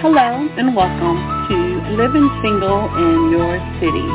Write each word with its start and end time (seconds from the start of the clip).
Hello 0.00 0.48
and 0.56 0.74
welcome 0.74 1.20
to 1.48 1.56
Living 1.96 2.30
Single 2.42 2.88
in 2.96 3.30
Your 3.30 3.60
City. 3.76 4.08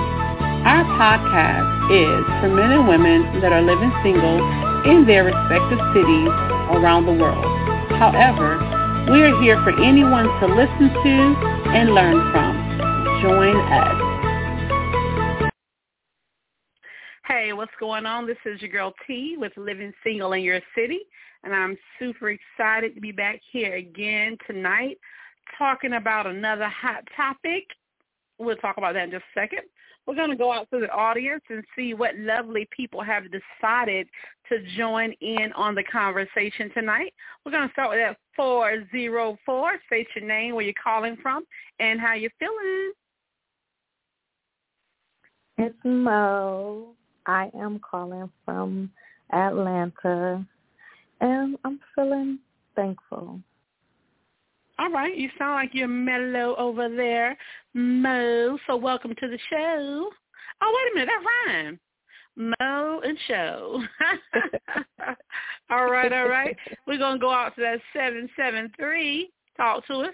Our 0.65 0.83
podcast 0.97 1.69
is 1.93 2.25
for 2.41 2.49
men 2.49 2.71
and 2.71 2.87
women 2.87 3.41
that 3.41 3.53
are 3.53 3.61
living 3.61 3.93
single 4.01 4.66
in 4.87 5.05
their 5.05 5.25
respective 5.25 5.79
cities 5.93 6.29
around 6.71 7.05
the 7.05 7.11
world. 7.11 7.43
However, 7.99 8.55
we 9.11 9.21
are 9.21 9.41
here 9.41 9.61
for 9.63 9.71
anyone 9.83 10.25
to 10.39 10.47
listen 10.47 10.89
to 10.89 11.35
and 11.75 11.93
learn 11.93 12.31
from. 12.31 12.55
Join 13.21 13.55
us. 13.57 15.51
Hey, 17.27 17.51
what's 17.51 17.71
going 17.79 18.05
on? 18.05 18.25
This 18.25 18.37
is 18.45 18.61
your 18.61 18.71
girl 18.71 18.93
T 19.05 19.35
with 19.37 19.51
Living 19.57 19.91
Single 20.03 20.31
in 20.31 20.41
Your 20.41 20.61
City, 20.73 20.99
and 21.43 21.53
I'm 21.53 21.77
super 21.99 22.29
excited 22.29 22.95
to 22.95 23.01
be 23.01 23.11
back 23.11 23.41
here 23.51 23.75
again 23.75 24.37
tonight 24.47 24.97
talking 25.57 25.93
about 25.93 26.27
another 26.27 26.69
hot 26.69 27.03
topic. 27.15 27.65
We'll 28.39 28.55
talk 28.55 28.77
about 28.77 28.93
that 28.93 29.05
in 29.05 29.11
just 29.11 29.25
a 29.35 29.39
second. 29.39 29.61
We're 30.07 30.15
going 30.15 30.29
to 30.29 30.37
go 30.37 30.53
out 30.53 30.69
to 30.71 30.79
the 30.79 30.89
audience 30.89 31.43
and 31.49 31.63
see 31.75 31.93
what 31.93 32.17
lovely 32.17 32.67
people 32.71 33.03
have 33.03 33.25
decided 33.25 34.07
to 34.47 34.63
join 34.77 35.11
in 35.19 35.51
on 35.53 35.75
the 35.75 35.83
conversation 35.83 36.71
tonight. 36.73 37.13
We're 37.45 37.51
going 37.51 37.67
to 37.67 37.73
start 37.73 37.89
with 37.89 37.99
that 37.99 38.17
404. 38.37 39.79
State 39.87 40.07
your 40.15 40.25
name, 40.25 40.55
where 40.55 40.63
you're 40.63 40.73
calling 40.81 41.17
from, 41.21 41.43
and 41.81 41.99
how 41.99 42.13
you're 42.13 42.31
feeling. 42.39 42.93
It's 45.57 45.75
Mo. 45.83 46.93
I 47.25 47.49
am 47.59 47.79
calling 47.79 48.29
from 48.45 48.89
Atlanta, 49.33 50.45
and 51.19 51.57
I'm 51.65 51.81
feeling 51.93 52.39
thankful. 52.77 53.41
All 54.79 54.91
right, 54.91 55.17
you 55.17 55.29
sound 55.39 55.53
like 55.53 55.71
you're 55.73 55.87
mellow 55.87 56.55
over 56.57 56.87
there, 56.87 57.35
Mo. 57.73 58.59
So 58.67 58.75
welcome 58.75 59.15
to 59.15 59.27
the 59.27 59.39
show. 59.49 60.09
Oh, 60.61 60.75
wait 60.75 60.91
a 60.91 60.95
minute, 60.95 61.09
that 61.13 61.53
rhyme. 61.55 61.79
Mo 62.35 63.01
and 63.03 63.17
show. 63.27 63.81
all 65.71 65.89
right, 65.89 66.13
all 66.13 66.27
right. 66.29 66.55
We're 66.85 66.99
gonna 66.99 67.17
go 67.17 67.31
out 67.31 67.55
to 67.55 67.61
that 67.61 67.79
seven 67.91 68.29
seven 68.37 68.71
three. 68.77 69.31
Talk 69.57 69.87
to 69.87 70.01
us. 70.01 70.13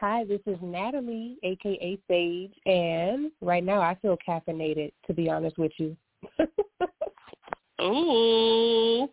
Hi, 0.00 0.24
this 0.24 0.40
is 0.46 0.56
Natalie, 0.62 1.36
aka 1.42 1.98
Sage, 2.08 2.54
and 2.64 3.30
right 3.42 3.62
now 3.62 3.82
I 3.82 3.96
feel 4.00 4.16
caffeinated. 4.26 4.92
To 5.06 5.12
be 5.12 5.28
honest 5.28 5.58
with 5.58 5.72
you. 5.76 5.94
Ooh, 7.82 9.08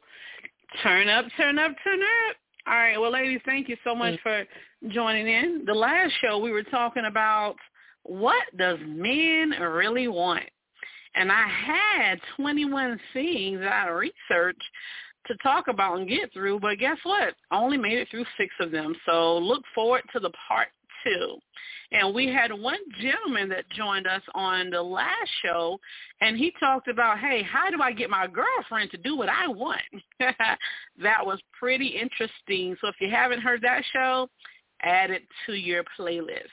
turn 0.82 1.10
up, 1.10 1.26
turn 1.36 1.60
up, 1.60 1.76
turn 1.84 2.00
up. 2.00 2.36
All 2.68 2.74
right. 2.74 3.00
Well, 3.00 3.12
ladies, 3.14 3.40
thank 3.46 3.70
you 3.70 3.78
so 3.86 3.96
much 3.96 4.16
mm. 4.16 4.22
for 4.22 4.44
joining 4.90 5.28
in. 5.28 5.64
The 5.66 5.74
last 5.74 6.12
show 6.22 6.38
we 6.38 6.52
were 6.52 6.64
talking 6.64 7.06
about 7.06 7.56
what 8.04 8.44
does 8.58 8.78
men 8.86 9.52
really 9.52 10.10
want? 10.10 10.44
And 11.16 11.32
I 11.32 11.48
had 11.48 12.20
21 12.36 13.00
things 13.14 13.60
that 13.60 13.72
I 13.72 13.90
researched 13.90 14.62
to 15.28 15.36
talk 15.42 15.70
about 15.70 15.98
and 15.98 16.10
get 16.10 16.32
through, 16.34 16.60
but 16.60 16.78
guess 16.78 16.98
what? 17.04 17.34
I 17.52 17.58
only 17.58 17.78
made 17.78 17.98
it 17.98 18.10
through 18.12 18.26
six 18.38 18.54
of 18.60 18.72
them. 18.72 18.94
So 19.06 19.38
look 19.38 19.64
forward 19.74 20.04
to 20.14 20.20
the 20.20 20.32
part 20.48 20.68
And 21.92 22.14
we 22.14 22.28
had 22.28 22.52
one 22.52 22.80
gentleman 23.00 23.48
that 23.50 23.70
joined 23.70 24.08
us 24.08 24.22
on 24.36 24.70
the 24.70 24.82
last 24.82 25.30
show, 25.42 25.80
and 26.20 26.38
he 26.38 26.52
talked 26.60 26.90
about, 26.90 27.20
hey, 27.20 27.44
how 27.44 27.70
do 27.70 27.82
I 27.82 27.94
get 27.94 28.10
my 28.10 28.28
girlfriend 28.28 28.92
to 28.92 28.98
do 28.98 29.16
what 29.16 29.30
I 29.30 29.48
want? 29.48 29.82
that 30.20 31.26
was 31.26 31.40
pretty 31.58 31.88
interesting. 31.88 32.76
So 32.82 32.90
if 32.90 32.96
you 33.00 33.10
haven't 33.10 33.42
heard 33.42 33.62
that 33.62 33.84
show, 33.94 34.28
add 34.82 35.12
it 35.12 35.24
to 35.46 35.54
your 35.54 35.84
playlist. 35.98 36.52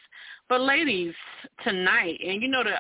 But 0.49 0.61
ladies, 0.61 1.15
tonight, 1.63 2.21
and 2.25 2.43
you 2.43 2.49
know 2.49 2.63
the 2.63 2.77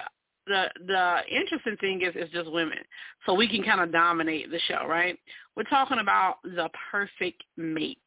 the 0.47 0.69
the 0.87 1.21
interesting 1.35 1.77
thing 1.79 2.03
is 2.03 2.13
it's 2.15 2.33
just 2.33 2.53
women, 2.53 2.79
so 3.25 3.33
we 3.33 3.49
can 3.49 3.63
kind 3.63 3.81
of 3.81 3.91
dominate 3.91 4.51
the 4.51 4.61
show, 4.69 4.87
right? 4.87 5.19
We're 5.57 5.65
talking 5.65 5.99
about 5.99 6.37
the 6.45 6.69
perfect 6.91 7.43
mate. 7.57 7.99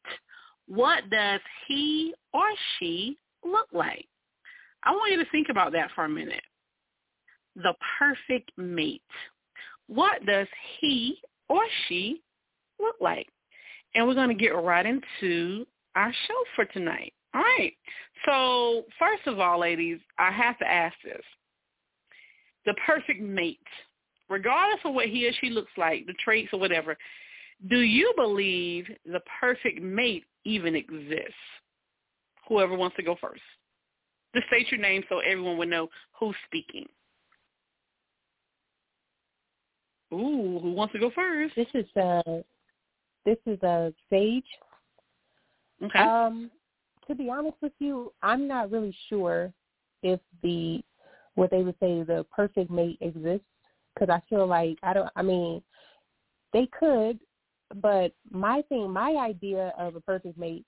What 0.66 1.10
does 1.10 1.40
he 1.66 2.14
or 2.32 2.46
she 2.78 3.18
look 3.44 3.68
like? 3.72 4.06
I 4.84 4.92
want 4.92 5.12
you 5.12 5.22
to 5.22 5.30
think 5.30 5.48
about 5.50 5.72
that 5.72 5.90
for 5.94 6.04
a 6.04 6.08
minute. 6.08 6.42
The 7.56 7.74
perfect 7.98 8.52
mate. 8.56 9.02
What 9.86 10.24
does 10.26 10.46
he 10.80 11.18
or 11.48 11.62
she 11.86 12.22
look 12.80 12.96
like? 13.00 13.26
And 13.94 14.06
we're 14.06 14.14
going 14.14 14.28
to 14.28 14.34
get 14.34 14.50
right 14.50 14.86
into 14.86 15.66
our 15.96 16.12
show 16.12 16.44
for 16.54 16.64
tonight. 16.66 17.12
All 17.34 17.42
right. 17.42 17.72
So 18.26 18.84
first 18.98 19.26
of 19.26 19.40
all, 19.40 19.60
ladies, 19.60 19.98
I 20.18 20.30
have 20.30 20.58
to 20.58 20.70
ask 20.70 20.94
this. 21.04 21.22
The 22.66 22.74
perfect 22.86 23.20
mate, 23.20 23.58
regardless 24.28 24.80
of 24.84 24.94
what 24.94 25.06
he 25.06 25.26
or 25.26 25.32
she 25.40 25.50
looks 25.50 25.70
like, 25.76 26.06
the 26.06 26.14
traits 26.24 26.50
or 26.52 26.60
whatever, 26.60 26.96
do 27.68 27.80
you 27.80 28.12
believe 28.16 28.86
the 29.04 29.20
perfect 29.40 29.82
mate 29.82 30.24
even 30.44 30.76
exists? 30.76 31.34
Whoever 32.48 32.76
wants 32.76 32.96
to 32.96 33.02
go 33.02 33.16
first. 33.20 33.42
Just 34.34 34.46
state 34.48 34.70
your 34.70 34.80
name 34.80 35.02
so 35.08 35.20
everyone 35.20 35.58
would 35.58 35.68
know 35.68 35.88
who's 36.18 36.36
speaking. 36.46 36.86
Ooh, 40.12 40.58
who 40.62 40.72
wants 40.72 40.92
to 40.92 40.98
go 40.98 41.10
first? 41.14 41.54
This 41.54 41.68
is 41.74 41.86
uh 41.96 42.22
this 43.24 43.36
is 43.46 43.58
a 43.62 43.66
uh, 43.66 43.90
Sage. 44.08 44.44
Okay. 45.82 45.98
Um, 45.98 46.50
to 47.06 47.14
be 47.14 47.28
honest 47.30 47.56
with 47.60 47.72
you, 47.78 48.12
I'm 48.22 48.48
not 48.48 48.70
really 48.70 48.96
sure 49.08 49.52
if 50.02 50.20
the 50.42 50.82
what 51.34 51.50
they 51.50 51.62
would 51.62 51.76
say 51.80 52.02
the 52.02 52.24
perfect 52.34 52.70
mate 52.70 52.98
exists 53.00 53.46
because 53.94 54.08
I 54.12 54.22
feel 54.28 54.46
like 54.46 54.78
I 54.82 54.92
don't. 54.92 55.10
I 55.14 55.22
mean, 55.22 55.62
they 56.52 56.68
could, 56.78 57.18
but 57.76 58.12
my 58.30 58.62
thing, 58.68 58.90
my 58.90 59.16
idea 59.20 59.72
of 59.78 59.94
a 59.96 60.00
perfect 60.00 60.38
mate. 60.38 60.64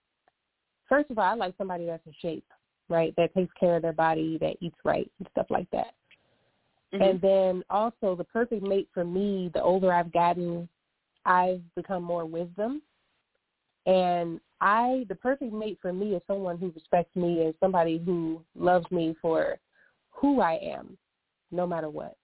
First 0.91 1.11
of 1.11 1.19
all, 1.19 1.25
I 1.25 1.35
like 1.35 1.55
somebody 1.57 1.87
that's 1.87 2.07
in 2.07 2.13
shape 2.21 2.45
right? 2.91 3.15
That 3.17 3.33
takes 3.33 3.53
care 3.59 3.77
of 3.77 3.83
their 3.83 3.95
body, 3.95 4.37
that 4.41 4.57
eats 4.61 4.77
right 4.85 5.11
and 5.19 5.29
stuff 5.31 5.47
like 5.49 5.71
that. 5.71 5.95
Mm-hmm. 6.93 7.03
And 7.03 7.21
then 7.23 7.65
also 7.71 8.17
the 8.17 8.25
perfect 8.25 8.63
mate 8.63 8.89
for 8.93 9.05
me, 9.05 9.51
the 9.55 9.63
older 9.63 9.93
I've 9.93 10.13
gotten, 10.13 10.69
I've 11.25 11.63
become 11.77 12.03
more 12.03 12.27
wisdom. 12.27 12.83
And 13.87 14.41
I 14.61 15.07
the 15.09 15.15
perfect 15.15 15.55
mate 15.55 15.79
for 15.81 15.93
me 15.93 16.15
is 16.15 16.23
someone 16.27 16.59
who 16.59 16.71
respects 16.75 17.17
me 17.17 17.45
and 17.45 17.55
somebody 17.61 18.03
who 18.05 18.43
loves 18.55 18.85
me 18.91 19.17
for 19.23 19.59
who 20.11 20.41
I 20.41 20.59
am, 20.63 20.99
no 21.51 21.67
matter 21.67 21.89
what. 21.89 22.17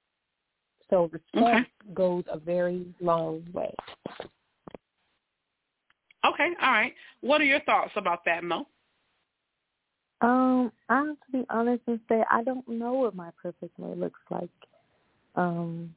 So 0.90 1.08
respect 1.12 1.36
okay. 1.36 1.94
goes 1.94 2.24
a 2.30 2.38
very 2.38 2.84
long 3.00 3.44
way. 3.52 3.74
Okay, 6.26 6.48
all 6.62 6.72
right. 6.72 6.94
What 7.20 7.40
are 7.40 7.44
your 7.44 7.60
thoughts 7.60 7.92
about 7.96 8.24
that, 8.24 8.42
Mo? 8.42 8.66
Um, 10.22 10.72
I 10.88 10.96
have 10.96 11.06
to 11.08 11.32
be 11.32 11.44
honest 11.50 11.82
and 11.86 12.00
say 12.08 12.22
I 12.30 12.42
don't 12.42 12.66
know 12.68 12.94
what 12.94 13.14
my 13.14 13.30
perfect 13.40 13.78
mate 13.78 13.98
looks 13.98 14.20
like. 14.30 14.48
Um, 15.34 15.94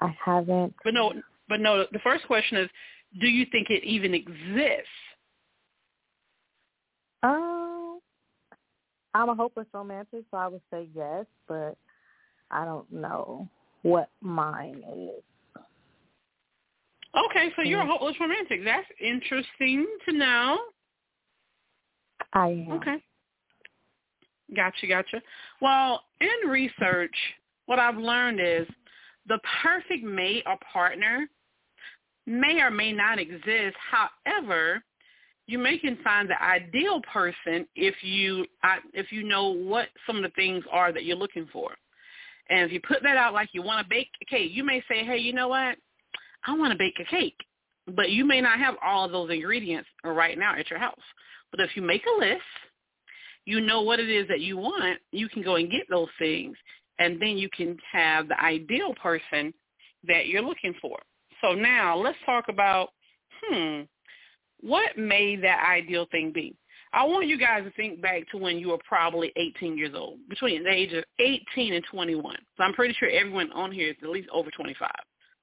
I 0.00 0.14
haven't. 0.22 0.74
But 0.84 0.94
no, 0.94 1.12
but 1.48 1.60
no. 1.60 1.86
The 1.90 1.98
first 2.00 2.26
question 2.26 2.58
is, 2.58 2.68
do 3.20 3.26
you 3.26 3.46
think 3.50 3.70
it 3.70 3.82
even 3.82 4.14
exists? 4.14 4.88
Um, 7.22 8.00
I'm 9.14 9.30
a 9.30 9.34
hopeless 9.34 9.66
romantic, 9.72 10.24
so 10.30 10.36
I 10.36 10.48
would 10.48 10.60
say 10.70 10.86
yes, 10.94 11.24
but 11.48 11.76
I 12.50 12.64
don't 12.64 12.90
know 12.92 13.48
what 13.82 14.10
mine 14.20 14.82
is. 14.94 15.22
Okay, 17.16 17.50
so 17.56 17.62
you're 17.62 17.80
a 17.80 17.84
mm. 17.84 17.90
hopeless 17.90 18.16
romantic. 18.20 18.64
That's 18.64 18.86
interesting 19.00 19.86
to 20.08 20.12
know. 20.14 20.58
I 22.32 22.48
am. 22.48 22.72
Okay. 22.72 22.96
Gotcha, 24.54 24.86
gotcha. 24.86 25.22
Well, 25.60 26.02
in 26.20 26.50
research, 26.50 27.14
what 27.66 27.78
I've 27.78 27.96
learned 27.96 28.40
is 28.40 28.66
the 29.26 29.38
perfect 29.62 30.04
mate 30.04 30.44
or 30.46 30.56
partner 30.72 31.26
may 32.26 32.60
or 32.60 32.70
may 32.70 32.92
not 32.92 33.18
exist. 33.18 33.76
However, 33.90 34.82
you 35.46 35.58
may 35.58 35.78
can 35.78 35.96
find 36.02 36.28
the 36.28 36.40
ideal 36.42 37.00
person 37.12 37.66
if 37.76 37.94
you 38.02 38.46
if 38.92 39.10
you 39.12 39.22
know 39.22 39.48
what 39.48 39.88
some 40.06 40.16
of 40.16 40.22
the 40.22 40.30
things 40.30 40.64
are 40.70 40.92
that 40.92 41.04
you're 41.04 41.16
looking 41.16 41.48
for. 41.52 41.70
And 42.48 42.60
if 42.60 42.72
you 42.72 42.80
put 42.86 43.02
that 43.02 43.16
out 43.16 43.32
like 43.32 43.48
you 43.52 43.62
want 43.62 43.84
to 43.84 43.88
bake 43.88 44.08
a 44.22 44.24
cake, 44.24 44.50
you 44.52 44.64
may 44.64 44.82
say, 44.88 45.04
hey, 45.04 45.18
you 45.18 45.32
know 45.32 45.48
what? 45.48 45.76
I 46.46 46.54
want 46.56 46.72
to 46.72 46.78
bake 46.78 46.98
a 47.00 47.04
cake. 47.04 47.36
but 47.94 48.10
you 48.10 48.24
may 48.24 48.40
not 48.40 48.58
have 48.58 48.74
all 48.84 49.04
of 49.04 49.12
those 49.12 49.30
ingredients 49.30 49.88
right 50.04 50.36
now 50.38 50.54
at 50.56 50.70
your 50.70 50.78
house. 50.78 50.94
But 51.50 51.60
if 51.60 51.76
you 51.76 51.82
make 51.82 52.04
a 52.06 52.18
list, 52.18 52.42
you 53.44 53.60
know 53.60 53.82
what 53.82 54.00
it 54.00 54.08
is 54.10 54.26
that 54.28 54.40
you 54.40 54.56
want, 54.56 54.98
you 55.12 55.28
can 55.28 55.42
go 55.42 55.56
and 55.56 55.70
get 55.70 55.88
those 55.88 56.08
things, 56.18 56.56
and 56.98 57.20
then 57.22 57.38
you 57.38 57.48
can 57.48 57.78
have 57.92 58.26
the 58.28 58.40
ideal 58.40 58.92
person 59.00 59.54
that 60.08 60.26
you're 60.26 60.42
looking 60.42 60.74
for. 60.80 60.98
So 61.40 61.52
now 61.52 61.96
let's 61.96 62.18
talk 62.26 62.46
about, 62.48 62.88
hmm, 63.44 63.82
what 64.60 64.98
may 64.98 65.36
that 65.36 65.64
ideal 65.68 66.06
thing 66.10 66.32
be? 66.32 66.56
I 66.92 67.04
want 67.04 67.26
you 67.26 67.38
guys 67.38 67.62
to 67.64 67.70
think 67.72 68.00
back 68.00 68.28
to 68.30 68.38
when 68.38 68.58
you 68.58 68.68
were 68.70 68.78
probably 68.88 69.32
18 69.36 69.76
years 69.76 69.92
old, 69.94 70.18
between 70.28 70.64
the 70.64 70.70
age 70.70 70.92
of 70.92 71.04
18 71.20 71.74
and 71.74 71.84
21. 71.90 72.36
So 72.56 72.62
I'm 72.62 72.72
pretty 72.72 72.94
sure 72.94 73.08
everyone 73.10 73.52
on 73.52 73.70
here 73.70 73.90
is 73.90 73.96
at 74.02 74.08
least 74.08 74.28
over 74.32 74.50
25. 74.50 74.90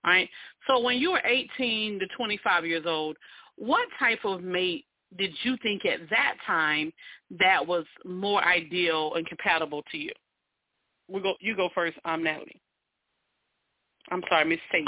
Right. 0.06 0.30
So 0.68 0.82
when 0.82 0.98
you 0.98 1.12
were 1.12 1.22
18 1.24 2.00
to 2.00 2.08
25 2.18 2.66
years 2.66 2.84
old, 2.86 3.16
what 3.56 3.88
type 4.00 4.20
of 4.26 4.44
mate 4.44 4.86
did 5.18 5.32
you 5.44 5.58
think 5.62 5.86
at 5.86 6.10
that 6.10 6.36
time 6.46 6.92
that 7.40 7.66
was 7.66 7.86
more 8.04 8.44
ideal 8.44 9.14
and 9.16 9.26
compatible 9.28 9.84
to 9.92 9.98
you? 9.98 10.12
We 11.08 11.22
go. 11.22 11.36
You 11.40 11.56
go 11.56 11.70
first, 11.76 11.98
um, 12.06 12.24
Natalie. 12.24 12.60
I'm 14.10 14.24
sorry, 14.30 14.46
Miss 14.46 14.60
Sage. 14.72 14.88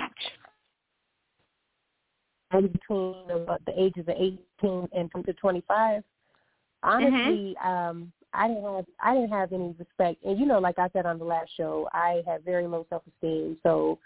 And 2.52 2.72
between 2.72 3.28
the, 3.28 3.58
the 3.66 3.82
ages 3.82 4.06
of 4.08 4.16
18 4.62 4.88
and 4.94 5.12
to 5.26 5.34
25, 5.34 6.04
honestly, 6.84 7.56
mm-hmm. 7.62 7.68
um, 7.68 8.12
I 8.34 8.48
didn't 8.48 8.64
have 8.64 8.86
I 9.00 9.14
didn't 9.14 9.30
have 9.30 9.54
any 9.54 9.76
respect, 9.78 10.24
and 10.24 10.40
you 10.40 10.46
know, 10.46 10.60
like 10.60 10.78
I 10.78 10.90
said 10.94 11.06
on 11.06 11.20
the 11.20 11.26
last 11.26 11.52
show, 11.58 11.90
I 11.94 12.22
have 12.28 12.44
very 12.44 12.68
low 12.68 12.86
self 12.90 13.04
esteem. 13.08 13.58
So, 13.64 14.00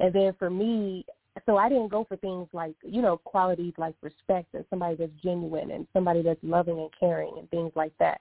and 0.00 0.12
then 0.12 0.34
for 0.38 0.50
me, 0.50 1.04
so 1.44 1.56
I 1.56 1.68
didn't 1.68 1.88
go 1.88 2.04
for 2.04 2.16
things 2.16 2.48
like 2.52 2.74
you 2.82 3.02
know 3.02 3.18
qualities 3.18 3.74
like 3.76 3.94
respect 4.02 4.54
and 4.54 4.64
somebody 4.70 4.96
that's 4.96 5.12
genuine 5.22 5.70
and 5.70 5.86
somebody 5.92 6.22
that's 6.22 6.42
loving 6.42 6.78
and 6.78 6.90
caring 6.98 7.34
and 7.38 7.48
things 7.50 7.72
like 7.74 7.92
that. 7.98 8.20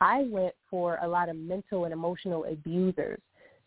I 0.00 0.24
went 0.28 0.54
for 0.70 0.98
a 1.02 1.08
lot 1.08 1.28
of 1.28 1.36
mental 1.36 1.84
and 1.84 1.92
emotional 1.92 2.44
abusers. 2.44 3.20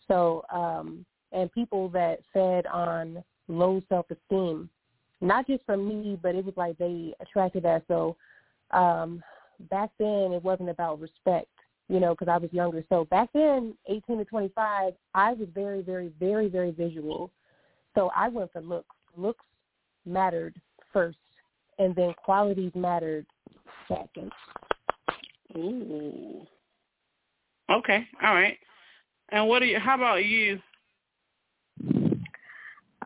So, 0.08 0.44
um, 0.52 1.06
and 1.32 1.52
people 1.52 1.90
that 1.90 2.20
fed 2.34 2.66
on 2.68 3.24
low 3.48 3.82
self 3.90 4.06
esteem, 4.12 4.70
not 5.22 5.48
just 5.48 5.66
from 5.66 5.88
me, 5.88 6.18
but 6.22 6.36
it 6.36 6.46
was 6.46 6.56
like 6.56 6.78
they 6.78 7.14
attracted 7.20 7.64
that. 7.64 7.84
So, 7.88 8.16
um, 8.72 9.24
back 9.70 9.90
then 9.98 10.32
it 10.32 10.44
wasn't 10.44 10.70
about 10.70 11.00
respect, 11.00 11.48
you 11.90 12.00
know, 12.00 12.14
because 12.14 12.28
I 12.28 12.38
was 12.38 12.52
younger. 12.54 12.84
So 12.90 13.06
back 13.06 13.30
then, 13.34 13.74
18 13.88 14.20
to 14.20 14.26
25, 14.26 14.94
I 15.14 15.34
was 15.34 15.48
very, 15.54 15.82
very, 15.82 16.12
very, 16.20 16.48
very 16.50 16.72
visual. 16.72 17.32
So 17.96 18.12
I 18.16 18.30
went 18.30 18.52
for 18.52 18.62
looks. 18.62 18.96
Looks 19.16 19.46
mattered 20.06 20.56
first, 20.94 21.18
and 21.80 21.96
then 21.96 22.14
qualities 22.24 22.72
mattered 22.76 23.26
second. 23.88 24.32
Ooh. 25.58 26.46
Okay. 27.72 28.08
All 28.24 28.34
right. 28.36 28.58
And 29.30 29.48
what 29.48 29.62
are 29.62 29.66
you? 29.66 29.80
How 29.80 29.96
about 29.96 30.24
you? 30.24 30.60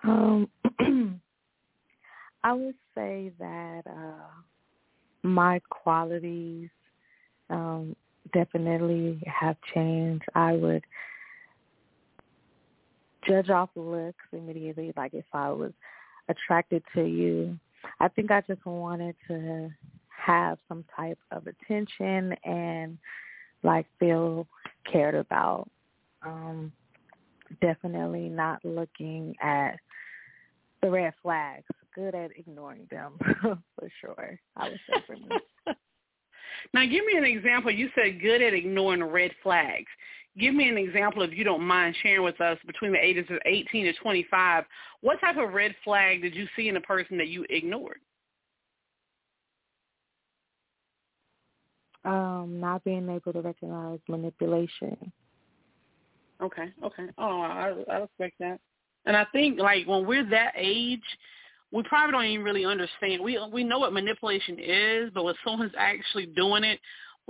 Um, 0.03 0.49
I 2.43 2.53
would 2.53 2.75
say 2.93 3.31
that 3.39 3.83
uh 3.87 4.41
my 5.23 5.59
qualities 5.69 6.69
um, 7.49 7.95
definitely 8.33 9.21
have 9.27 9.55
changed. 9.73 10.25
I 10.35 10.53
would 10.53 10.83
judge 13.27 13.49
off 13.49 13.69
looks 13.75 14.23
immediately, 14.31 14.93
like 14.95 15.13
if 15.13 15.25
I 15.33 15.49
was 15.49 15.71
attracted 16.29 16.83
to 16.95 17.03
you. 17.03 17.57
I 17.99 18.07
think 18.09 18.31
I 18.31 18.41
just 18.41 18.65
wanted 18.65 19.15
to 19.27 19.69
have 20.07 20.57
some 20.67 20.85
type 20.95 21.19
of 21.31 21.47
attention 21.47 22.35
and 22.43 22.97
like 23.63 23.85
feel 23.99 24.47
cared 24.91 25.15
about. 25.15 25.69
Um, 26.23 26.71
definitely 27.61 28.29
not 28.29 28.63
looking 28.63 29.35
at 29.41 29.77
the 30.81 30.89
red 30.89 31.13
flags 31.21 31.65
good 31.93 32.15
at 32.15 32.31
ignoring 32.37 32.87
them 32.89 33.17
for 33.41 33.89
sure. 33.99 34.39
I 34.55 34.69
would 34.69 34.79
say 34.89 35.01
for 35.05 35.13
me. 35.13 35.27
now, 36.73 36.83
give 36.83 37.05
me 37.05 37.17
an 37.17 37.25
example. 37.25 37.71
You 37.71 37.89
said 37.95 38.21
good 38.21 38.41
at 38.41 38.53
ignoring 38.53 39.03
red 39.03 39.31
flags. 39.43 39.91
Give 40.39 40.55
me 40.55 40.69
an 40.69 40.77
example, 40.77 41.23
if 41.23 41.33
you 41.33 41.43
don't 41.43 41.63
mind 41.63 41.95
sharing 42.01 42.23
with 42.23 42.39
us, 42.39 42.57
between 42.65 42.93
the 42.93 43.03
ages 43.03 43.25
of 43.29 43.39
18 43.45 43.85
to 43.85 43.93
25. 43.93 44.63
What 45.01 45.19
type 45.19 45.37
of 45.37 45.53
red 45.53 45.75
flag 45.83 46.21
did 46.21 46.35
you 46.35 46.47
see 46.55 46.69
in 46.69 46.77
a 46.77 46.81
person 46.81 47.17
that 47.17 47.27
you 47.27 47.45
ignored? 47.49 47.99
Um, 52.05 52.59
not 52.59 52.83
being 52.83 53.09
able 53.09 53.33
to 53.33 53.41
recognize 53.41 53.99
manipulation. 54.07 55.11
Okay, 56.41 56.73
okay. 56.83 57.05
Oh, 57.17 57.41
I, 57.41 57.73
I 57.91 57.97
respect 57.97 58.35
that. 58.39 58.59
And 59.05 59.15
I 59.15 59.25
think 59.31 59.59
like 59.59 59.85
when 59.85 60.07
we're 60.07 60.27
that 60.29 60.53
age, 60.55 61.03
we 61.71 61.83
probably 61.83 62.11
don't 62.11 62.25
even 62.25 62.45
really 62.45 62.65
understand. 62.65 63.21
We 63.21 63.39
we 63.51 63.63
know 63.63 63.79
what 63.79 63.93
manipulation 63.93 64.57
is, 64.59 65.11
but 65.13 65.23
when 65.23 65.35
someone's 65.45 65.73
actually 65.77 66.25
doing 66.25 66.63
it, 66.63 66.79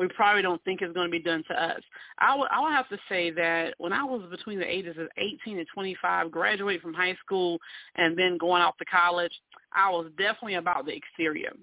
we 0.01 0.07
probably 0.07 0.41
don't 0.41 0.61
think 0.63 0.81
is 0.81 0.91
going 0.93 1.07
to 1.07 1.11
be 1.11 1.21
done 1.21 1.43
to 1.47 1.63
us. 1.63 1.81
I 2.17 2.35
would 2.35 2.49
I 2.49 2.59
would 2.59 2.71
have 2.71 2.89
to 2.89 2.97
say 3.07 3.29
that 3.31 3.75
when 3.77 3.93
I 3.93 4.03
was 4.03 4.23
between 4.31 4.57
the 4.59 4.65
ages 4.65 4.97
of 4.97 5.07
18 5.15 5.59
and 5.59 5.67
25, 5.71 6.31
graduating 6.31 6.81
from 6.81 6.95
high 6.95 7.15
school 7.23 7.59
and 7.95 8.17
then 8.17 8.39
going 8.39 8.63
off 8.63 8.77
to 8.77 8.85
college, 8.85 9.31
I 9.71 9.91
was 9.91 10.07
definitely 10.17 10.55
about 10.55 10.87
the 10.87 10.95
exterior. 10.95 11.53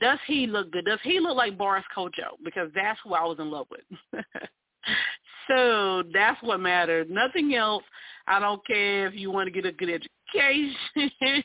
Does 0.00 0.20
he 0.28 0.46
look 0.46 0.70
good? 0.70 0.84
Does 0.84 1.00
he 1.02 1.18
look 1.18 1.36
like 1.36 1.58
Boris 1.58 1.84
Kodjoe? 1.94 2.38
Because 2.44 2.70
that's 2.76 3.00
who 3.02 3.12
I 3.12 3.24
was 3.24 3.38
in 3.40 3.50
love 3.50 3.66
with. 3.70 4.24
so 5.48 6.04
that's 6.14 6.40
what 6.44 6.60
mattered. 6.60 7.10
Nothing 7.10 7.54
else. 7.56 7.82
I 8.28 8.38
don't 8.38 8.64
care 8.64 9.08
if 9.08 9.14
you 9.14 9.32
want 9.32 9.48
to 9.48 9.50
get 9.50 9.66
a 9.66 9.72
good 9.72 9.90
education 9.90 11.12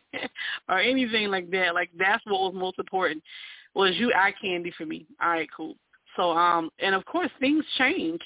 or 0.69 0.79
anything 0.79 1.29
like 1.29 1.49
that. 1.49 1.73
Like 1.73 1.89
that's 1.97 2.23
what 2.27 2.41
was 2.41 2.53
most 2.53 2.77
important 2.77 3.23
was 3.73 3.95
you 3.97 4.13
eye 4.15 4.33
candy 4.39 4.71
for 4.77 4.85
me. 4.85 5.07
All 5.21 5.29
right, 5.29 5.49
cool. 5.55 5.75
So 6.15 6.31
um 6.31 6.69
and 6.79 6.95
of 6.95 7.05
course 7.05 7.31
things 7.39 7.63
change 7.77 8.21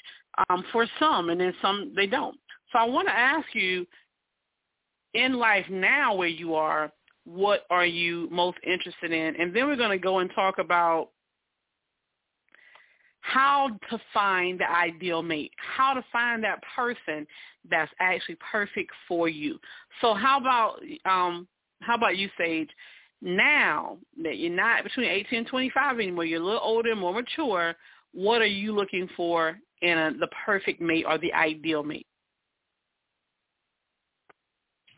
um 0.48 0.64
for 0.72 0.86
some 0.98 1.30
and 1.30 1.40
then 1.40 1.54
some 1.62 1.92
they 1.94 2.06
don't. 2.06 2.38
So 2.72 2.78
I 2.78 2.84
want 2.84 3.08
to 3.08 3.14
ask 3.14 3.46
you 3.54 3.86
in 5.14 5.34
life 5.34 5.66
now 5.68 6.14
where 6.14 6.28
you 6.28 6.54
are, 6.54 6.92
what 7.24 7.66
are 7.68 7.86
you 7.86 8.28
most 8.30 8.58
interested 8.64 9.12
in? 9.12 9.40
And 9.40 9.54
then 9.54 9.66
we're 9.66 9.76
going 9.76 9.90
to 9.90 10.02
go 10.02 10.20
and 10.20 10.30
talk 10.34 10.58
about 10.58 11.08
how 13.22 13.70
to 13.90 14.00
find 14.14 14.58
the 14.58 14.70
ideal 14.70 15.22
mate, 15.22 15.52
how 15.56 15.94
to 15.94 16.04
find 16.10 16.42
that 16.44 16.60
person 16.74 17.26
that's 17.70 17.92
actually 18.00 18.36
perfect 18.50 18.90
for 19.06 19.28
you. 19.28 19.58
So 20.00 20.14
how 20.14 20.40
about 20.40 20.80
um 21.04 21.46
how 21.82 21.94
about 21.94 22.16
you, 22.16 22.28
Sage? 22.38 22.70
Now 23.22 23.98
that 24.22 24.38
you're 24.38 24.50
not 24.54 24.84
between 24.84 25.10
18 25.10 25.40
and 25.40 25.46
25 25.46 25.98
anymore, 25.98 26.24
you're 26.24 26.40
a 26.40 26.44
little 26.44 26.60
older, 26.62 26.90
and 26.90 27.00
more 27.00 27.12
mature, 27.12 27.74
what 28.12 28.40
are 28.40 28.46
you 28.46 28.74
looking 28.74 29.08
for 29.16 29.58
in 29.82 29.98
a, 29.98 30.12
the 30.18 30.28
perfect 30.44 30.80
mate 30.80 31.04
or 31.06 31.18
the 31.18 31.32
ideal 31.32 31.82
mate? 31.82 32.06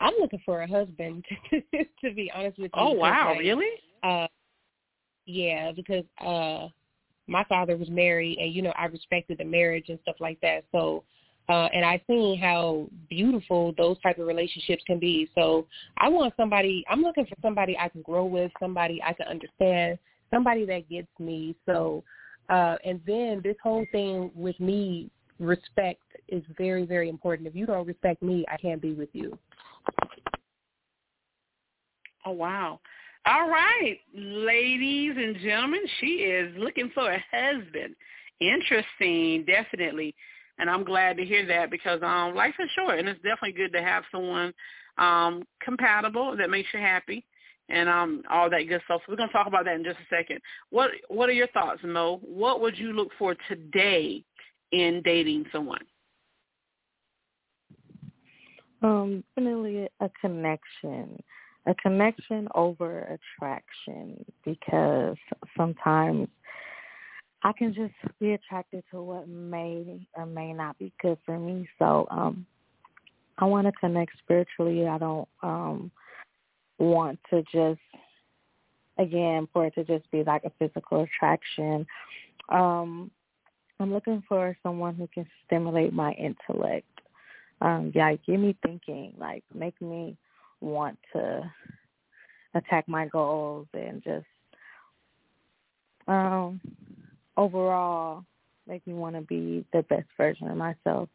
I'm 0.01 0.15
looking 0.21 0.43
for 0.45 0.63
a 0.63 0.69
husband, 0.69 1.25
to 1.51 2.15
be 2.15 2.31
honest 2.35 2.59
with 2.59 2.71
you. 2.75 2.83
Oh 2.83 2.93
wow, 2.93 3.31
like, 3.31 3.39
really? 3.39 3.67
Uh, 4.03 4.27
yeah, 5.27 5.73
because 5.73 6.05
uh 6.25 6.69
my 7.29 7.45
father 7.45 7.77
was 7.77 7.89
married 7.89 8.39
and 8.39 8.53
you 8.53 8.63
know 8.63 8.73
I 8.77 8.87
respected 8.87 9.39
the 9.39 9.45
marriage 9.45 9.89
and 9.89 9.99
stuff 10.03 10.17
like 10.21 10.41
that. 10.43 10.65
So 10.73 11.05
uh 11.53 11.69
and 11.75 11.85
I've 11.85 12.01
seen 12.07 12.39
how 12.39 12.87
beautiful 13.11 13.75
those 13.77 13.99
type 14.03 14.19
of 14.19 14.27
relationships 14.27 14.83
can 14.87 14.99
be. 14.99 15.29
So 15.35 15.67
I 15.99 16.09
want 16.09 16.33
somebody 16.37 16.85
I'm 16.89 17.03
looking 17.03 17.27
for 17.27 17.37
somebody 17.43 17.77
I 17.79 17.89
can 17.89 18.03
grow 18.03 18.25
with, 18.25 18.51
somebody 18.59 19.03
I 19.05 19.13
can 19.13 19.27
understand, 19.27 19.99
somebody 20.33 20.65
that 20.67 20.89
gets 20.89 21.09
me. 21.19 21.55
So 21.67 22.03
uh 22.49 22.77
and 22.85 23.01
then 23.07 23.41
this 23.45 23.57
whole 23.63 23.85
thing 23.93 24.31
with 24.35 24.59
me 24.61 25.11
respect 25.39 26.03
is 26.29 26.43
very 26.57 26.87
very 26.87 27.09
important. 27.09 27.49
If 27.49 27.55
you 27.55 27.67
don't 27.67 27.87
respect 27.87 28.23
me, 28.23 28.45
I 28.51 28.57
can't 28.57 28.81
be 28.81 28.95
with 28.95 29.11
you. 29.13 29.37
Oh 32.25 32.33
wow. 32.33 32.81
All 33.25 33.49
right, 33.49 33.99
ladies 34.17 35.15
and 35.17 35.37
gentlemen, 35.37 35.83
she 36.01 36.07
is 36.07 36.53
looking 36.59 36.91
for 36.93 37.09
a 37.13 37.25
husband. 37.31 37.95
Interesting, 38.41 39.45
definitely. 39.45 40.13
And 40.59 40.71
I'm 40.71 40.85
glad 40.85 41.17
to 41.17 41.25
hear 41.25 41.47
that 41.47 41.71
because 41.71 42.01
um 42.03 42.35
life 42.35 42.55
is 42.59 42.71
short 42.77 42.99
and 42.99 43.09
it's 43.09 43.23
definitely 43.23 43.53
good 43.53 43.73
to 43.73 43.83
have 43.83 44.05
someone 44.13 44.53
um 44.99 45.43
compatible 45.63 46.37
that 46.37 46.51
makes 46.51 46.69
you 46.73 46.81
happy 46.81 47.25
and 47.69 47.89
um 47.89 48.23
all 48.31 48.51
that 48.51 48.69
good 48.69 48.83
stuff. 48.85 49.01
So 49.07 49.13
we're 49.13 49.17
gonna 49.17 49.33
talk 49.33 49.47
about 49.47 49.65
that 49.65 49.75
in 49.75 49.85
just 49.85 49.99
a 49.99 50.15
second. 50.15 50.41
What 50.71 50.91
what 51.09 51.29
are 51.29 51.33
your 51.33 51.49
thoughts, 51.49 51.81
Mo? 51.85 52.21
What 52.23 52.61
would 52.61 52.79
you 52.79 52.93
look 52.93 53.09
for 53.19 53.35
today 53.49 54.25
in 54.73 55.03
dating 55.05 55.47
someone? 55.53 55.85
Um, 58.83 59.23
definitely 59.37 59.89
a 60.01 60.11
connection 60.21 61.23
a 61.67 61.75
connection 61.77 62.49
over 62.55 63.19
attraction 63.39 64.25
because 64.45 65.17
sometimes 65.57 66.29
I 67.45 67.53
can 67.53 67.75
just 67.75 67.95
be 68.21 68.33
attracted 68.33 68.85
to 68.91 69.03
what 69.03 69.29
may 69.29 70.07
or 70.15 70.27
may 70.27 70.53
not 70.53 70.79
be 70.79 70.93
good 71.01 71.19
for 71.27 71.39
me. 71.39 71.69
So 71.79 72.07
um 72.11 72.47
I 73.39 73.45
want 73.47 73.67
to 73.67 73.73
connect 73.73 74.13
spiritually. 74.19 74.87
I 74.87 74.99
don't 74.99 75.29
um 75.43 75.91
want 76.79 77.19
to 77.31 77.43
just 77.53 77.81
again 78.99 79.49
for 79.53 79.67
it 79.67 79.75
to 79.75 79.85
just 79.85 80.09
be 80.11 80.23
like 80.25 80.45
a 80.45 80.53
physical 80.59 81.03
attraction. 81.03 81.87
Um 82.49 83.11
I'm 83.81 83.93
looking 83.93 84.23
for 84.29 84.57
someone 84.63 84.95
who 84.95 85.09
can 85.09 85.27
stimulate 85.47 85.93
my 85.93 86.13
intellect. 86.13 86.87
Um 87.61 87.91
yeah, 87.95 88.15
get 88.27 88.39
me 88.39 88.57
thinking, 88.65 89.15
like 89.19 89.43
make 89.53 89.81
me 89.81 90.17
want 90.61 90.97
to 91.13 91.43
attack 92.55 92.87
my 92.87 93.07
goals 93.07 93.67
and 93.75 94.03
just 94.05 94.27
um 96.07 96.61
overall 97.37 98.25
make 98.67 98.87
me 98.87 98.95
want 98.95 99.17
to 99.17 99.23
be 99.23 99.65
the 99.73 99.83
best 99.83 100.07
version 100.17 100.49
of 100.49 100.57
myself. 100.57 101.09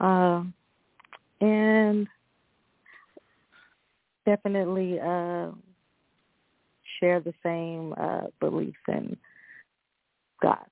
Uh, 0.00 0.42
and 1.40 2.06
definitely 4.26 5.00
uh, 5.00 5.50
share 7.00 7.20
the 7.20 7.34
same 7.42 7.94
uh, 7.96 8.26
beliefs 8.40 8.76
in 8.88 9.16
God. 10.42 10.64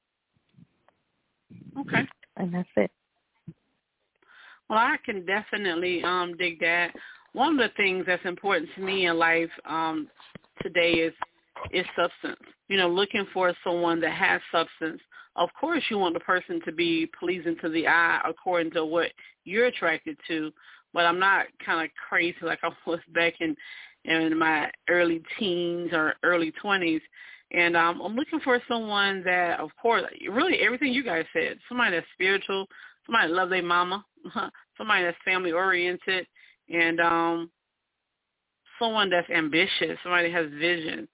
Okay. 1.79 2.07
And 2.37 2.55
that's 2.55 2.69
it. 2.77 2.91
Well, 4.69 4.79
I 4.79 4.97
can 5.05 5.25
definitely 5.25 6.03
um 6.03 6.37
dig 6.37 6.61
that. 6.61 6.93
One 7.33 7.59
of 7.59 7.59
the 7.59 7.75
things 7.77 8.05
that's 8.07 8.25
important 8.25 8.69
to 8.75 8.81
me 8.81 9.07
in 9.07 9.19
life 9.19 9.51
um 9.65 10.09
today 10.63 10.93
is 10.93 11.15
is 11.73 11.87
substance. 11.97 12.41
You 12.69 12.77
know, 12.77 12.89
looking 12.89 13.27
for 13.33 13.55
someone 13.65 14.01
that 14.01 14.13
has 14.13 14.41
substance. 14.53 15.01
Of 15.37 15.51
course, 15.59 15.83
you 15.91 15.99
want 15.99 16.15
the 16.15 16.21
person 16.21 16.61
to 16.65 16.73
be 16.73 17.11
pleasing 17.19 17.57
to 17.63 17.69
the 17.69 17.87
eye 17.87 18.21
according 18.27 18.73
to 18.73 18.85
what 18.85 19.11
you're 19.45 19.67
attracted 19.67 20.17
to. 20.29 20.51
But 20.95 21.05
I'm 21.05 21.19
not 21.19 21.47
kind 21.65 21.85
of 21.85 21.91
crazy 22.09 22.37
like 22.43 22.61
I 22.63 22.71
was 22.87 23.01
back 23.15 23.35
in 23.41 23.57
in 24.05 24.39
my 24.39 24.71
early 24.89 25.23
teens 25.39 25.91
or 25.93 26.15
early 26.23 26.53
20s. 26.63 27.01
And 27.53 27.77
um, 27.77 28.01
I'm 28.01 28.17
looking 28.17 28.41
for 28.41 28.61
someone 28.69 29.23
that, 29.25 29.61
of 29.61 29.71
course, 29.81 30.05
really 30.31 30.59
everything 30.61 30.93
you 30.93 31.05
guys 31.05 31.25
said. 31.33 31.59
Somebody 31.69 31.97
that's 31.97 32.07
spiritual, 32.15 32.67
somebody 33.05 33.29
that 33.29 33.35
loves 33.35 33.51
their 33.51 33.63
mama, 33.63 34.05
somebody 34.79 35.05
that's 35.05 35.17
family 35.25 35.53
oriented, 35.53 36.27
and 36.73 37.01
um, 37.01 37.51
someone 38.79 39.11
that's 39.11 39.31
ambitious, 39.31 39.99
somebody 40.03 40.31
that 40.31 40.37
has 40.37 40.51
vision 40.59 41.09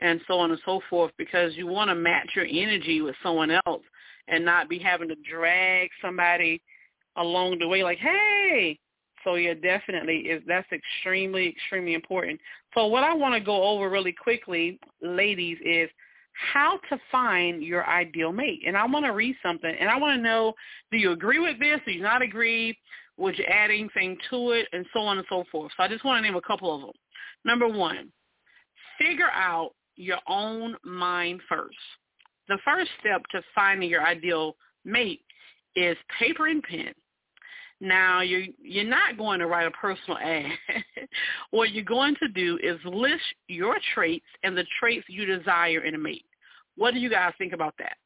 and 0.00 0.20
so 0.26 0.38
on 0.38 0.50
and 0.50 0.60
so 0.64 0.80
forth 0.90 1.12
because 1.16 1.56
you 1.56 1.66
want 1.66 1.88
to 1.88 1.94
match 1.94 2.30
your 2.34 2.46
energy 2.46 3.00
with 3.00 3.14
someone 3.22 3.50
else 3.50 3.82
and 4.28 4.44
not 4.44 4.68
be 4.68 4.78
having 4.78 5.08
to 5.08 5.16
drag 5.28 5.88
somebody 6.02 6.60
along 7.16 7.58
the 7.58 7.68
way 7.68 7.82
like, 7.82 7.98
hey. 7.98 8.78
So 9.24 9.34
yeah, 9.34 9.54
definitely 9.54 10.18
is 10.18 10.42
that's 10.46 10.68
extremely, 10.70 11.48
extremely 11.48 11.94
important. 11.94 12.40
So 12.74 12.86
what 12.86 13.02
I 13.02 13.12
want 13.12 13.34
to 13.34 13.40
go 13.40 13.62
over 13.64 13.90
really 13.90 14.12
quickly, 14.12 14.78
ladies, 15.02 15.58
is 15.64 15.90
how 16.52 16.78
to 16.90 16.98
find 17.10 17.62
your 17.62 17.88
ideal 17.88 18.30
mate. 18.30 18.60
And 18.66 18.76
I 18.76 18.86
want 18.86 19.04
to 19.06 19.12
read 19.12 19.34
something 19.42 19.74
and 19.80 19.88
I 19.88 19.98
want 19.98 20.16
to 20.16 20.22
know, 20.22 20.52
do 20.92 20.98
you 20.98 21.12
agree 21.12 21.38
with 21.38 21.58
this? 21.58 21.80
Do 21.84 21.92
you 21.92 22.02
not 22.02 22.22
agree? 22.22 22.78
Would 23.16 23.38
you 23.38 23.44
add 23.44 23.70
anything 23.70 24.16
to 24.30 24.50
it? 24.52 24.68
And 24.72 24.86
so 24.92 25.00
on 25.00 25.18
and 25.18 25.26
so 25.28 25.44
forth. 25.50 25.72
So 25.76 25.82
I 25.82 25.88
just 25.88 26.04
want 26.04 26.18
to 26.18 26.22
name 26.22 26.36
a 26.36 26.46
couple 26.46 26.72
of 26.74 26.82
them. 26.82 26.90
Number 27.44 27.66
one, 27.66 28.12
figure 28.98 29.30
out 29.32 29.70
your 29.96 30.18
own 30.28 30.76
mind 30.84 31.40
first. 31.48 31.76
The 32.48 32.58
first 32.64 32.90
step 33.00 33.22
to 33.32 33.42
finding 33.54 33.90
your 33.90 34.06
ideal 34.06 34.56
mate 34.84 35.22
is 35.74 35.96
paper 36.18 36.46
and 36.46 36.62
pen. 36.62 36.92
Now 37.80 38.22
you're 38.22 38.46
you're 38.62 38.84
not 38.84 39.18
going 39.18 39.40
to 39.40 39.46
write 39.46 39.66
a 39.66 39.70
personal 39.72 40.18
ad. 40.18 40.46
what 41.50 41.72
you're 41.72 41.84
going 41.84 42.16
to 42.22 42.28
do 42.28 42.58
is 42.62 42.78
list 42.84 43.22
your 43.48 43.76
traits 43.94 44.24
and 44.42 44.56
the 44.56 44.64
traits 44.80 45.04
you 45.08 45.26
desire 45.26 45.80
in 45.80 45.94
a 45.94 45.98
mate. 45.98 46.24
What 46.76 46.94
do 46.94 47.00
you 47.00 47.10
guys 47.10 47.34
think 47.36 47.52
about 47.52 47.74
that? 47.78 47.96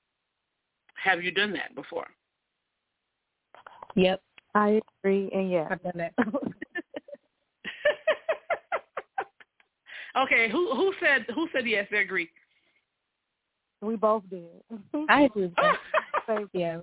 Have 0.94 1.22
you 1.22 1.30
done 1.30 1.52
that 1.52 1.74
before? 1.74 2.06
Yep. 3.94 4.20
I 4.54 4.80
agree 5.04 5.30
and 5.32 5.50
yeah. 5.50 5.68
I've 5.70 5.82
done 5.82 5.92
that. 5.96 6.14
Okay, 10.16 10.48
who 10.50 10.74
who 10.74 10.92
said 11.00 11.26
who 11.34 11.48
said 11.52 11.66
yes? 11.66 11.86
They 11.90 11.98
agree. 11.98 12.28
We 13.80 13.96
both 13.96 14.22
did. 14.28 14.44
I 15.08 15.22
agree 15.22 15.42
with 15.46 15.54
that. 15.56 16.48
yeah. 16.52 16.80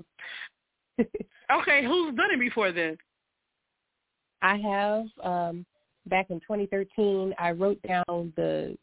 okay, 1.51 1.85
who's 1.85 2.15
done 2.15 2.31
it 2.31 2.39
before 2.39 2.71
then? 2.71 2.97
I 4.41 4.57
have. 4.57 5.05
Um, 5.23 5.65
back 6.07 6.29
in 6.29 6.39
2013, 6.39 7.33
I 7.37 7.51
wrote 7.51 7.79
down 7.83 8.33
the 8.35 8.77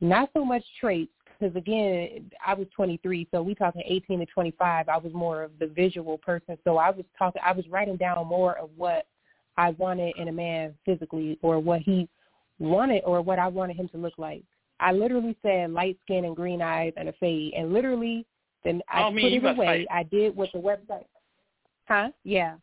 not 0.00 0.30
so 0.34 0.44
much 0.44 0.64
traits 0.80 1.12
because 1.38 1.56
again, 1.56 2.30
I 2.44 2.54
was 2.54 2.66
23, 2.74 3.28
so 3.30 3.42
we 3.42 3.54
talking 3.54 3.82
18 3.84 4.20
to 4.20 4.26
25. 4.26 4.88
I 4.88 4.96
was 4.96 5.12
more 5.12 5.42
of 5.42 5.52
the 5.58 5.66
visual 5.66 6.18
person, 6.18 6.56
so 6.64 6.76
I 6.76 6.90
was 6.90 7.04
talking. 7.18 7.42
I 7.44 7.52
was 7.52 7.66
writing 7.68 7.96
down 7.96 8.26
more 8.26 8.58
of 8.58 8.70
what 8.76 9.06
I 9.56 9.70
wanted 9.70 10.14
in 10.16 10.28
a 10.28 10.32
man 10.32 10.74
physically, 10.84 11.38
or 11.42 11.58
what 11.58 11.80
he 11.80 12.08
wanted 12.62 13.02
or 13.04 13.20
what 13.22 13.38
I 13.38 13.48
wanted 13.48 13.76
him 13.76 13.88
to 13.90 13.98
look 13.98 14.14
like. 14.18 14.42
I 14.80 14.92
literally 14.92 15.36
said 15.42 15.70
light 15.70 15.96
skin 16.02 16.24
and 16.24 16.34
green 16.34 16.60
eyes 16.60 16.92
and 16.96 17.08
a 17.08 17.12
fade, 17.14 17.54
and 17.54 17.72
literally 17.72 18.26
then 18.64 18.80
I 18.88 19.04
oh, 19.04 19.12
put 19.12 19.24
it 19.24 19.44
away. 19.44 19.86
I 19.90 20.02
did 20.04 20.34
what 20.34 20.50
the 20.52 20.58
website. 20.58 21.06
Huh? 21.86 22.10
Yeah. 22.24 22.56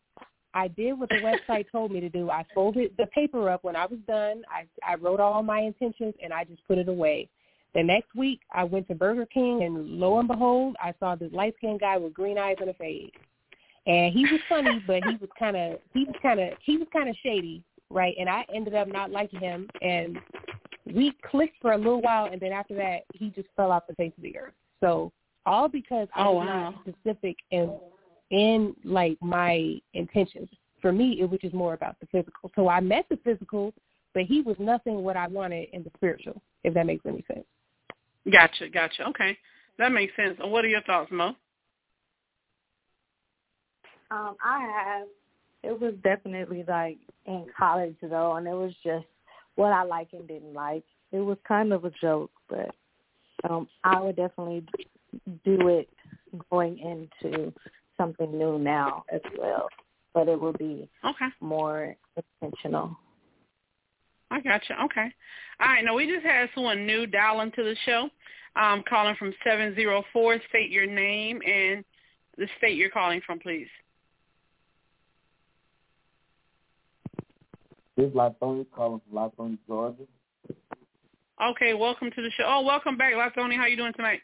I 0.52 0.68
did 0.68 0.94
what 0.98 1.08
the 1.10 1.16
website 1.16 1.66
told 1.70 1.92
me 1.92 2.00
to 2.00 2.08
do. 2.08 2.30
I 2.30 2.44
folded 2.54 2.92
the 2.98 3.06
paper 3.06 3.48
up 3.50 3.62
when 3.62 3.76
I 3.76 3.86
was 3.86 4.00
done. 4.08 4.42
I 4.50 4.66
I 4.86 4.96
wrote 4.96 5.20
all 5.20 5.42
my 5.42 5.60
intentions 5.60 6.14
and 6.22 6.32
I 6.32 6.44
just 6.44 6.66
put 6.66 6.78
it 6.78 6.88
away. 6.88 7.28
The 7.74 7.82
next 7.84 8.14
week 8.16 8.40
I 8.52 8.64
went 8.64 8.88
to 8.88 8.94
Burger 8.94 9.26
King 9.26 9.62
and 9.62 10.00
lo 10.00 10.18
and 10.18 10.26
behold, 10.26 10.76
I 10.82 10.92
saw 10.98 11.14
this 11.14 11.32
light 11.32 11.54
skinned 11.58 11.80
guy 11.80 11.96
with 11.98 12.14
green 12.14 12.36
eyes 12.36 12.56
and 12.60 12.70
a 12.70 12.74
fade. 12.74 13.12
And 13.86 14.12
he 14.12 14.24
was 14.24 14.40
funny, 14.48 14.82
but 14.86 15.04
he 15.04 15.16
was 15.20 15.30
kind 15.38 15.56
of 15.56 15.78
he 15.94 16.04
was 16.04 16.16
kind 16.20 16.40
of 16.40 16.50
he 16.62 16.76
was 16.76 16.88
kind 16.92 17.08
of 17.08 17.16
shady 17.22 17.62
right? 17.90 18.14
And 18.18 18.28
I 18.28 18.44
ended 18.54 18.74
up 18.74 18.88
not 18.88 19.10
liking 19.10 19.40
him, 19.40 19.68
and 19.82 20.18
we 20.86 21.14
clicked 21.28 21.56
for 21.60 21.72
a 21.72 21.76
little 21.78 22.00
while, 22.00 22.26
and 22.26 22.40
then 22.40 22.52
after 22.52 22.74
that, 22.76 23.02
he 23.14 23.30
just 23.30 23.48
fell 23.56 23.72
off 23.72 23.86
the 23.88 23.94
face 23.94 24.12
of 24.16 24.22
the 24.22 24.36
earth. 24.38 24.54
So 24.80 25.12
all 25.46 25.68
because 25.68 26.08
I 26.14 26.26
oh, 26.26 26.32
was 26.32 26.46
wow. 26.46 26.70
not 26.70 26.82
specific 26.82 27.36
in 27.50 27.72
in 28.30 28.74
like 28.84 29.18
my 29.20 29.80
intentions. 29.94 30.48
For 30.80 30.92
me, 30.92 31.20
it 31.20 31.28
was 31.28 31.40
just 31.40 31.54
more 31.54 31.74
about 31.74 31.96
the 32.00 32.06
physical. 32.06 32.50
So 32.54 32.68
I 32.68 32.80
met 32.80 33.06
the 33.10 33.18
physical, 33.24 33.74
but 34.14 34.22
he 34.22 34.40
was 34.40 34.56
nothing 34.58 35.02
what 35.02 35.16
I 35.16 35.26
wanted 35.26 35.68
in 35.72 35.82
the 35.82 35.90
spiritual. 35.96 36.40
If 36.64 36.74
that 36.74 36.86
makes 36.86 37.04
any 37.06 37.24
sense. 37.32 37.44
Gotcha, 38.30 38.68
gotcha. 38.68 39.06
Okay, 39.08 39.36
that 39.78 39.92
makes 39.92 40.14
sense. 40.16 40.38
What 40.40 40.64
are 40.64 40.68
your 40.68 40.82
thoughts, 40.82 41.10
Mo? 41.10 41.34
Um, 44.10 44.36
I 44.44 44.60
have 44.60 45.06
it 45.62 45.78
was 45.78 45.94
definitely 46.02 46.64
like 46.66 46.98
in 47.26 47.46
college 47.56 47.96
though, 48.02 48.36
and 48.36 48.46
it 48.46 48.54
was 48.54 48.72
just 48.82 49.06
what 49.56 49.72
I 49.72 49.82
like 49.82 50.08
and 50.12 50.26
didn't 50.26 50.54
like. 50.54 50.84
It 51.12 51.20
was 51.20 51.38
kind 51.46 51.72
of 51.72 51.84
a 51.84 51.92
joke, 52.00 52.30
but 52.48 52.74
um 53.48 53.68
I 53.84 54.00
would 54.00 54.16
definitely 54.16 54.64
do 55.44 55.68
it 55.68 55.88
going 56.50 56.78
into 56.78 57.52
something 57.96 58.36
new 58.36 58.58
now 58.58 59.04
as 59.12 59.20
well. 59.38 59.68
But 60.14 60.28
it 60.28 60.40
will 60.40 60.54
be 60.54 60.88
okay. 61.04 61.28
more 61.40 61.94
intentional. 62.42 62.96
I 64.30 64.40
gotcha. 64.40 64.74
Okay. 64.84 65.12
All 65.60 65.68
right. 65.68 65.84
Now 65.84 65.94
we 65.94 66.06
just 66.06 66.24
had 66.24 66.48
someone 66.54 66.86
new 66.86 67.06
dial 67.06 67.40
into 67.40 67.62
the 67.62 67.76
show. 67.84 68.08
Um, 68.56 68.82
calling 68.88 69.14
from 69.16 69.32
seven 69.44 69.74
zero 69.76 70.02
four. 70.12 70.40
State 70.48 70.70
your 70.70 70.86
name 70.86 71.40
and 71.46 71.84
the 72.36 72.48
state 72.58 72.76
you're 72.76 72.90
calling 72.90 73.20
from, 73.24 73.38
please. 73.38 73.68
This 78.00 78.08
is 78.08 78.14
Lithonia 78.14 78.64
calling 78.74 79.02
from 79.12 79.14
Lithonia, 79.14 79.58
Georgia. 79.68 80.04
Okay, 81.50 81.74
welcome 81.74 82.10
to 82.10 82.22
the 82.22 82.30
show. 82.30 82.44
Oh, 82.46 82.62
welcome 82.62 82.96
back, 82.96 83.12
Lithonia. 83.12 83.58
How 83.58 83.66
you 83.66 83.76
doing 83.76 83.92
tonight? 83.92 84.20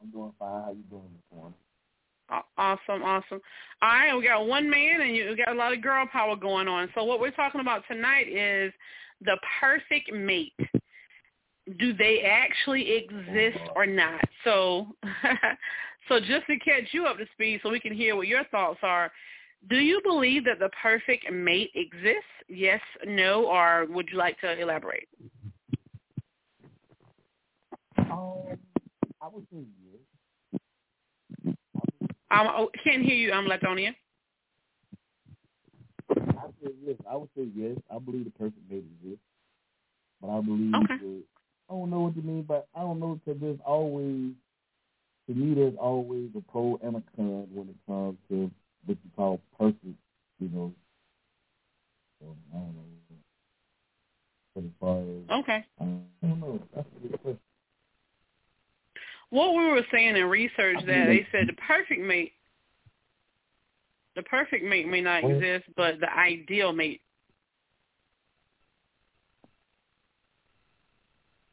I'm 0.00 0.08
doing 0.10 0.32
fine. 0.38 0.62
How 0.62 0.70
you 0.70 0.84
doing 0.88 1.10
this 1.12 1.36
morning? 1.36 1.54
Awesome, 2.56 3.02
awesome. 3.02 3.42
All 3.82 3.88
right, 3.90 4.16
we 4.16 4.26
got 4.26 4.46
one 4.46 4.70
man 4.70 5.02
and 5.02 5.14
you 5.14 5.36
got 5.36 5.54
a 5.54 5.58
lot 5.58 5.74
of 5.74 5.82
girl 5.82 6.06
power 6.10 6.34
going 6.34 6.66
on. 6.66 6.88
So 6.94 7.04
what 7.04 7.20
we're 7.20 7.30
talking 7.30 7.60
about 7.60 7.82
tonight 7.88 8.26
is 8.26 8.72
the 9.20 9.36
perfect 9.60 10.14
mate. 10.14 10.54
Do 11.78 11.92
they 11.92 12.22
actually 12.22 12.90
exist 12.90 13.58
oh, 13.68 13.72
or 13.76 13.84
not? 13.84 14.22
So 14.44 14.86
so 16.08 16.20
just 16.20 16.46
to 16.46 16.58
catch 16.64 16.84
you 16.92 17.04
up 17.04 17.18
to 17.18 17.26
speed 17.34 17.60
so 17.62 17.68
we 17.68 17.80
can 17.80 17.92
hear 17.92 18.16
what 18.16 18.28
your 18.28 18.44
thoughts 18.44 18.80
are, 18.82 19.12
Do 19.68 19.76
you 19.76 20.00
believe 20.04 20.44
that 20.44 20.58
the 20.58 20.70
perfect 20.82 21.30
mate 21.32 21.70
exists? 21.74 22.24
Yes, 22.48 22.80
no, 23.06 23.46
or 23.46 23.86
would 23.88 24.08
you 24.10 24.18
like 24.18 24.38
to 24.40 24.60
elaborate? 24.60 25.08
Um, 28.10 28.58
I 29.22 29.28
would 29.32 29.46
say 29.52 29.64
yes. 29.90 30.00
Um, 32.30 32.46
I 32.48 32.66
can't 32.82 33.02
hear 33.02 33.14
you, 33.14 33.32
I'm 33.32 33.46
Lithonia. 33.46 33.94
I 36.10 36.46
say 36.62 36.72
yes. 36.84 36.96
I 37.10 37.16
would 37.16 37.28
say 37.36 37.48
yes. 37.54 37.78
I 37.94 37.98
believe 37.98 38.24
the 38.26 38.30
perfect 38.32 38.58
mate 38.70 38.84
exists, 39.02 39.24
but 40.20 40.28
I 40.30 40.40
believe 40.40 40.74
Okay. 40.74 40.96
that 40.98 41.22
I 41.70 41.72
don't 41.74 41.90
know 41.90 42.00
what 42.00 42.16
you 42.16 42.22
mean, 42.22 42.42
but 42.42 42.68
I 42.74 42.80
don't 42.80 43.00
know 43.00 43.20
because 43.24 43.40
there's 43.40 43.60
always 43.64 44.32
to 45.26 45.34
me 45.34 45.54
there's 45.54 45.76
always 45.80 46.30
a 46.36 46.40
pro 46.52 46.78
and 46.82 46.96
a 46.96 47.02
con 47.16 47.48
when 47.52 47.68
it 47.68 47.76
comes 47.86 48.18
to 48.28 48.50
what 48.86 48.98
you 49.02 49.10
call 49.16 49.40
perfect. 49.58 49.84
You 50.40 50.48
know, 50.48 50.72
so 52.20 52.36
I 52.52 52.56
don't 52.58 52.74
know. 52.74 52.82
But 54.54 54.64
as 54.64 54.70
far 54.80 54.98
as 55.00 55.40
Okay. 55.42 55.64
I 55.80 55.84
don't 55.84 56.40
know, 56.40 56.60
that's 56.74 56.86
a 56.96 57.08
good 57.08 57.22
question. 57.22 57.40
What 59.30 59.54
we 59.56 59.66
were 59.66 59.86
saying 59.90 60.16
in 60.16 60.24
research 60.26 60.76
that 60.86 61.06
they 61.06 61.26
said 61.32 61.48
the 61.48 61.54
perfect 61.54 62.00
mate, 62.00 62.32
the 64.14 64.22
perfect 64.22 64.64
mate 64.64 64.86
may 64.86 65.00
not 65.00 65.24
exist, 65.24 65.64
but 65.76 65.98
the 66.00 66.12
ideal 66.16 66.72
mate. 66.72 67.00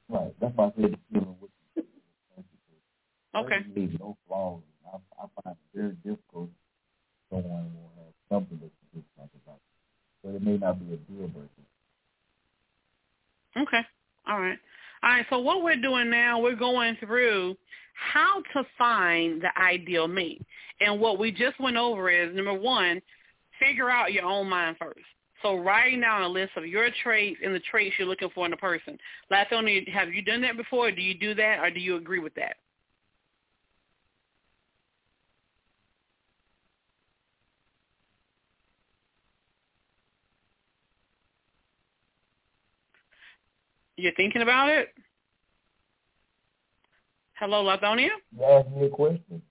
Right. 0.09 0.33
That's 0.39 0.55
why 0.55 0.65
I 0.65 0.71
said 0.81 0.97
you 1.09 1.21
know 1.21 1.38
what 1.39 1.50
Okay. 3.33 3.59
No 4.00 4.17
flaws. 4.27 4.61
I, 4.85 4.97
I 5.23 5.41
find 5.41 5.55
it 5.55 5.77
very 5.77 5.95
difficult. 6.03 6.50
Someone 7.31 7.71
will 7.73 7.91
have 7.95 8.13
something 8.29 8.59
that 8.59 8.69
you 8.93 9.01
dislike 9.01 9.29
about. 9.43 9.59
But 10.23 10.35
it 10.35 10.43
may 10.43 10.57
not 10.57 10.79
be 10.79 10.93
a 10.93 10.97
deal 10.97 11.27
breaker. 11.27 11.47
Okay. 13.57 13.81
All 14.27 14.39
right. 14.39 14.59
All 15.03 15.09
right. 15.09 15.25
So 15.29 15.39
what 15.39 15.63
we're 15.63 15.81
doing 15.81 16.09
now, 16.09 16.39
we're 16.39 16.55
going 16.55 16.97
through 17.00 17.55
how 17.93 18.43
to 18.53 18.63
find 18.77 19.41
the 19.41 19.50
ideal 19.59 20.07
mate. 20.07 20.45
And 20.79 21.00
what 21.00 21.19
we 21.19 21.31
just 21.31 21.59
went 21.59 21.77
over 21.77 22.09
is 22.09 22.35
number 22.35 22.53
one, 22.53 23.01
figure 23.59 23.89
out 23.89 24.13
your 24.13 24.25
own 24.25 24.50
mind 24.50 24.77
first. 24.79 25.00
So 25.41 25.55
writing 25.57 26.01
down 26.01 26.21
a 26.21 26.27
list 26.27 26.51
of 26.55 26.65
your 26.67 26.89
traits 27.03 27.39
and 27.43 27.53
the 27.53 27.59
traits 27.59 27.95
you're 27.97 28.07
looking 28.07 28.29
for 28.33 28.45
in 28.45 28.53
a 28.53 28.57
person. 28.57 28.97
Lithonia, 29.31 29.88
have 29.89 30.13
you 30.13 30.21
done 30.21 30.41
that 30.41 30.55
before? 30.57 30.91
Do 30.91 31.01
you 31.01 31.15
do 31.15 31.33
that 31.35 31.59
or 31.59 31.71
do 31.71 31.79
you 31.79 31.95
agree 31.95 32.19
with 32.19 32.35
that? 32.35 32.57
You're 44.01 44.13
thinking 44.13 44.41
about 44.41 44.67
it? 44.70 44.89
Hello, 47.36 47.63
Lithonia? 47.63 48.10
You 48.36 48.43
asked 48.43 48.70
me 48.70 48.88
a 48.88 48.89
question. 48.89 49.41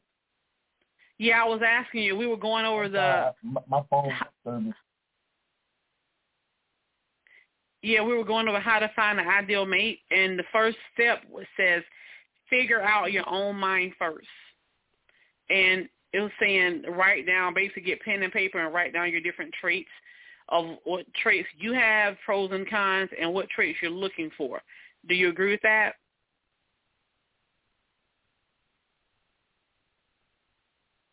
Yeah, 1.18 1.42
I 1.42 1.46
was 1.46 1.60
asking 1.64 2.02
you. 2.02 2.16
We 2.16 2.26
were 2.26 2.36
going 2.36 2.64
over 2.64 2.88
the 2.88 2.96
sorry, 2.96 3.32
my, 3.42 3.60
my 3.68 3.82
phone 3.88 4.10
service. 4.44 4.72
yeah, 7.82 8.02
we 8.02 8.16
were 8.16 8.24
going 8.24 8.48
over 8.48 8.58
how 8.58 8.80
to 8.80 8.90
find 8.96 9.18
the 9.18 9.22
ideal 9.22 9.66
mate, 9.66 10.00
and 10.10 10.36
the 10.36 10.44
first 10.50 10.78
step 10.94 11.22
says 11.56 11.82
figure 12.48 12.82
out 12.82 13.12
your 13.12 13.28
own 13.28 13.54
mind 13.54 13.92
first. 13.98 14.26
And 15.48 15.88
it 16.12 16.20
was 16.20 16.32
saying 16.40 16.82
write 16.88 17.24
down, 17.24 17.54
basically 17.54 17.82
get 17.82 18.00
pen 18.00 18.24
and 18.24 18.32
paper 18.32 18.58
and 18.58 18.74
write 18.74 18.92
down 18.92 19.12
your 19.12 19.20
different 19.20 19.54
traits 19.60 19.90
of 20.50 20.76
what 20.84 21.06
traits 21.14 21.48
you 21.58 21.72
have, 21.72 22.16
pros 22.24 22.50
and 22.52 22.68
cons, 22.68 23.10
and 23.20 23.32
what 23.32 23.48
traits 23.48 23.78
you're 23.80 23.90
looking 23.90 24.30
for. 24.36 24.60
Do 25.08 25.14
you 25.14 25.28
agree 25.28 25.52
with 25.52 25.62
that? 25.62 25.92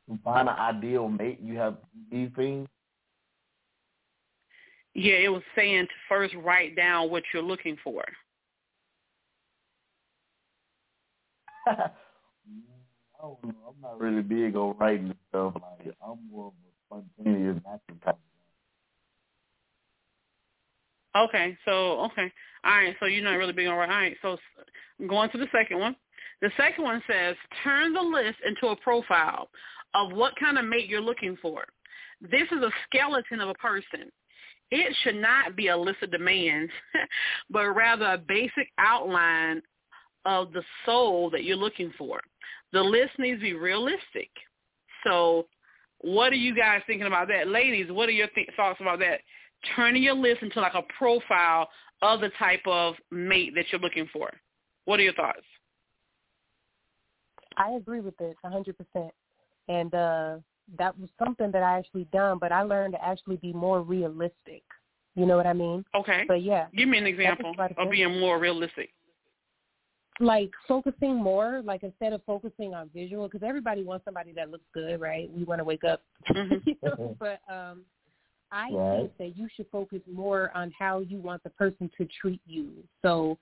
To 0.10 0.18
find 0.24 0.48
an 0.48 0.56
ideal 0.56 1.10
mate, 1.10 1.40
you 1.42 1.58
have 1.58 1.78
these 2.12 2.30
things. 2.36 2.68
Yeah, 4.94 5.16
it 5.16 5.30
was 5.32 5.44
saying 5.56 5.86
to 5.86 5.94
first 6.10 6.34
write 6.36 6.76
down 6.76 7.12
what 7.12 7.24
you're 7.34 7.44
looking 7.44 7.78
for. 7.84 8.04
I 11.68 11.90
don't 13.22 13.44
know. 13.44 13.54
I'm 13.68 13.82
not 13.82 14.00
really 14.00 14.22
big 14.22 14.56
on 14.56 14.78
writing 14.78 15.14
stuff. 15.30 15.54
Like 15.56 15.94
I'm 16.04 16.18
more 16.32 16.48
of 16.48 16.54
a 16.54 17.04
spontaneous, 17.16 17.58
natural 17.66 17.98
type. 18.04 18.18
Okay, 21.18 21.58
so 21.66 22.02
okay, 22.06 22.32
all 22.64 22.78
right. 22.78 22.96
So 23.00 23.06
you're 23.08 23.24
not 23.24 23.36
really 23.36 23.54
big 23.54 23.68
on 23.68 23.78
right. 23.78 23.90
All 23.90 23.96
right, 23.96 24.18
so 24.22 24.38
going 25.08 25.30
to 25.32 25.38
the 25.38 25.48
second 25.52 25.80
one. 25.80 25.96
The 26.42 26.52
second 26.58 26.84
one 26.84 27.02
says 27.10 27.36
turn 27.64 27.94
the 27.94 28.02
list 28.02 28.38
into 28.46 28.68
a 28.68 28.76
profile 28.78 29.50
of 29.96 30.12
what 30.12 30.34
kind 30.40 30.58
of 30.58 30.66
mate 30.66 30.88
you're 30.88 31.02
looking 31.02 31.38
for. 31.42 31.66
This 32.22 32.48
is 32.52 32.62
a 32.62 32.72
skeleton 32.86 33.42
of 33.42 33.50
a 33.50 33.54
person. 33.56 34.12
It 34.70 34.96
should 35.04 35.16
not 35.16 35.56
be 35.56 35.68
a 35.70 35.78
list 35.78 36.04
of 36.04 36.12
demands, 36.12 36.72
but 37.50 37.70
rather 37.70 38.06
a 38.06 38.18
basic 38.18 38.70
outline 38.78 39.62
of 40.26 40.52
the 40.52 40.64
soul 40.86 41.30
that 41.32 41.44
you're 41.44 41.56
looking 41.56 41.92
for. 41.98 42.20
The 42.74 42.82
list 42.82 43.12
needs 43.18 43.40
to 43.40 43.44
be 43.44 43.54
realistic. 43.54 44.30
So 45.06 45.48
what 46.02 46.34
are 46.34 46.38
you 46.38 46.54
guys 46.54 46.82
thinking 46.86 47.08
about 47.08 47.30
that? 47.30 47.48
Ladies, 47.48 47.92
what 47.92 48.10
are 48.10 48.14
your 48.14 48.28
th- 48.28 48.50
thoughts 48.56 48.82
about 48.82 49.00
that? 49.00 49.22
Turning 49.76 50.04
your 50.04 50.16
list 50.16 50.42
into 50.42 50.60
like 50.62 50.76
a 50.76 50.84
profile 50.98 51.68
of 52.02 52.22
the 52.22 52.30
type 52.38 52.62
of 52.66 52.96
mate 53.12 53.54
that 53.56 53.66
you're 53.72 53.82
looking 53.82 54.08
for. 54.14 54.30
What 54.86 55.00
are 55.00 55.04
your 55.04 55.14
thoughts? 55.14 55.42
I 57.58 57.72
agree 57.72 58.02
with 58.02 58.16
this 58.18 58.36
a 58.44 58.50
hundred 58.50 58.78
percent. 58.78 59.12
And 59.68 59.94
uh 59.94 60.36
that 60.78 60.98
was 61.00 61.10
something 61.18 61.50
that 61.52 61.64
I 61.64 61.78
actually 61.80 62.08
done, 62.12 62.40
but 62.40 62.52
I 62.52 62.62
learned 62.62 62.94
to 62.94 63.04
actually 63.04 63.38
be 63.38 63.54
more 63.54 63.82
realistic. 63.82 64.64
You 65.16 65.26
know 65.26 65.38
what 65.38 65.48
I 65.48 65.54
mean? 65.54 65.84
Okay. 65.96 66.26
But 66.28 66.44
yeah, 66.44 66.68
Give 66.76 66.90
me 66.90 66.98
an 66.98 67.08
example 67.08 67.56
of 67.78 67.90
being 67.90 68.20
more 68.20 68.38
realistic. 68.38 68.90
like 70.20 70.52
focusing 70.68 71.16
more, 71.16 71.62
like 71.64 71.84
instead 71.84 72.12
of 72.14 72.22
focusing 72.26 72.74
on 72.74 72.90
visual, 72.94 73.28
because 73.28 73.48
everybody 73.48 73.84
wants 73.84 74.04
somebody 74.06 74.32
that 74.34 74.52
looks 74.52 74.66
good, 74.74 75.00
right? 75.00 75.30
We 75.36 75.44
want 75.44 75.60
to 75.60 75.64
wake 75.64 75.84
up, 75.84 76.02
Mhm. 76.30 76.62
you 76.66 76.76
know. 76.84 77.16
But 77.20 77.40
um, 77.52 77.84
I 78.52 78.72
Right. 78.72 79.00
think 79.00 79.18
that 79.18 79.38
you 79.38 79.48
should 79.56 79.70
focus 79.70 80.02
more 80.08 80.52
on 80.56 80.72
how 80.72 81.00
you 81.00 81.20
want 81.20 81.44
the 81.44 81.50
person 81.52 81.90
to 81.98 82.06
treat 82.06 82.42
you. 82.46 82.72
So 83.02 83.38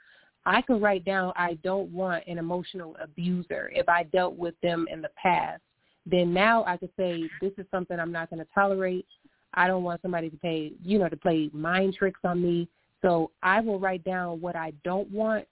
I 0.46 0.62
could 0.62 0.82
write 0.82 1.06
down, 1.06 1.34
I 1.36 1.56
don't 1.56 1.92
want 1.92 2.24
an 2.28 2.38
emotional 2.38 2.96
abuser. 3.02 3.72
If 3.74 3.88
I 3.90 4.04
dealt 4.04 4.36
with 4.36 4.60
them 4.62 4.88
in 4.92 5.02
the 5.02 5.10
past, 5.16 5.62
then 6.06 6.34
now 6.34 6.64
I 6.66 6.78
could 6.78 6.92
say 6.98 7.30
this 7.42 7.54
is 7.58 7.66
something 7.72 8.00
I'm 8.00 8.12
not 8.12 8.30
going 8.30 8.44
to 8.44 8.52
tolerate. 8.54 9.08
I 9.54 9.68
don't 9.68 9.84
want 9.84 10.02
somebody 10.02 10.30
to 10.30 10.38
pay, 10.38 10.74
you 10.84 11.00
know, 11.00 11.10
to 11.10 11.18
play 11.18 11.50
mind 11.54 11.96
tricks 11.96 12.20
on 12.24 12.42
me. 12.42 12.68
So 13.02 13.32
I 13.42 13.62
will 13.62 13.80
write 13.80 14.04
down 14.04 14.42
what 14.42 14.56
I 14.56 14.74
don't 14.84 15.10
want 15.12 15.48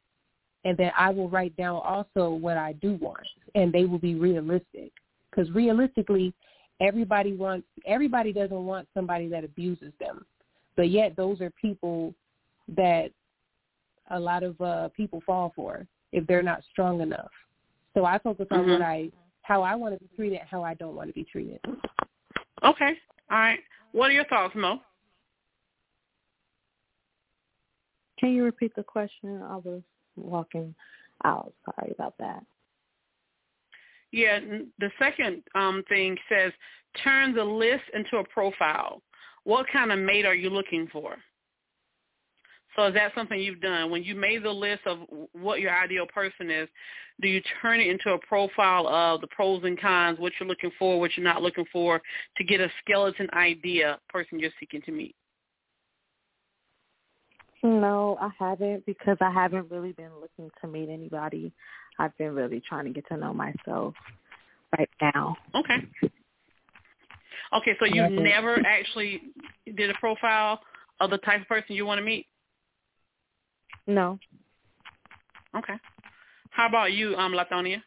and 0.66 0.78
then 0.78 0.92
I 0.98 1.10
will 1.10 1.30
write 1.30 1.56
down 1.58 1.82
also 1.84 2.30
what 2.30 2.58
I 2.58 2.74
do 2.74 2.94
want, 2.94 3.26
and 3.56 3.72
they 3.72 3.86
will 3.86 4.00
be 4.00 4.16
realistic. 4.16 4.92
Because 5.30 5.50
realistically, 5.52 6.34
everybody 6.84 7.34
wants 7.34 7.68
everybody 7.86 8.34
doesn't 8.34 8.66
want 8.66 8.88
somebody 8.94 9.28
that 9.30 9.44
abuses 9.44 9.94
them, 10.00 10.26
but 10.76 10.90
yet 10.90 11.16
those 11.16 11.42
are 11.42 11.50
people 11.52 12.14
that 12.76 13.12
a 14.12 14.20
lot 14.20 14.44
of 14.44 14.60
uh, 14.62 14.90
people 14.90 15.22
fall 15.26 15.52
for 15.56 15.88
if 16.12 16.28
they're 16.28 16.44
not 16.44 16.62
strong 16.72 17.02
enough. 17.02 17.32
So 17.94 18.06
I 18.06 18.18
focus 18.20 18.48
on 18.52 18.70
what 18.70 18.82
Mhm. 18.82 18.86
I 18.86 19.12
how 19.44 19.62
I 19.62 19.76
want 19.76 19.94
to 19.94 20.00
be 20.00 20.16
treated, 20.16 20.40
how 20.40 20.64
I 20.64 20.74
don't 20.76 20.96
want 20.96 21.10
to 21.10 21.14
be 21.14 21.26
treated. 21.26 21.60
Okay. 22.64 22.98
All 23.30 23.38
right. 23.38 23.60
What 23.92 24.10
are 24.10 24.14
your 24.14 24.26
thoughts, 24.26 24.56
Mo? 24.56 24.80
Can 28.18 28.32
you 28.32 28.46
repeat 28.46 28.74
the 28.76 28.84
question? 28.84 29.42
I 29.42 29.58
was 29.58 29.82
walking 30.16 30.74
out. 31.26 31.54
Sorry 31.66 31.92
about 31.92 32.18
that. 32.20 32.46
Yeah, 34.14 34.40
the 34.78 34.92
second 35.00 35.42
um, 35.56 35.84
thing 35.90 36.16
says 36.30 36.54
turn 37.04 37.34
the 37.34 37.44
list 37.44 37.82
into 37.96 38.18
a 38.18 38.24
profile. 38.26 39.02
What 39.44 39.66
kind 39.74 39.92
of 39.92 39.98
mate 39.98 40.24
are 40.24 40.36
you 40.36 40.52
looking 40.52 40.88
for? 40.94 41.16
So 42.76 42.86
is 42.86 42.94
that 42.94 43.12
something 43.16 43.40
you've 43.40 43.60
done? 43.60 43.90
When 43.90 44.04
you 44.04 44.14
made 44.14 44.44
the 44.44 44.52
list 44.52 44.82
of 44.86 45.00
what 45.34 45.62
your 45.62 45.72
ideal 45.76 46.06
person 46.06 46.52
is, 46.52 46.70
do 47.22 47.28
you 47.28 47.42
turn 47.60 47.80
it 47.80 47.88
into 47.88 48.12
a 48.12 48.20
profile 48.20 48.88
of 48.88 49.22
the 49.22 49.28
pros 49.28 49.64
and 49.64 49.80
cons, 49.82 50.20
what 50.20 50.34
you're 50.40 50.50
looking 50.50 50.72
for, 50.78 51.00
what 51.00 51.12
you're 51.18 51.24
not 51.24 51.42
looking 51.42 51.66
for, 51.72 52.00
to 52.38 52.44
get 52.44 52.62
a 52.62 52.70
skeleton 52.84 53.28
idea 53.34 54.00
person 54.10 54.40
you're 54.40 54.52
seeking 54.60 54.82
to 54.84 54.92
meet? 54.92 55.16
No, 57.64 58.18
I 58.22 58.30
haven't 58.38 58.86
because 58.86 59.18
I 59.22 59.32
haven't 59.32 59.72
really 59.72 59.94
been 59.94 60.12
looking 60.22 60.52
to 60.62 60.68
meet 60.68 60.90
anybody. 60.90 61.52
I've 62.00 62.18
been 62.18 62.34
really 62.34 62.62
trying 62.68 62.86
to 62.86 62.92
get 62.92 63.08
to 63.08 63.18
know 63.18 63.34
myself 63.34 63.94
right 64.78 64.90
now. 65.02 65.38
Okay. 65.56 65.78
Okay, 67.54 67.76
so 67.80 67.86
you 67.86 68.10
never 68.10 68.58
actually 68.66 69.22
did 69.76 69.90
a 69.90 69.94
profile 69.96 70.60
of 71.00 71.12
the 71.12 71.20
type 71.20 71.42
of 71.42 71.48
person 71.48 71.76
you 71.76 71.86
want 71.86 72.00
to 72.00 72.04
meet? 72.04 72.26
No. 73.86 74.18
Okay. 75.56 75.76
How 76.50 76.68
about 76.68 76.94
you, 76.94 77.16
um, 77.16 77.34
Lithonia? 77.34 77.82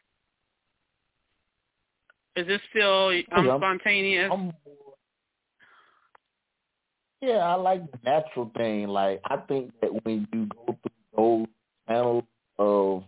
Is 2.37 2.47
this 2.47 2.61
still 2.71 3.09
um, 3.33 3.51
I'm, 3.51 3.59
spontaneous? 3.59 4.31
I'm, 4.31 4.53
yeah, 7.23 7.39
I 7.39 7.55
like 7.55 7.91
the 7.91 7.99
natural 8.05 8.51
thing. 8.57 8.89
Like 8.89 9.21
I 9.25 9.39
think 9.39 9.73
that 9.81 10.05
when 10.05 10.29
you 10.33 10.47
go 10.47 10.77
through 10.83 11.17
those 11.17 11.47
channels 11.89 12.25
of, 12.59 13.05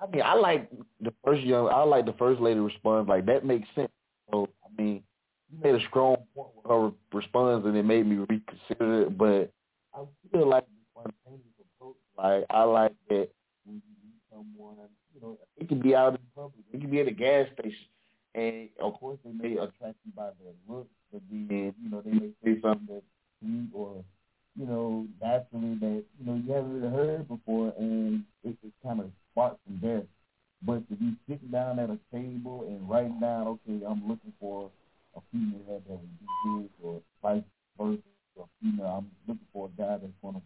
I 0.00 0.06
mean, 0.10 0.22
I 0.22 0.34
like 0.34 0.70
the 1.00 1.12
first 1.24 1.42
young, 1.42 1.68
I 1.68 1.82
like 1.82 2.06
the 2.06 2.12
first 2.14 2.40
lady 2.40 2.60
response. 2.60 3.08
Like 3.08 3.26
that 3.26 3.44
makes 3.44 3.68
sense. 3.74 3.90
So 4.30 4.48
I 4.64 4.82
mean, 4.82 5.02
you 5.50 5.58
made 5.62 5.80
a 5.80 5.86
strong 5.88 6.16
point 6.34 6.48
with 6.56 6.70
her 6.70 6.90
response, 7.12 7.64
and 7.66 7.76
it 7.76 7.82
made 7.84 8.06
me 8.06 8.16
reconsider 8.28 9.02
it. 9.02 9.18
But 9.18 9.50
I 9.94 10.04
feel 10.32 10.48
like 10.48 10.64
approach. 11.80 11.96
Like 12.16 12.44
I 12.50 12.62
like 12.64 12.92
that 13.08 13.28
when 13.64 13.76
you 13.76 13.94
meet 14.04 14.20
someone, 14.30 14.76
you 15.14 15.20
know, 15.20 15.38
it 15.56 15.68
can 15.68 15.80
be 15.80 15.94
out 15.94 16.14
in 16.14 16.20
public, 16.34 16.64
it 16.72 16.80
can 16.80 16.90
be 16.90 17.00
at 17.00 17.08
a 17.08 17.12
gas 17.12 17.46
station, 17.58 17.86
and 18.34 18.68
of 18.80 18.94
course 18.94 19.18
they 19.24 19.32
may 19.32 19.54
attract 19.54 19.96
you 20.04 20.12
by 20.16 20.30
their 20.42 20.52
looks, 20.68 20.90
but 21.12 21.22
then 21.30 21.74
you 21.82 21.90
know 21.90 22.00
they 22.00 22.12
may 22.12 22.30
say 22.44 22.60
something 22.60 22.86
that's 22.88 23.04
sweet 23.40 23.68
or 23.72 24.04
you 24.58 24.66
know 24.66 25.06
naturally 25.22 25.74
that 25.80 26.04
you 26.18 26.26
know 26.26 26.40
you 26.44 26.52
haven't 26.52 26.80
really 26.80 26.94
heard 26.94 27.28
before, 27.28 27.72
and 27.78 28.24
it 28.44 28.56
just 28.62 28.74
kind 28.82 29.00
of 29.00 29.10
sparks 29.38 29.60
from 29.64 29.78
there. 29.80 30.02
But 30.62 30.88
to 30.88 30.96
be 30.96 31.14
sitting 31.28 31.50
down 31.50 31.78
at 31.78 31.90
a 31.90 31.98
table 32.12 32.64
and 32.66 32.88
writing 32.90 33.20
down, 33.20 33.46
okay, 33.46 33.84
I'm 33.86 34.08
looking 34.08 34.32
for 34.40 34.70
a 35.16 35.20
female 35.30 35.80
that 35.86 35.88
would 35.88 36.18
be 36.18 36.62
this, 36.62 36.70
or 36.82 37.00
vice 37.22 37.42
versa, 37.78 38.02
or 38.34 38.48
female, 38.60 38.86
I'm 38.86 39.10
looking 39.28 39.46
for 39.52 39.66
a 39.66 39.80
guy 39.80 39.98
that's 39.98 40.12
gonna. 40.22 40.42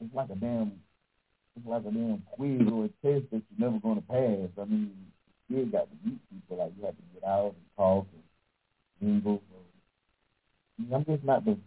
It's 0.00 0.14
like 0.14 0.30
a 0.30 0.36
damn, 0.36 0.72
it's 1.56 1.66
like 1.66 1.82
a 1.82 1.90
damn 1.90 2.22
quiz 2.32 2.62
or 2.72 2.84
a 2.84 2.88
test 3.02 3.30
that 3.32 3.42
you're 3.50 3.70
never 3.70 3.80
gonna 3.80 4.02
pass. 4.02 4.48
I 4.60 4.64
mean, 4.64 4.92
you 5.48 5.56
still 5.56 5.66
got 5.66 5.88
to 5.90 6.08
meet 6.08 6.20
people. 6.30 6.58
Like 6.58 6.72
you 6.78 6.86
have 6.86 6.96
to 6.96 7.02
get 7.14 7.24
out 7.24 7.54
and 7.56 7.76
talk 7.76 8.06
and 8.12 9.08
mingle. 9.08 9.42
So, 9.50 10.94
I'm 10.94 11.04
just 11.04 11.24
not 11.24 11.44
the 11.44 11.58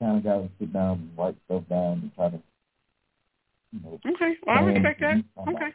kind 0.00 0.18
of 0.18 0.24
guy 0.24 0.38
to 0.38 0.50
sit 0.58 0.72
down 0.72 0.98
and 0.98 1.10
write 1.16 1.36
stuff 1.44 1.62
down 1.68 2.02
and 2.02 2.14
try 2.16 2.30
to. 2.30 2.42
Okay, 3.74 4.36
well, 4.46 4.58
I 4.58 4.60
respect 4.62 5.00
that. 5.00 5.18
Okay. 5.48 5.72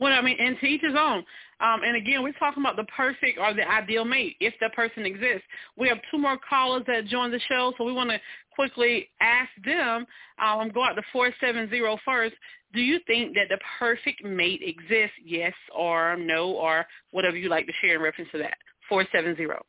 Well, 0.00 0.14
I 0.14 0.22
mean, 0.22 0.36
and 0.40 0.58
to 0.58 0.66
each 0.66 0.80
his 0.80 0.94
own. 0.98 1.24
Um, 1.60 1.82
and 1.84 1.94
again, 1.94 2.22
we're 2.22 2.32
talking 2.32 2.62
about 2.62 2.76
the 2.76 2.84
perfect 2.84 3.38
or 3.38 3.52
the 3.52 3.70
ideal 3.70 4.06
mate, 4.06 4.36
if 4.40 4.54
that 4.60 4.72
person 4.72 5.04
exists. 5.04 5.44
We 5.76 5.88
have 5.88 5.98
two 6.10 6.16
more 6.16 6.38
callers 6.48 6.84
that 6.86 7.04
joined 7.06 7.34
the 7.34 7.40
show, 7.40 7.74
so 7.76 7.84
we 7.84 7.92
want 7.92 8.08
to 8.08 8.18
quickly 8.54 9.10
ask 9.20 9.50
them. 9.62 10.06
Um, 10.42 10.70
go 10.70 10.84
out 10.84 10.94
to 10.94 11.02
470 11.12 11.98
first. 12.04 12.34
Do 12.72 12.80
you 12.80 12.98
think 13.06 13.34
that 13.34 13.48
the 13.50 13.58
perfect 13.78 14.24
mate 14.24 14.62
exists, 14.64 15.16
yes 15.22 15.52
or 15.76 16.16
no, 16.16 16.50
or 16.52 16.86
whatever 17.10 17.36
you 17.36 17.50
like 17.50 17.66
to 17.66 17.72
share 17.82 17.96
in 17.96 18.02
reference 18.02 18.30
to 18.32 18.38
that? 18.38 18.56
470. 18.88 19.52
Um, 19.52 19.60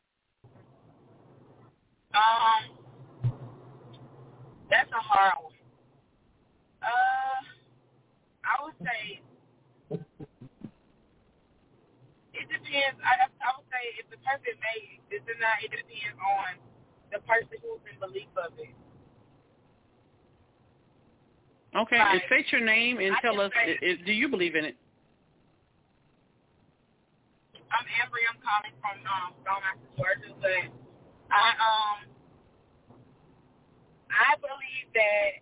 that's 4.69 4.89
a 4.91 5.01
hard 5.01 5.34
one. 5.43 5.50
Uh, 6.82 7.39
I 8.44 8.63
would 8.65 8.74
say 8.82 9.22
it 12.34 12.48
depends. 12.50 12.98
I 13.06 13.30
I 13.44 13.50
would 13.58 13.67
say 13.70 13.84
if 14.02 14.10
the 14.10 14.17
person 14.26 14.56
made 14.60 15.00
this 15.13 15.22
or 15.30 15.38
not, 15.39 15.62
it 15.62 15.70
depends 15.72 16.17
on 16.17 16.58
the 17.13 17.20
person 17.28 17.58
who's 17.62 17.82
in 17.91 18.00
belief 18.00 18.30
of 18.38 18.54
it. 18.58 18.74
Okay, 21.76 22.00
Right. 22.00 22.20
and 22.20 22.22
state 22.28 22.52
your 22.52 22.62
name 22.62 23.00
and 23.00 23.15
I 23.15 23.20
tell 23.22 23.39
us, 23.39 23.52
say- 23.54 23.78
i- 23.82 23.86
i- 23.91 24.02
do 24.04 24.12
you 24.12 24.28
believe 24.28 24.56
in 24.56 24.65
it? 24.65 24.76
I'm 27.72 27.86
Ambry. 28.04 28.28
I'm 28.28 28.41
calling 28.44 28.76
from 28.82 29.00
um, 29.08 29.34
Stone 29.41 29.63
Georgia, 29.96 30.34
but 30.41 30.67
I 31.32 31.48
um 31.56 31.98
I 34.12 34.36
believe 34.41 34.91
that 34.94 35.39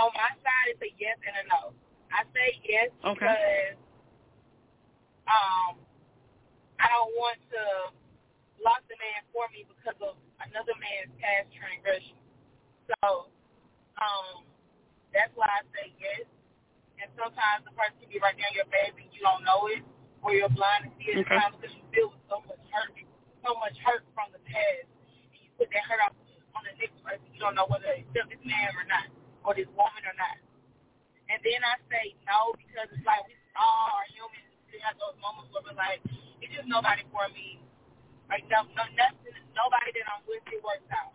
on 0.00 0.12
my 0.16 0.32
side 0.40 0.68
it's 0.72 0.82
a 0.82 0.90
yes 0.98 1.18
and 1.24 1.36
a 1.36 1.44
no. 1.50 1.62
I 2.12 2.24
say 2.32 2.48
yes 2.64 2.90
Okay. 3.04 3.26
because 3.26 3.76
um 5.28 5.80
I 6.80 6.86
don't 6.90 7.14
want 7.14 7.38
to 7.54 7.62
lock 8.62 8.82
the 8.90 8.96
man 8.98 9.22
for 9.32 9.46
me 9.54 9.64
because 9.68 9.98
of 10.02 10.18
another 10.42 10.74
man's 10.80 11.12
past 11.20 11.48
transgression. 11.54 12.18
So 12.88 13.30
um 14.00 14.44
that's 15.12 15.32
why 15.36 15.48
I 15.48 15.62
say 15.76 15.92
yes. 16.00 16.24
And 17.00 17.10
sometimes 17.18 17.66
the 17.66 17.74
person 17.74 17.98
can 18.00 18.08
be 18.08 18.18
right 18.22 18.36
there 18.38 18.48
in 18.52 18.56
your 18.56 18.70
face 18.70 18.94
and 18.96 19.10
you 19.12 19.20
don't 19.24 19.42
know 19.42 19.66
it, 19.72 19.82
or 20.22 20.32
you're 20.36 20.52
blind 20.52 20.86
to 20.86 20.90
see 21.00 21.12
it 21.12 21.20
Okay. 21.24 21.34
sometimes 21.34 21.58
because 21.58 21.74
you 21.74 21.84
feel 21.90 22.08
with 22.14 22.22
so 22.30 22.38
much 22.46 22.62
hurt, 22.70 22.94
so 23.42 23.50
much 23.58 23.76
hurt 23.82 24.04
from 24.14 24.30
the 24.30 24.42
past. 24.46 24.86
And 25.34 25.40
you 25.42 25.50
put 25.58 25.68
that 25.74 25.84
hurt 25.88 26.00
out 26.00 26.14
on 26.54 26.62
the 26.64 26.74
next 26.78 26.96
person. 27.02 27.26
You 27.34 27.40
don't 27.42 27.58
know 27.58 27.66
whether 27.66 27.90
to 27.90 27.98
accept 28.06 28.30
this 28.30 28.42
man 28.46 28.70
or 28.78 28.86
not, 28.86 29.10
or 29.44 29.54
this 29.54 29.70
woman 29.74 30.02
or 30.06 30.14
not. 30.16 30.38
And 31.30 31.38
then 31.42 31.60
I 31.64 31.80
say 31.88 32.14
no 32.28 32.52
because 32.58 32.90
it's 32.92 33.06
like 33.06 33.24
we 33.26 33.34
all 33.56 33.88
are 33.94 34.08
human. 34.12 34.44
We 34.68 34.80
have 34.84 34.96
those 34.98 35.16
moments 35.20 35.52
where 35.52 35.64
we're 35.64 35.78
like, 35.78 36.00
it's 36.40 36.52
just 36.52 36.68
nobody 36.68 37.02
for 37.12 37.28
me. 37.32 37.60
Like 38.28 38.44
no, 38.48 38.64
no, 38.72 38.84
nothing, 38.96 39.36
nobody 39.52 39.90
that 39.96 40.06
I'm 40.08 40.22
with 40.28 40.44
it 40.48 40.60
works 40.64 40.88
out. 40.92 41.12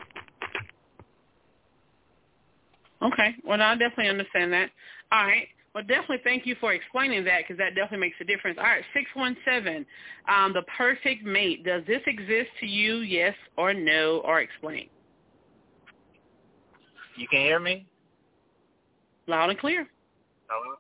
Okay. 3.02 3.36
Well, 3.46 3.62
I 3.62 3.76
definitely 3.76 4.10
understand 4.10 4.54
that. 4.54 4.70
All 5.12 5.24
right. 5.24 5.48
Well, 5.78 5.84
definitely 5.86 6.22
thank 6.24 6.48
you 6.48 6.56
for 6.60 6.74
explaining 6.74 7.24
that 7.26 7.42
because 7.44 7.58
that 7.60 7.76
definitely 7.76 8.08
makes 8.08 8.18
a 8.20 8.24
difference. 8.24 8.58
All 8.58 8.64
right, 8.64 8.84
617, 8.96 9.86
um, 10.28 10.52
the 10.52 10.64
perfect 10.76 11.24
mate. 11.24 11.64
Does 11.64 11.84
this 11.86 12.02
exist 12.08 12.50
to 12.62 12.66
you, 12.66 12.98
yes 12.98 13.36
or 13.58 13.76
no, 13.76 14.24
or 14.26 14.40
explain? 14.42 14.90
You 17.16 17.28
can 17.28 17.42
hear 17.42 17.60
me? 17.60 17.86
Loud 19.28 19.50
and 19.50 19.60
clear. 19.60 19.88
Hello? 20.48 20.76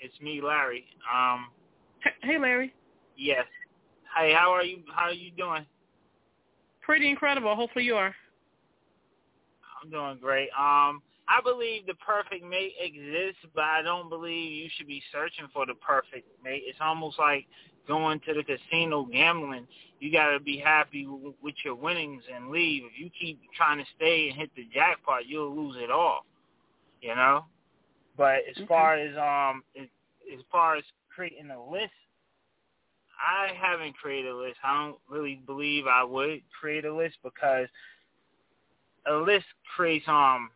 It's 0.00 0.18
me, 0.20 0.40
Larry. 0.42 0.84
Um, 1.12 1.48
Hey, 2.22 2.38
Larry. 2.38 2.74
yes. 3.16 3.46
Hey, 4.16 4.32
how 4.32 4.50
are 4.52 4.62
you? 4.64 4.82
How 4.94 5.04
are 5.06 5.12
you 5.12 5.30
doing? 5.32 5.66
Pretty 6.82 7.08
incredible. 7.08 7.54
Hopefully 7.54 7.84
you 7.84 7.96
are. 7.96 8.14
I'm 9.82 9.90
doing 9.90 10.18
great. 10.20 10.48
Um, 10.50 11.02
I 11.28 11.40
believe 11.42 11.86
the 11.86 11.94
perfect 11.94 12.44
mate 12.44 12.74
exists, 12.80 13.44
but 13.54 13.64
I 13.64 13.82
don't 13.82 14.08
believe 14.08 14.52
you 14.52 14.70
should 14.76 14.86
be 14.86 15.02
searching 15.12 15.46
for 15.52 15.66
the 15.66 15.74
perfect 15.74 16.26
mate. 16.42 16.62
It's 16.66 16.78
almost 16.80 17.18
like 17.18 17.46
going 17.86 18.20
to 18.20 18.34
the 18.34 18.42
casino 18.44 19.04
gambling. 19.04 19.66
You 20.00 20.10
got 20.12 20.30
to 20.30 20.40
be 20.40 20.58
happy 20.58 21.04
w- 21.04 21.34
with 21.42 21.54
your 21.64 21.74
winnings 21.74 22.22
and 22.34 22.50
leave. 22.50 22.84
If 22.84 22.98
you 22.98 23.10
keep 23.20 23.40
trying 23.56 23.78
to 23.78 23.84
stay 23.96 24.28
and 24.30 24.38
hit 24.38 24.50
the 24.56 24.66
jackpot, 24.72 25.26
you'll 25.26 25.54
lose 25.54 25.76
it 25.78 25.90
all. 25.90 26.24
You 27.02 27.14
know. 27.14 27.44
But 28.18 28.40
as 28.50 28.56
Okay. 28.56 28.66
far 28.66 28.96
as 28.96 29.16
um, 29.16 29.62
as, 29.80 29.88
as 30.36 30.44
far 30.52 30.76
as 30.76 30.84
creating 31.14 31.50
a 31.50 31.70
list, 31.70 31.92
I 33.18 33.54
haven't 33.54 33.96
created 33.96 34.32
a 34.32 34.36
list. 34.36 34.58
I 34.62 34.84
don't 34.84 34.98
really 35.08 35.40
believe 35.46 35.86
I 35.86 36.04
would 36.04 36.42
create 36.60 36.84
a 36.84 36.94
list 36.94 37.16
because 37.24 37.68
a 39.06 39.14
list 39.14 39.46
creates 39.74 40.06
um 40.08 40.50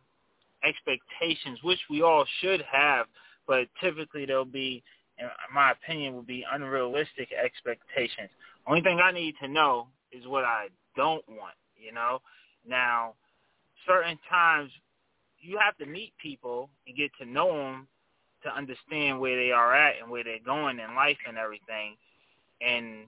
expectations, 0.63 1.59
which 1.63 1.79
we 1.89 2.01
all 2.01 2.25
should 2.41 2.61
have, 2.71 3.07
but 3.47 3.67
typically 3.81 4.25
they'll 4.25 4.45
be, 4.45 4.83
in 5.17 5.27
my 5.53 5.71
opinion, 5.71 6.13
will 6.13 6.21
be 6.21 6.45
unrealistic 6.51 7.29
expectations. 7.33 8.29
Only 8.67 8.81
thing 8.81 8.99
I 8.99 9.11
need 9.11 9.35
to 9.41 9.47
know 9.47 9.87
is 10.11 10.25
what 10.27 10.43
I 10.43 10.67
don't 10.95 11.27
want. 11.27 11.55
You 11.77 11.93
know, 11.93 12.21
now 12.67 13.15
certain 13.85 14.17
times 14.29 14.71
you 15.43 15.57
have 15.59 15.77
to 15.77 15.85
meet 15.85 16.13
people 16.21 16.69
and 16.87 16.95
get 16.97 17.11
to 17.19 17.25
know 17.25 17.55
them 17.55 17.87
to 18.43 18.55
understand 18.55 19.19
where 19.19 19.37
they 19.37 19.51
are 19.51 19.73
at 19.73 20.01
and 20.01 20.09
where 20.09 20.23
they're 20.23 20.37
going 20.45 20.79
in 20.79 20.95
life 20.95 21.17
and 21.27 21.37
everything, 21.37 21.95
and 22.61 23.07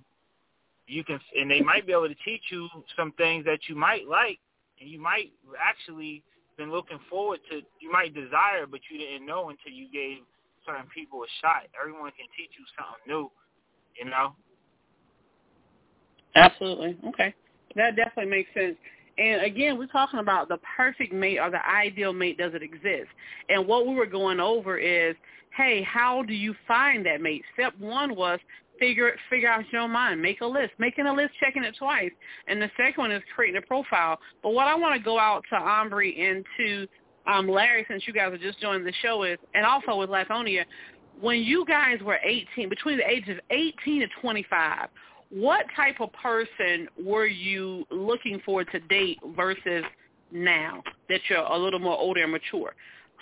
you 0.88 1.04
can 1.04 1.20
and 1.38 1.50
they 1.50 1.62
might 1.62 1.86
be 1.86 1.94
able 1.94 2.08
to 2.08 2.16
teach 2.24 2.44
you 2.52 2.68
some 2.96 3.12
things 3.14 3.46
that 3.46 3.60
you 3.68 3.76
might 3.76 4.08
like 4.08 4.40
and 4.80 4.90
you 4.90 5.02
might 5.02 5.32
actually 5.60 6.22
been 6.58 6.72
looking 6.72 7.00
forward 7.10 7.40
to 7.50 7.62
you 7.80 7.92
might 7.92 8.14
desire 8.14 8.68
but 8.70 8.80
you 8.92 9.00
didn't 9.00 9.26
know 9.26 9.50
until 9.50 9.74
you 9.74 9.88
gave 9.92 10.20
certain 10.66 10.88
people 10.94 11.24
a 11.24 11.30
shot. 11.42 11.64
Everyone 11.80 12.12
can 12.12 12.26
teach 12.36 12.52
you 12.58 12.66
something 12.76 13.06
new, 13.08 13.32
you 13.98 14.10
know? 14.10 14.34
Absolutely. 16.36 16.98
Okay. 17.10 17.34
That 17.76 17.96
definitely 17.96 18.32
makes 18.32 18.54
sense. 18.54 18.76
And 19.18 19.42
again, 19.44 19.78
we're 19.78 19.88
talking 19.88 20.20
about 20.20 20.50
the 20.50 20.58
perfect 20.76 21.14
mate 21.14 21.40
or 21.40 21.50
the 21.50 21.66
ideal 21.68 22.14
mate. 22.14 22.38
Does 22.38 22.54
it 22.54 22.62
exist? 22.62 23.10
And 23.50 23.66
what 23.66 23.88
we 23.88 23.96
were 23.96 24.06
going 24.06 24.40
over 24.40 24.78
is, 24.78 25.16
hey, 25.56 25.84
how 25.84 26.24
do 26.24 26.34
you 26.34 26.54
find 26.68 27.06
that 27.06 27.22
mate? 27.22 27.44
Step 27.54 27.74
one 27.80 28.16
was 28.16 28.40
figure 28.80 29.14
figure 29.30 29.50
out 29.50 29.64
your 29.72 29.88
mind. 29.88 30.22
Make 30.22 30.42
a 30.42 30.46
list. 30.46 30.72
Making 30.80 31.08
a 31.08 31.14
list, 31.14 31.32
checking 31.40 31.64
it 31.64 31.76
twice. 31.78 32.12
And 32.48 32.62
the 32.62 32.70
second 32.78 33.02
one 33.02 33.12
is 33.12 33.24
creating 33.36 33.62
a 33.62 33.66
profile. 33.66 34.20
But 34.44 34.52
what 34.52 34.68
I 34.68 34.76
want 34.76 34.98
to 35.00 35.04
go 35.04 35.18
out 35.18 35.44
to 35.50 35.56
Ambry 35.56 36.20
and 36.20 36.46
to 36.58 36.88
um, 37.28 37.50
Larry, 37.50 37.86
since 37.90 38.04
you 38.06 38.14
guys 38.14 38.34
are 38.34 38.38
just 38.38 38.60
joining 38.60 38.86
the 38.86 38.94
show, 39.02 39.24
is 39.24 39.38
and 39.54 39.66
also 39.66 39.98
with 39.98 40.10
Lithonia, 40.10 40.64
when 41.20 41.42
you 41.42 41.66
guys 41.66 42.00
were 42.02 42.20
18, 42.24 42.70
between 42.70 42.98
the 42.98 43.10
ages 43.10 43.38
of 43.38 43.40
18 43.50 44.02
to 44.02 44.08
25, 44.22 44.90
what 45.36 45.66
type 45.76 46.00
of 46.00 46.10
person 46.14 46.88
were 47.04 47.26
you 47.26 47.86
looking 47.92 48.42
for 48.46 48.64
to 48.64 48.80
date 48.80 49.20
versus 49.36 49.84
now 50.32 50.82
that 51.10 51.20
you're 51.30 51.40
a 51.40 51.58
little 51.58 51.80
more 51.80 51.98
older 51.98 52.24
and 52.24 52.32
mature? 52.32 52.74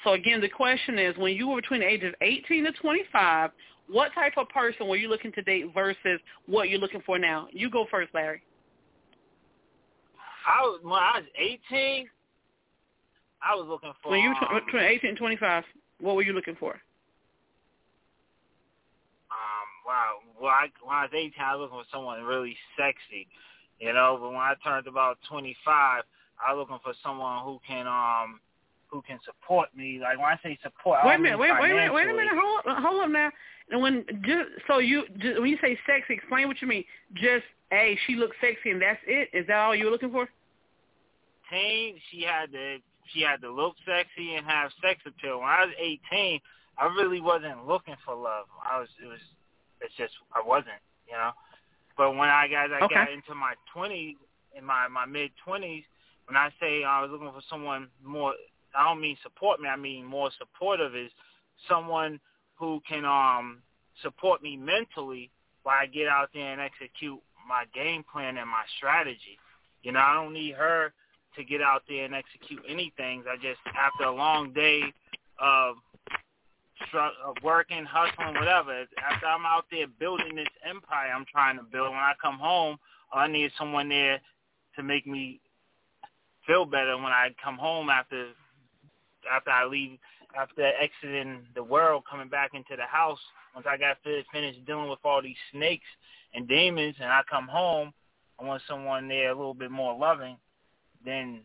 So 0.04 0.14
again, 0.14 0.40
the 0.40 0.50
question 0.50 1.00
is, 1.00 1.18
when 1.18 1.36
you 1.36 1.48
were 1.48 1.60
between 1.60 1.80
the 1.80 1.88
ages 1.88 2.10
of 2.10 2.16
18 2.22 2.66
to 2.66 2.72
25, 2.74 3.50
what 3.88 4.14
type 4.14 4.34
of 4.38 4.48
person 4.50 4.88
were 4.88 4.96
you 4.96 5.10
looking 5.10 5.32
to 5.32 5.42
date 5.42 5.66
versus 5.74 6.20
what 6.46 6.70
you're 6.70 6.80
looking 6.80 7.02
for 7.04 7.18
now? 7.18 7.48
You 7.52 7.72
go 7.72 7.88
first, 7.90 8.14
Larry. 8.14 8.44
I 10.46 10.62
was 10.62 10.82
when 10.84 10.94
I 10.94 11.20
was 11.20 11.26
18. 11.72 12.08
I 13.42 13.56
was 13.56 13.66
looking 13.68 13.92
for 14.04 14.12
when 14.12 14.22
you 14.22 14.30
were 14.30 14.36
um, 14.36 14.62
between 14.64 14.84
18 14.84 15.10
and 15.10 15.18
25. 15.18 15.64
What 16.00 16.16
were 16.16 16.22
you 16.22 16.34
looking 16.34 16.56
for? 16.60 16.74
Um, 19.32 19.68
wow. 19.88 20.18
Well, 20.44 20.52
I, 20.52 20.68
when 20.84 20.94
I 20.94 21.04
was 21.04 21.12
18, 21.16 21.32
I 21.40 21.56
was 21.56 21.62
looking 21.72 21.80
for 21.80 21.96
someone 21.96 22.22
really 22.24 22.58
sexy, 22.76 23.32
you 23.80 23.94
know. 23.94 24.18
But 24.20 24.28
when 24.32 24.44
I 24.44 24.56
turned 24.62 24.88
about 24.88 25.18
25, 25.30 25.56
I 25.64 26.54
was 26.54 26.60
looking 26.60 26.84
for 26.84 26.92
someone 27.02 27.46
who 27.46 27.62
can 27.66 27.88
um 27.88 28.42
who 28.92 29.02
can 29.08 29.20
support 29.24 29.70
me. 29.74 30.00
Like 30.04 30.18
when 30.18 30.28
I 30.28 30.38
say 30.44 30.60
support, 30.62 31.00
wait 31.06 31.16
a 31.16 31.20
minute, 31.20 31.40
wait, 31.40 31.54
wait 31.62 31.72
a 31.72 31.76
minute, 31.76 31.94
wait 31.94 32.10
a 32.10 32.14
minute, 32.14 32.34
hold 32.36 32.60
up, 32.68 32.84
hold 32.84 33.04
up 33.04 33.10
now. 33.10 33.32
And 33.72 33.82
when 33.82 34.04
just, 34.20 34.68
so 34.68 34.80
you 34.80 35.06
just, 35.18 35.40
when 35.40 35.50
you 35.50 35.58
say 35.62 35.80
sexy, 35.88 36.16
explain 36.16 36.50
what 36.50 36.62
you 36.62 36.68
mean. 36.68 36.84
Just 37.14 37.48
hey, 37.72 37.98
she 38.06 38.16
looks 38.16 38.36
sexy 38.42 38.72
and 38.72 38.82
that's 38.82 39.00
it. 39.08 39.30
Is 39.32 39.48
that 39.48 39.56
all 39.56 39.74
you 39.74 39.86
were 39.86 39.92
looking 39.92 40.12
for? 40.12 40.28
Teen, 41.50 41.96
she 42.12 42.24
had 42.24 42.52
to 42.52 42.80
she 43.14 43.22
had 43.22 43.40
to 43.40 43.50
look 43.50 43.76
sexy 43.88 44.36
and 44.36 44.46
have 44.46 44.72
sex 44.84 45.00
appeal. 45.08 45.40
When 45.40 45.48
I 45.48 45.64
was 45.64 45.74
18, 45.80 46.42
I 46.78 46.86
really 46.88 47.22
wasn't 47.22 47.66
looking 47.66 47.96
for 48.04 48.14
love. 48.14 48.48
I 48.62 48.78
was 48.78 48.90
it 49.02 49.08
was 49.08 49.24
it's 49.84 49.96
just 49.98 50.14
I 50.34 50.42
wasn't, 50.46 50.82
you 51.08 51.14
know. 51.14 51.32
But 51.98 52.12
when 52.16 52.30
I 52.30 52.48
got 52.48 52.74
I 52.74 52.84
Okay. 52.84 52.96
got 52.96 53.12
into 53.12 53.36
my 53.36 53.54
20s, 53.76 54.18
in 54.58 54.66
my 54.66 54.88
my 54.88 55.06
mid 55.06 55.32
20s, 55.48 55.84
when 56.28 56.38
I 56.38 56.50
say 56.60 56.84
I 56.84 57.02
was 57.02 57.12
looking 57.12 57.32
for 57.32 57.42
someone 57.50 57.90
more, 58.04 58.34
I 58.76 58.86
don't 58.86 59.02
mean 59.02 59.18
support 59.24 59.60
me. 59.60 59.70
I 59.70 59.78
mean 59.78 60.06
more 60.06 60.32
supportive 60.38 60.96
is 60.96 61.12
someone 61.70 62.20
who 62.56 62.82
can 62.88 63.06
um 63.06 63.62
support 64.02 64.42
me 64.44 64.58
mentally 64.58 65.32
while 65.64 65.78
I 65.82 65.86
get 65.88 66.08
out 66.08 66.30
there 66.34 66.52
and 66.54 66.62
execute 66.62 67.20
my 67.48 67.66
game 67.74 68.04
plan 68.12 68.38
and 68.38 68.50
my 68.50 68.64
strategy. 68.78 69.40
You 69.84 69.92
know, 69.92 70.00
I 70.00 70.14
don't 70.16 70.34
need 70.34 70.56
her 70.56 70.94
to 71.36 71.44
get 71.44 71.62
out 71.62 71.84
there 71.88 72.06
and 72.06 72.16
execute 72.16 72.62
anything. 72.68 73.24
I 73.30 73.36
just 73.38 73.60
after 73.78 74.06
a 74.06 74.16
long 74.16 74.54
day 74.54 74.82
of 75.40 75.76
Uh, 76.94 77.10
working, 77.44 77.86
hustling, 77.86 78.36
whatever. 78.36 78.86
After 79.04 79.26
I'm 79.26 79.46
out 79.46 79.66
there 79.72 79.88
building 79.88 80.36
this 80.36 80.48
empire 80.68 81.12
I'm 81.16 81.26
trying 81.32 81.58
to 81.58 81.64
build, 81.64 81.90
when 81.90 81.98
I 81.98 82.14
come 82.22 82.38
home, 82.38 82.78
I 83.12 83.28
need 83.28 83.52
someone 83.58 83.90
there 83.90 84.20
to 84.76 84.84
make 84.84 85.08
me 85.08 85.40
feel 86.46 86.66
better 86.66 86.96
when 86.98 87.12
I 87.12 87.30
come 87.44 87.58
home 87.58 87.90
after 87.90 88.28
after 89.32 89.50
I 89.50 89.66
leave 89.66 89.98
after 90.38 90.72
exiting 90.82 91.44
the 91.56 91.64
world, 91.64 92.04
coming 92.10 92.28
back 92.28 92.52
into 92.54 92.76
the 92.76 92.86
house. 92.86 93.20
Once 93.54 93.68
I 93.70 93.78
got 93.78 93.98
finished 94.04 94.66
dealing 94.66 94.90
with 94.90 95.00
all 95.04 95.22
these 95.22 95.36
snakes 95.52 95.86
and 96.34 96.48
demons, 96.48 96.96
and 97.00 97.12
I 97.12 97.22
come 97.30 97.48
home, 97.48 97.94
I 98.40 98.46
want 98.46 98.64
someone 98.68 99.08
there 99.08 99.30
a 99.30 99.36
little 99.36 99.54
bit 99.54 99.70
more 99.70 99.98
loving 99.98 100.38
than 101.06 101.42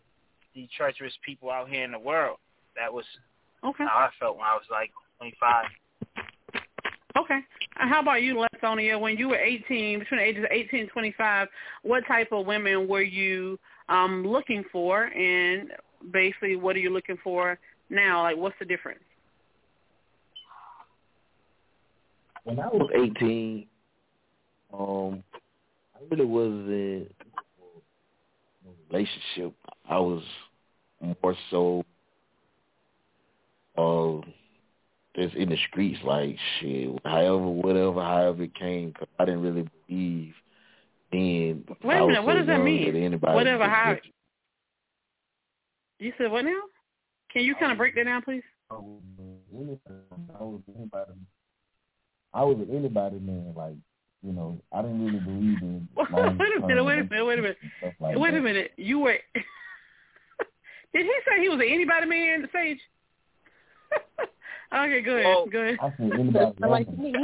the 0.54 0.68
treacherous 0.76 1.12
people 1.24 1.50
out 1.50 1.68
here 1.68 1.84
in 1.84 1.92
the 1.92 1.98
world. 1.98 2.38
That 2.76 2.92
was 2.92 3.04
Okay. 3.64 3.84
how 3.84 3.98
I 3.98 4.10
felt 4.18 4.36
when 4.36 4.46
I 4.46 4.54
was 4.54 4.64
like 4.70 4.90
25. 5.18 5.64
Okay. 7.18 7.40
How 7.74 8.00
about 8.00 8.22
you, 8.22 8.44
Lithonia? 8.54 9.00
When 9.00 9.16
you 9.16 9.28
were 9.28 9.36
18, 9.36 9.98
between 9.98 10.20
the 10.20 10.24
ages 10.24 10.44
of 10.44 10.50
18 10.50 10.80
and 10.80 10.88
25, 10.90 11.48
what 11.82 12.04
type 12.06 12.28
of 12.32 12.46
women 12.46 12.88
were 12.88 13.02
you 13.02 13.58
um, 13.88 14.26
looking 14.26 14.64
for, 14.70 15.04
and 15.04 15.70
basically, 16.12 16.56
what 16.56 16.76
are 16.76 16.80
you 16.80 16.90
looking 16.90 17.18
for 17.22 17.58
now? 17.90 18.22
Like, 18.22 18.36
what's 18.36 18.56
the 18.58 18.64
difference? 18.64 19.00
when 22.48 22.60
I 22.60 22.68
was 22.68 22.90
eighteen, 22.94 23.66
um, 24.72 25.22
I 25.94 25.98
really 26.10 26.24
wasn't 26.24 26.70
in 26.70 27.08
a 28.64 28.70
relationship. 28.90 29.54
I 29.88 29.98
was 29.98 30.22
more 31.22 31.36
so 31.50 31.84
uh 33.76 34.26
just 35.18 35.34
in 35.34 35.48
the 35.48 35.56
streets, 35.68 35.98
like 36.04 36.36
shit, 36.60 36.90
however, 37.04 37.38
whatever, 37.38 38.00
however 38.02 38.44
it 38.44 38.54
came. 38.54 38.92
Cause 38.92 39.08
I 39.18 39.24
didn't 39.24 39.42
really 39.42 39.68
believe 39.88 40.34
then. 41.12 41.64
Wait 41.82 41.96
I 41.96 41.98
a 41.98 42.04
was 42.04 42.08
minute, 42.12 42.24
what 42.24 42.32
so 42.34 42.38
does 42.38 42.46
that 42.46 42.52
young 42.54 42.64
mean? 42.64 42.96
anybody 42.96 43.34
Whatever, 43.34 43.64
could 43.64 43.70
how- 43.70 43.94
get 43.94 44.04
you. 44.06 44.12
You 46.00 46.12
said 46.16 46.30
what 46.30 46.44
now? 46.44 46.60
Can 47.32 47.42
you 47.42 47.54
kind 47.56 47.72
of 47.72 47.78
break 47.78 47.94
that 47.96 48.04
down, 48.04 48.22
please? 48.22 48.42
I 48.70 48.74
was 48.74 49.00
anybody. 49.52 49.80
I 50.38 50.42
was 50.44 50.60
anybody. 50.76 51.12
An 52.34 52.76
anybody 52.76 53.18
man. 53.18 53.52
Like 53.56 53.74
you 54.22 54.32
know, 54.32 54.60
I 54.72 54.82
didn't 54.82 55.04
really 55.04 55.18
believe 55.18 55.62
in. 55.62 55.88
Wait 55.96 56.08
a 56.10 56.30
minute, 56.32 56.84
wait 56.84 56.98
a 56.98 57.04
minute, 57.04 57.24
wait 57.26 57.38
a 57.38 57.42
minute. 57.42 57.58
Like 58.00 58.16
Wait 58.18 58.34
a 58.34 58.40
minute. 58.40 58.72
You 58.76 58.98
were. 59.00 59.18
Did 60.94 61.04
he 61.04 61.12
say 61.28 61.40
he 61.42 61.48
was 61.48 61.58
an 61.60 61.66
anybody 61.68 62.06
man, 62.06 62.42
the 62.42 62.48
Sage? 62.52 62.80
okay, 64.72 65.00
go 65.02 65.12
ahead. 65.16 65.24
Well, 65.24 65.46
go 65.46 65.60
ahead. 65.60 65.78
I 65.80 65.90
said 65.96 66.12
anybody. 66.18 66.54
Like 66.60 66.98
me. 66.98 67.14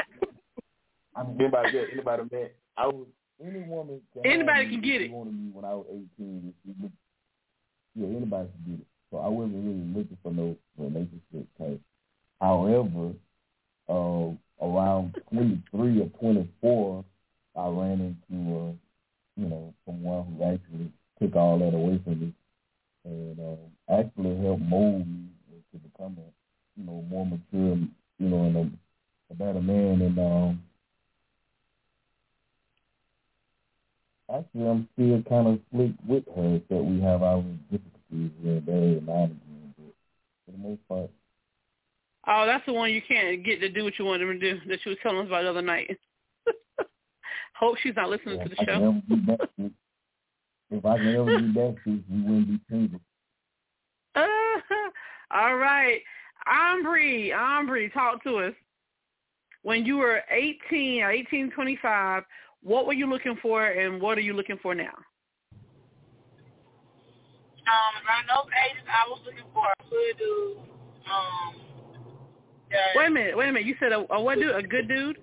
I 1.16 1.22
mean, 1.22 1.36
anybody, 1.40 1.70
yeah, 1.74 1.82
anybody 1.92 2.22
man. 2.32 2.48
I 2.76 2.86
was 2.86 3.06
any 3.44 3.60
woman. 3.62 4.00
Can 4.12 4.26
Anybody 4.30 4.68
can 4.70 4.80
get 4.80 5.02
it. 5.02 5.10
Wanted 5.10 5.34
me 5.34 5.50
when 5.52 5.64
I 5.64 5.74
was 5.74 5.86
eighteen. 5.90 6.52
If 6.52 6.54
she 6.76 6.82
looked- 6.82 6.94
Yeah, 7.94 8.06
anybody 8.16 8.48
can 8.48 8.72
get 8.72 8.80
it. 8.80 8.86
So 9.10 9.18
I 9.18 9.28
wasn't 9.28 9.64
really 9.64 9.84
looking 9.94 10.18
for 10.22 10.32
no 10.32 10.56
relationship 10.76 11.46
type. 11.58 11.80
However, 12.40 13.12
uh, 13.88 14.30
around 14.64 15.16
twenty 15.32 15.62
three 15.70 16.00
or 16.00 16.08
twenty 16.18 16.48
four, 16.60 17.04
I 17.56 17.68
ran 17.68 18.16
into 18.30 18.56
uh, 18.56 18.72
you 19.36 19.48
know 19.48 19.72
someone 19.86 20.26
who 20.26 20.44
actually 20.44 20.90
took 21.20 21.36
all 21.36 21.58
that 21.60 21.74
away 21.74 22.00
from 22.02 22.20
me 22.20 22.32
and 23.04 23.38
uh, 23.38 23.94
actually 24.00 24.36
helped 24.44 24.62
mold 24.62 25.06
me 25.06 25.26
to 25.72 25.78
become 25.78 26.16
a 26.18 26.30
you 26.76 26.84
know 26.84 27.04
more 27.08 27.26
mature, 27.26 27.76
you 28.18 28.28
know, 28.28 28.44
and 28.44 28.56
a, 28.56 28.70
a 29.30 29.34
better 29.34 29.60
man. 29.60 30.00
And 30.02 30.18
um, 30.18 30.62
actually, 34.32 34.68
I'm 34.68 34.88
still 34.94 35.22
kind 35.28 35.48
of 35.48 35.60
slick 35.72 35.92
with 36.06 36.24
her, 36.34 36.60
that 36.70 36.82
we 36.82 37.00
have 37.00 37.22
our 37.22 37.42
difficulties 37.70 38.30
here 38.42 38.56
and 38.56 38.66
there 38.66 38.76
and 38.76 39.08
and 39.08 39.08
again. 39.08 39.74
But 39.76 39.94
for 40.46 40.52
the 40.52 40.58
most 40.58 40.88
part, 40.88 41.10
Oh, 42.26 42.46
that's 42.46 42.64
the 42.64 42.72
one 42.72 42.90
you 42.90 43.02
can't 43.06 43.44
get 43.44 43.60
to 43.60 43.68
do 43.68 43.84
what 43.84 43.98
you 43.98 44.04
wanted 44.04 44.26
to 44.26 44.38
do 44.38 44.60
that 44.68 44.78
you 44.84 44.90
was 44.90 44.98
telling 45.02 45.18
us 45.18 45.26
about 45.26 45.42
the 45.42 45.50
other 45.50 45.62
night. 45.62 45.98
Hope 47.54 47.76
she's 47.82 47.96
not 47.96 48.08
listening 48.08 48.38
yeah, 48.38 48.44
to 48.44 48.48
the 48.48 48.56
I 48.60 48.64
show. 48.64 48.72
ever 48.72 49.02
be 49.08 49.26
that 49.26 49.40
sick, 49.60 49.72
if 50.70 50.84
I 50.84 50.96
can 50.96 51.14
ever 51.14 51.24
be 51.38 51.52
that 51.52 51.76
we 51.84 52.02
wouldn't 52.08 52.48
be 52.48 52.60
single. 52.70 53.00
Uh, 54.16 55.36
all 55.36 55.56
right. 55.56 56.00
Ambry, 56.48 57.30
Ambry, 57.30 57.92
talk 57.92 58.22
to 58.24 58.38
us. 58.38 58.54
When 59.62 59.84
you 59.86 59.96
were 59.96 60.20
18 60.30 61.02
or 61.02 61.10
18, 61.10 61.50
25, 61.52 62.22
what 62.62 62.86
were 62.86 62.92
you 62.92 63.08
looking 63.08 63.36
for 63.40 63.66
and 63.66 64.00
what 64.00 64.18
are 64.18 64.22
you 64.22 64.34
looking 64.34 64.58
for 64.62 64.74
now? 64.74 64.92
Um, 67.66 67.94
around 68.06 68.28
those 68.28 68.52
ages, 68.68 68.84
I 68.86 69.08
was 69.08 69.20
looking 69.24 69.44
for 69.54 69.64
a 69.64 69.84
hood 69.84 70.18
dude. 70.18 70.58
Um, 71.10 71.54
that, 72.70 72.94
Wait 72.94 73.06
a 73.06 73.10
minute, 73.10 73.36
wait 73.36 73.48
a 73.48 73.52
minute. 73.52 73.66
You 73.66 73.76
said 73.80 73.92
a, 73.92 74.04
a 74.12 74.20
what 74.20 74.38
dude? 74.38 74.54
A 74.54 74.62
good 74.62 74.88
dude? 74.88 75.18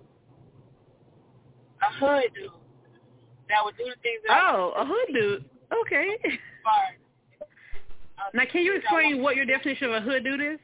a 1.82 2.00
hood 2.00 2.32
dude 2.36 2.50
that 3.50 3.64
would 3.64 3.76
do 3.78 3.84
the 3.86 4.00
things 4.02 4.22
that 4.28 4.34
I 4.34 4.54
Oh, 4.56 4.74
a 4.78 4.86
hood 4.86 5.14
dude. 5.14 5.46
Okay. 5.82 6.18
Now, 8.34 8.44
can 8.52 8.62
you 8.62 8.76
explain 8.76 9.22
what 9.22 9.36
your 9.36 9.46
definition 9.46 9.90
of 9.90 9.94
a 9.94 10.02
hood 10.02 10.24
dude 10.24 10.42
is? 10.42 10.60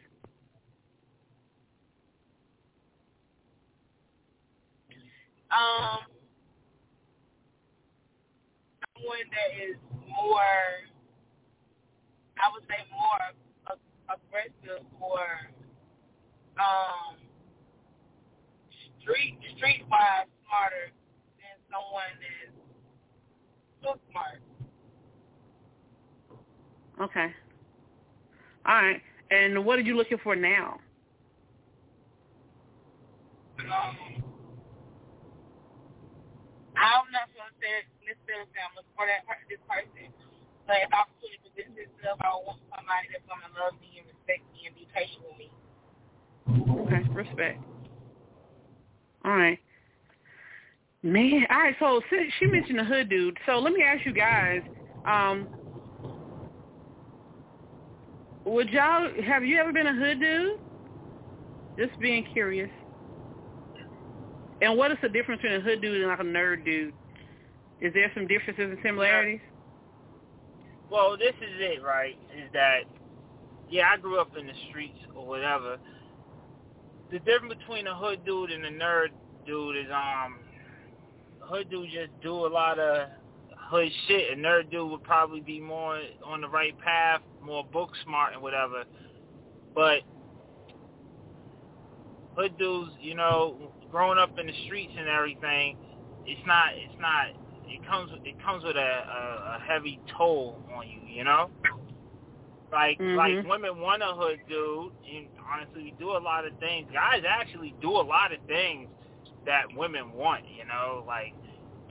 um, 5.51 5.99
someone 8.95 9.27
that 9.31 9.51
is 9.63 9.77
more, 10.07 10.41
I 12.37 12.51
would 12.53 12.63
say 12.67 12.83
more 12.91 13.77
aggressive 14.09 14.85
or 14.99 15.19
um, 16.59 17.17
street 19.01 19.37
streetwise 19.55 20.27
smarter 20.45 20.91
than 21.39 21.55
someone 21.71 22.13
that's 22.21 22.57
book 23.83 23.99
smart. 24.11 24.41
Okay. 27.01 27.33
All 28.65 28.75
right. 28.75 29.01
And 29.29 29.65
what 29.65 29.77
are 29.77 29.83
you 29.83 29.95
looking 29.95 30.17
for 30.23 30.35
now? 30.35 30.79
Um, 33.59 34.23
I'm 36.77 37.09
not 37.09 37.27
to 37.33 37.41
say 37.57 37.83
necessarily 38.05 38.47
say 38.53 38.61
I'm 38.61 38.73
looking 38.77 38.93
for 38.93 39.09
that 39.09 39.25
this 39.49 39.61
person, 39.65 40.13
but 40.69 40.77
if 40.85 40.89
opportunity 40.93 41.41
presents 41.41 41.75
itself, 41.75 42.21
I 42.21 42.37
want 42.37 42.61
somebody 42.69 43.09
that's 43.09 43.25
going 43.25 43.41
to 43.41 43.51
love 43.57 43.75
me 43.81 43.99
and 43.99 44.05
respect 44.07 44.45
me 44.53 44.69
and 44.69 44.75
be 44.77 44.85
patient 44.93 45.25
with 45.25 45.37
me. 45.41 45.49
Okay, 46.85 47.01
respect. 47.11 47.59
All 49.25 49.35
right. 49.35 49.59
Man, 51.03 51.45
all 51.49 51.57
right. 51.57 51.75
So 51.79 52.01
she 52.09 52.45
mentioned 52.47 52.79
the 52.79 52.83
hood 52.83 53.09
dude. 53.09 53.37
So 53.45 53.59
let 53.59 53.73
me 53.73 53.83
ask 53.83 54.05
you 54.05 54.13
guys. 54.13 54.61
Um, 55.05 55.47
would 58.45 58.69
y'all 58.69 59.09
have 59.25 59.43
you 59.43 59.57
ever 59.57 59.73
been 59.73 59.87
a 59.87 59.93
hood 59.93 60.19
dude? 60.19 60.59
Just 61.77 61.99
being 61.99 62.25
curious. 62.33 62.69
And 64.61 64.77
what 64.77 64.91
is 64.91 64.97
the 65.01 65.09
difference 65.09 65.41
between 65.41 65.59
a 65.59 65.63
hood 65.63 65.81
dude 65.81 66.01
and 66.01 66.07
like 66.07 66.19
a 66.19 66.23
nerd 66.23 66.65
dude? 66.65 66.93
Is 67.79 67.93
there 67.93 68.11
some 68.15 68.27
differences 68.27 68.71
and 68.71 68.77
similarities? 68.83 69.39
Well, 70.89 71.17
this 71.17 71.35
is 71.35 71.59
it, 71.59 71.83
right? 71.83 72.17
Is 72.35 72.49
that 72.53 72.81
yeah, 73.69 73.89
I 73.93 73.97
grew 73.97 74.19
up 74.19 74.35
in 74.37 74.47
the 74.47 74.53
streets 74.69 74.97
or 75.13 75.25
whatever. 75.25 75.77
The 77.11 77.19
difference 77.19 77.55
between 77.59 77.87
a 77.87 77.95
hood 77.95 78.25
dude 78.25 78.51
and 78.51 78.65
a 78.65 78.71
nerd 78.71 79.09
dude 79.45 79.77
is 79.77 79.91
um 79.93 80.39
hood 81.39 81.69
dude 81.69 81.89
just 81.91 82.21
do 82.21 82.33
a 82.33 82.47
lot 82.47 82.79
of 82.79 83.09
hood 83.69 83.89
shit. 84.07 84.37
A 84.37 84.41
nerd 84.41 84.71
dude 84.71 84.89
would 84.89 85.03
probably 85.03 85.41
be 85.41 85.59
more 85.59 86.01
on 86.25 86.41
the 86.41 86.49
right 86.49 86.77
path, 86.79 87.21
more 87.41 87.63
book 87.63 87.91
smart 88.03 88.33
and 88.33 88.41
whatever. 88.41 88.85
But 89.75 89.99
hood 92.35 92.57
dudes, 92.57 92.91
you 92.99 93.15
know, 93.15 93.71
growing 93.91 94.19
up 94.19 94.37
in 94.39 94.47
the 94.47 94.53
streets 94.65 94.93
and 94.97 95.07
everything, 95.07 95.77
it's 96.25 96.41
not, 96.45 96.69
it's 96.75 96.99
not, 96.99 97.27
it 97.67 97.85
comes, 97.87 98.11
it 98.23 98.41
comes 98.43 98.63
with 98.63 98.75
a, 98.75 98.79
a, 98.79 99.57
a 99.57 99.63
heavy 99.67 99.99
toll 100.17 100.61
on 100.75 100.87
you, 100.87 100.99
you 101.07 101.23
know. 101.23 101.49
Like, 102.71 102.99
mm-hmm. 102.99 103.15
like 103.15 103.47
women 103.47 103.79
want 103.79 104.03
a 104.03 104.13
hood 104.13 104.39
dude, 104.49 104.91
and 105.09 105.27
honestly, 105.49 105.83
we 105.83 105.95
do 105.97 106.11
a 106.11 106.19
lot 106.19 106.45
of 106.45 106.57
things. 106.59 106.87
Guys 106.93 107.23
actually 107.27 107.73
do 107.81 107.91
a 107.91 108.03
lot 108.03 108.33
of 108.33 108.39
things 108.45 108.89
that 109.45 109.63
women 109.75 110.11
want, 110.11 110.43
you 110.57 110.65
know, 110.65 111.03
like 111.07 111.33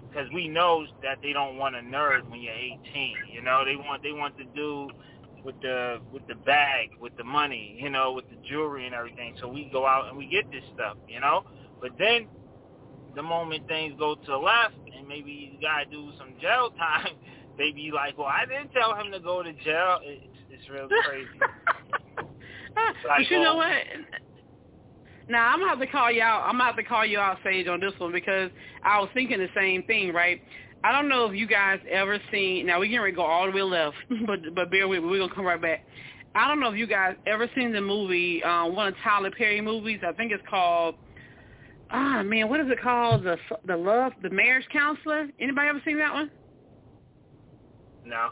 because 0.08 0.30
we 0.32 0.48
know 0.48 0.86
that 1.02 1.18
they 1.22 1.32
don't 1.32 1.56
want 1.56 1.76
a 1.76 1.80
nerd 1.80 2.28
when 2.30 2.40
you're 2.40 2.54
18. 2.54 3.14
You 3.32 3.42
know, 3.42 3.64
they 3.64 3.76
want 3.76 4.02
they 4.02 4.12
want 4.12 4.36
to 4.38 4.44
do 4.54 4.88
with 5.44 5.60
the 5.62 5.98
with 6.12 6.26
the 6.28 6.34
bag, 6.34 6.90
with 7.00 7.16
the 7.16 7.24
money, 7.24 7.78
you 7.80 7.90
know, 7.90 8.12
with 8.12 8.28
the 8.30 8.36
jewelry 8.48 8.86
and 8.86 8.94
everything. 8.94 9.34
So 9.40 9.48
we 9.48 9.68
go 9.72 9.86
out 9.86 10.08
and 10.08 10.16
we 10.16 10.26
get 10.26 10.50
this 10.50 10.62
stuff, 10.74 10.96
you 11.08 11.20
know. 11.20 11.44
But 11.80 11.92
then 11.98 12.26
the 13.14 13.22
moment 13.22 13.66
things 13.68 13.94
go 13.98 14.14
to 14.14 14.26
the 14.26 14.36
left 14.36 14.74
and 14.96 15.06
maybe 15.08 15.30
you 15.30 15.60
gotta 15.60 15.86
do 15.86 16.10
some 16.18 16.34
jail 16.40 16.70
time, 16.78 17.14
they 17.58 17.72
be 17.72 17.90
like, 17.92 18.18
"Well, 18.18 18.26
I 18.26 18.44
didn't 18.46 18.72
tell 18.72 18.94
him 18.94 19.10
to 19.12 19.20
go 19.20 19.42
to 19.42 19.52
jail." 19.52 19.98
It's, 20.02 20.26
it's 20.50 20.68
real 20.70 20.88
crazy. 21.06 21.28
like, 22.76 22.94
but 23.04 23.30
you 23.30 23.42
know 23.42 23.56
what? 23.56 23.82
Now 25.28 25.52
I'm 25.52 25.58
gonna 25.58 25.70
have 25.70 25.80
to 25.80 25.86
call 25.86 26.10
you 26.10 26.22
out. 26.22 26.42
I'm 26.46 26.52
gonna 26.52 26.64
have 26.64 26.76
to 26.76 26.84
call 26.84 27.04
you 27.04 27.18
out, 27.18 27.38
Sage, 27.42 27.66
on 27.66 27.80
this 27.80 27.92
one 27.98 28.12
because 28.12 28.50
I 28.84 29.00
was 29.00 29.08
thinking 29.12 29.38
the 29.38 29.48
same 29.56 29.82
thing, 29.84 30.12
right? 30.12 30.40
I 30.84 30.92
don't 30.92 31.08
know 31.08 31.26
if 31.26 31.36
you 31.36 31.48
guys 31.48 31.80
ever 31.90 32.18
seen. 32.30 32.66
Now 32.66 32.80
we 32.80 32.88
can 32.88 33.14
go 33.14 33.22
all 33.22 33.46
the 33.46 33.52
way 33.52 33.62
left, 33.62 33.96
but 34.26 34.38
but 34.54 34.70
bear 34.70 34.86
with 34.86 35.02
me. 35.02 35.08
We're 35.08 35.18
gonna 35.18 35.34
come 35.34 35.44
right 35.44 35.60
back. 35.60 35.84
I 36.34 36.46
don't 36.46 36.60
know 36.60 36.70
if 36.70 36.76
you 36.76 36.86
guys 36.86 37.16
ever 37.26 37.48
seen 37.56 37.72
the 37.72 37.80
movie, 37.80 38.42
um, 38.44 38.76
one 38.76 38.88
of 38.88 38.94
Tyler 39.02 39.30
Perry 39.30 39.60
movies. 39.60 40.00
I 40.06 40.12
think 40.12 40.32
it's 40.32 40.44
called. 40.48 40.96
Ah 41.98 42.22
man, 42.22 42.50
what 42.50 42.60
is 42.60 42.66
it 42.68 42.82
called? 42.82 43.24
The 43.24 43.38
the 43.64 43.76
love, 43.76 44.12
the 44.22 44.28
marriage 44.28 44.66
counselor. 44.70 45.28
Anybody 45.40 45.68
ever 45.68 45.80
seen 45.82 45.96
that 45.96 46.12
one? 46.12 46.30
No. 48.04 48.28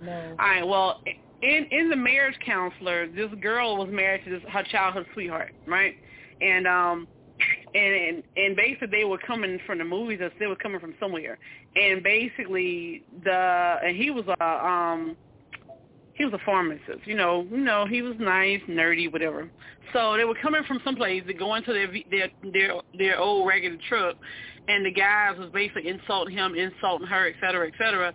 No. 0.00 0.36
All 0.38 0.46
right. 0.46 0.66
Well, 0.66 1.02
in 1.42 1.66
in 1.70 1.90
the 1.90 1.96
marriage 1.96 2.38
counselor, 2.42 3.06
this 3.06 3.28
girl 3.42 3.76
was 3.76 3.90
married 3.92 4.24
to 4.24 4.30
this 4.30 4.40
her 4.50 4.62
childhood 4.62 5.04
sweetheart, 5.12 5.52
right? 5.66 5.94
And 6.40 6.66
um 6.66 7.06
and 7.74 7.94
and 7.94 8.22
and 8.38 8.56
basically 8.56 8.88
they 8.90 9.04
were 9.04 9.18
coming 9.18 9.58
from 9.66 9.76
the 9.76 9.84
movies 9.84 10.20
as 10.24 10.32
they 10.40 10.46
were 10.46 10.56
coming 10.56 10.80
from 10.80 10.94
somewhere. 10.98 11.38
And 11.76 12.02
basically 12.02 13.02
the 13.24 13.76
and 13.84 13.94
he 13.94 14.10
was 14.10 14.24
a 14.40 14.42
um 14.42 15.18
he 16.22 16.26
was 16.26 16.40
a 16.40 16.44
pharmacist, 16.44 17.04
you 17.04 17.16
know, 17.16 17.44
you 17.50 17.56
know, 17.56 17.84
he 17.84 18.00
was 18.00 18.14
nice, 18.20 18.60
nerdy, 18.68 19.12
whatever. 19.12 19.50
So 19.92 20.16
they 20.16 20.22
were 20.22 20.36
coming 20.40 20.62
from 20.68 20.78
someplace 20.84 21.24
to 21.26 21.34
go 21.34 21.56
into 21.56 21.72
their 21.72 21.88
their 22.10 22.28
their 22.52 22.72
their 22.96 23.18
old 23.18 23.48
regular 23.48 23.76
truck 23.88 24.14
and 24.68 24.86
the 24.86 24.92
guys 24.92 25.36
was 25.36 25.50
basically 25.50 25.88
insulting 25.88 26.36
him, 26.36 26.54
insulting 26.54 27.08
her, 27.08 27.26
et 27.26 27.34
cetera, 27.40 27.66
et 27.66 27.72
cetera. 27.76 28.14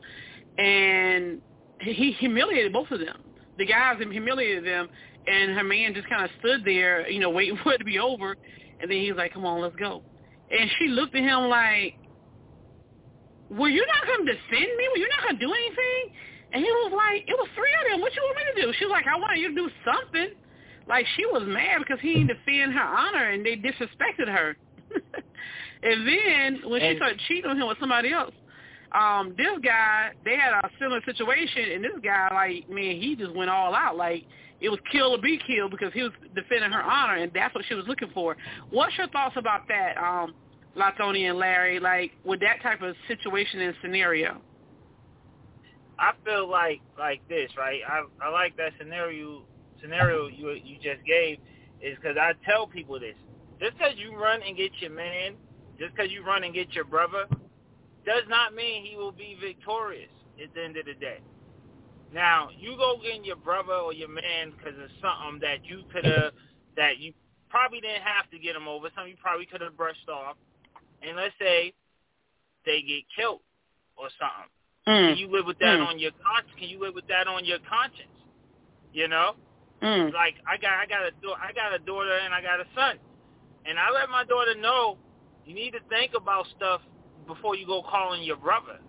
And 0.58 1.42
he 1.82 2.14
humiliated 2.14 2.72
both 2.72 2.90
of 2.92 3.00
them. 3.00 3.18
The 3.58 3.66
guys 3.66 3.98
humiliated 4.00 4.66
them, 4.66 4.88
and 5.28 5.52
her 5.52 5.64
man 5.66 5.94
just 5.94 6.08
kind 6.08 6.24
of 6.24 6.32
stood 6.40 6.64
there, 6.64 7.10
you 7.10 7.20
know, 7.20 7.30
waiting 7.40 7.60
for 7.62 7.74
it 7.74 7.80
to 7.80 7.86
be 7.86 8.00
over. 8.00 8.38
And 8.80 8.90
then 8.90 9.00
he 9.00 9.12
was 9.12 9.18
like, 9.18 9.34
"Come 9.34 9.46
on, 9.46 9.62
let's 9.62 9.76
go." 9.76 10.02
And 10.50 10.70
she 10.80 10.88
looked 10.88 11.14
at 11.14 11.24
him 11.24 11.50
like, 11.50 11.96
"Were 13.50 13.68
you 13.68 13.86
not 13.86 14.08
going 14.08 14.26
to 14.26 14.32
defend 14.34 14.78
me? 14.78 14.88
Were 14.94 14.98
you 14.98 15.10
not 15.10 15.24
going 15.24 15.40
to 15.40 15.46
do 15.46 15.52
anything?" 15.52 16.16
And 16.54 16.64
he 16.64 16.70
was 16.70 16.94
like, 16.96 17.28
"It 17.28 17.36
was 17.38 17.48
three 17.56 17.74
of 17.82 17.92
them. 17.92 18.02
What 18.02 18.16
you 18.16 18.22
want 18.24 18.38
me 18.38 18.62
to 18.62 18.68
do?" 18.68 18.74
She 18.78 18.86
was 18.86 18.92
like, 18.92 19.08
"I 19.08 19.18
wanted 19.18 19.40
you 19.40 19.50
to 19.50 19.56
do 19.56 19.70
something." 19.84 20.30
Like 20.88 21.06
she 21.16 21.26
was 21.26 21.44
mad 21.46 21.80
because 21.80 22.00
he 22.00 22.14
didn't 22.14 22.28
defend 22.28 22.74
her 22.74 22.82
honor 22.82 23.30
and 23.30 23.46
they 23.46 23.58
disrespected 23.58 24.28
her. 24.28 24.56
and 25.84 26.08
then 26.08 26.70
when 26.70 26.82
and, 26.82 26.94
she 26.94 26.96
started 26.96 27.20
cheating 27.28 27.52
on 27.52 27.58
him 27.58 27.68
with 27.68 27.78
somebody 27.80 28.14
else, 28.14 28.34
um, 28.94 29.34
this 29.38 29.60
guy, 29.64 30.12
they 30.24 30.38
had 30.38 30.54
a 30.54 30.70
similar 30.80 31.02
situation, 31.06 31.72
and 31.74 31.84
this 31.84 32.00
guy, 32.04 32.30
like, 32.34 32.70
man, 32.70 32.96
he 33.02 33.16
just 33.16 33.36
went 33.36 33.50
all 33.50 33.76
out. 33.76 33.98
Like, 33.98 34.24
it 34.62 34.70
was 34.70 34.80
kill 34.92 35.14
or 35.14 35.18
be 35.18 35.40
killed 35.46 35.72
because 35.72 35.92
he 35.94 36.04
was 36.04 36.14
defending 36.34 36.72
her 36.72 36.82
honor, 36.82 37.16
and 37.16 37.32
that's 37.34 37.54
what 37.54 37.66
she 37.68 37.74
was 37.76 37.86
looking 37.88 38.10
for. 38.14 38.38
What's 38.70 38.98
your 38.98 39.08
thoughts 39.10 39.36
about 39.38 39.68
that, 39.68 39.98
um, 39.98 40.34
Latonia 40.78 41.32
and 41.32 41.38
Larry? 41.38 41.80
Like, 41.80 42.14
with 42.24 42.40
that 42.40 42.62
type 42.64 42.82
of 42.82 42.96
situation 43.08 43.60
and 43.60 43.76
scenario? 43.82 44.42
I 46.00 46.12
feel 46.24 46.50
like 46.50 46.82
like 46.98 47.28
this, 47.28 47.50
right? 47.58 47.82
I 47.88 48.04
I 48.24 48.30
like 48.30 48.56
that 48.58 48.74
scenario 48.80 49.44
scenario 49.82 50.28
you 50.28 50.52
you 50.52 50.76
just 50.76 51.06
gave, 51.06 51.40
is 51.82 51.96
because 51.96 52.18
I 52.18 52.34
tell 52.46 52.68
people 52.68 53.00
this. 53.00 53.16
Just 53.60 53.78
because 53.78 53.94
you 53.98 54.16
run 54.16 54.42
and 54.44 54.56
get 54.56 54.72
your 54.80 54.92
man, 54.92 55.34
just 55.80 55.96
because 55.96 56.12
you 56.12 56.24
run 56.24 56.44
and 56.44 56.54
get 56.54 56.74
your 56.74 56.86
brother, 56.86 57.26
does 58.06 58.24
not 58.30 58.54
mean 58.54 58.86
he 58.86 58.96
will 58.96 59.12
be 59.12 59.38
victorious 59.42 60.12
at 60.42 60.54
the 60.54 60.64
end 60.64 60.78
of 60.78 60.86
the 60.86 60.94
day. 60.94 61.20
Now, 62.14 62.50
you 62.58 62.78
go 62.78 63.00
getting 63.02 63.26
your 63.26 63.36
brother 63.36 63.74
or 63.74 63.94
your 63.94 64.10
man 64.10 64.52
because 64.52 64.80
of 64.80 64.90
something 65.02 65.42
that 65.42 65.66
you 65.66 65.84
could 65.92 66.06
have, 66.06 66.32
that 66.78 67.00
you 67.00 67.14
probably 67.50 67.82
didn't 67.82 68.04
have 68.04 68.30
to 68.32 68.40
get 68.40 68.56
him 68.56 68.68
over, 68.68 68.88
something 68.96 69.12
you 69.12 69.18
probably 69.22 69.46
could 69.46 69.62
have 69.62 69.76
brushed 69.76 70.08
off, 70.08 70.38
and 71.02 71.18
let's 71.18 71.34
say 71.40 71.74
they 72.66 72.82
get 72.82 73.04
killed 73.16 73.42
or 73.98 74.10
something. 74.20 74.50
Mm. 74.88 75.10
Can 75.10 75.18
you 75.18 75.28
live 75.28 75.46
with 75.46 75.60
that 75.60 75.80
mm. 75.80 75.88
on 75.88 76.00
your 76.00 76.12
conscience? 76.24 76.56
Can 76.58 76.70
you 76.70 76.80
live 76.80 76.96
with 76.96 77.08
that 77.08 77.28
on 77.28 77.44
your 77.44 77.60
conscience? 77.68 78.16
You 78.94 79.08
know, 79.08 79.36
mm. 79.84 80.14
like 80.14 80.36
I 80.48 80.56
got, 80.58 80.80
I 80.80 80.86
got 80.88 81.04
a, 81.04 81.12
I 81.36 81.52
got 81.52 81.76
a 81.76 81.80
daughter 81.84 82.18
and 82.24 82.34
I 82.34 82.42
got 82.42 82.62
a 82.62 82.66
son, 82.74 82.96
and 83.66 83.78
I 83.78 83.92
let 83.92 84.10
my 84.10 84.24
daughter 84.24 84.56
know 84.56 84.98
you 85.46 85.54
need 85.54 85.72
to 85.72 85.80
think 85.90 86.14
about 86.16 86.48
stuff 86.56 86.82
before 87.28 87.56
you 87.56 87.68
go 87.68 87.84
calling 87.84 88.24
your 88.24 88.38
brother. 88.38 88.80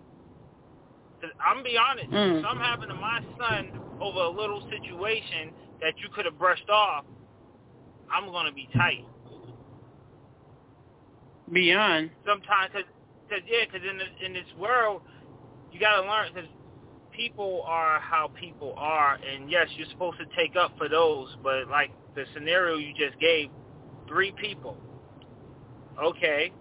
Cause 1.21 1.31
I'm 1.43 1.63
be 1.63 1.75
honest, 1.75 2.09
mm. 2.09 2.39
if 2.39 2.45
something 2.45 2.63
happened 2.63 2.89
to 2.89 2.95
my 2.95 3.19
son 3.37 3.71
over 3.99 4.19
a 4.19 4.29
little 4.29 4.63
situation 4.71 5.51
that 5.81 5.93
you 5.99 6.07
could 6.15 6.23
have 6.23 6.39
brushed 6.39 6.69
off, 6.69 7.03
I'm 8.09 8.31
gonna 8.31 8.53
be 8.53 8.69
tight. 8.73 9.05
Beyond. 11.51 12.11
Sometimes, 12.25 12.71
cause, 12.71 12.87
cause 13.29 13.41
yeah, 13.45 13.65
cause 13.65 13.81
in 13.83 13.97
this 13.97 14.07
in 14.25 14.33
this 14.33 14.47
world, 14.57 15.01
you 15.71 15.79
gotta 15.79 16.07
learn 16.07 16.31
because 16.33 16.49
people 17.11 17.63
are 17.65 17.99
how 17.99 18.31
people 18.39 18.73
are, 18.77 19.15
and 19.15 19.49
yes, 19.49 19.67
you're 19.75 19.89
supposed 19.91 20.17
to 20.19 20.25
take 20.35 20.55
up 20.55 20.77
for 20.77 20.87
those, 20.87 21.35
but 21.43 21.67
like 21.69 21.91
the 22.15 22.25
scenario 22.33 22.77
you 22.77 22.93
just 22.97 23.19
gave, 23.19 23.49
three 24.07 24.31
people. 24.33 24.77
Okay, 26.01 26.51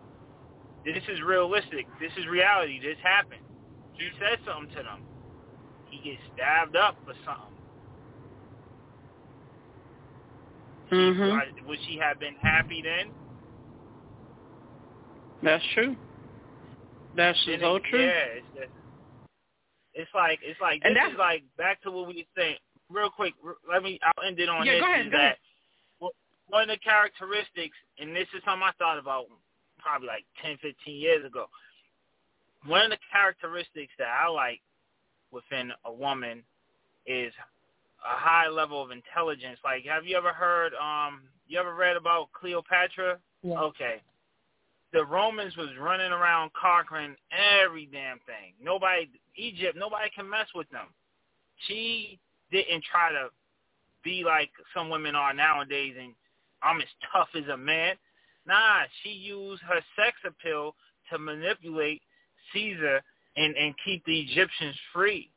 this 0.84 1.02
is 1.08 1.20
realistic. 1.22 1.86
This 2.00 2.12
is 2.18 2.26
reality. 2.26 2.80
This 2.80 2.96
happened. 3.02 3.42
He 3.94 4.08
said 4.18 4.38
something 4.46 4.74
to 4.76 4.82
them. 4.82 5.02
He 5.90 6.10
gets 6.10 6.22
stabbed 6.34 6.76
up 6.76 6.96
for 7.04 7.14
something. 7.24 7.54
Mm-hmm. 10.92 11.68
Would 11.68 11.78
she 11.86 11.98
have 11.98 12.18
been 12.18 12.34
happy 12.40 12.82
then? 12.82 13.12
That's 15.42 15.64
true. 15.74 15.96
That's 17.16 17.38
so 17.60 17.78
true. 17.90 18.00
Yeah, 18.00 18.38
it's 18.38 18.46
just, 18.54 18.70
It's 19.98 20.10
like 20.14 20.38
it's 20.42 20.60
like 20.62 20.80
And 20.84 20.94
this 20.94 21.00
that's- 21.02 21.12
is 21.14 21.18
like 21.18 21.42
back 21.58 21.82
to 21.82 21.90
what 21.90 22.06
we 22.06 22.22
were 22.22 22.32
saying. 22.40 22.56
Real 22.88 23.10
quick, 23.10 23.34
let 23.68 23.82
me. 23.82 23.98
I'll 24.02 24.24
end 24.24 24.38
it 24.40 24.48
on 24.48 24.64
Yeah, 24.64 24.74
this. 24.74 24.80
go 24.80 24.86
ahead, 24.92 25.06
is 25.06 25.12
go 25.12 25.18
that 25.18 25.24
ahead. 25.24 26.12
one 26.48 26.62
of 26.62 26.68
the 26.68 26.78
characteristics, 26.78 27.76
and 27.98 28.14
this 28.16 28.28
is 28.34 28.40
something 28.46 28.62
I 28.62 28.72
thought 28.78 28.98
about 28.98 29.26
probably 29.78 30.08
like 30.08 30.24
10, 30.42 30.56
15 30.62 30.96
years 30.96 31.24
ago. 31.26 31.46
One 32.64 32.84
of 32.86 32.90
the 32.90 32.98
characteristics 33.12 33.92
that 33.98 34.08
I 34.08 34.28
like 34.28 34.60
within 35.30 35.70
a 35.84 35.92
woman 35.92 36.42
is 37.06 37.32
a 38.04 38.16
high 38.16 38.48
level 38.48 38.82
of 38.82 38.90
intelligence. 38.90 39.58
Like, 39.64 39.84
have 39.84 40.06
you 40.06 40.16
ever 40.16 40.32
heard? 40.32 40.72
Um, 40.74 41.22
you 41.46 41.58
ever 41.60 41.74
read 41.74 41.96
about 41.96 42.32
Cleopatra? 42.32 43.18
Yeah. 43.42 43.60
Okay. 43.60 44.00
The 44.92 45.04
Romans 45.04 45.56
was 45.56 45.68
running 45.78 46.12
around 46.12 46.50
conquering 46.60 47.14
every 47.62 47.88
damn 47.92 48.18
thing. 48.20 48.54
Nobody, 48.62 49.10
Egypt, 49.36 49.76
nobody 49.76 50.08
can 50.14 50.28
mess 50.28 50.46
with 50.54 50.68
them. 50.70 50.86
She 51.66 52.18
didn't 52.50 52.84
try 52.90 53.12
to 53.12 53.28
be 54.02 54.24
like 54.24 54.50
some 54.74 54.88
women 54.88 55.14
are 55.14 55.34
nowadays 55.34 55.94
and 56.00 56.14
I'm 56.62 56.80
as 56.80 56.88
tough 57.12 57.28
as 57.36 57.48
a 57.52 57.56
man. 57.56 57.96
Nah, 58.46 58.82
she 59.02 59.10
used 59.10 59.62
her 59.62 59.80
sex 59.96 60.16
appeal 60.26 60.74
to 61.12 61.18
manipulate 61.18 62.02
Caesar 62.52 63.02
and, 63.36 63.54
and 63.56 63.74
keep 63.84 64.04
the 64.04 64.20
Egyptians 64.20 64.74
free 64.92 65.30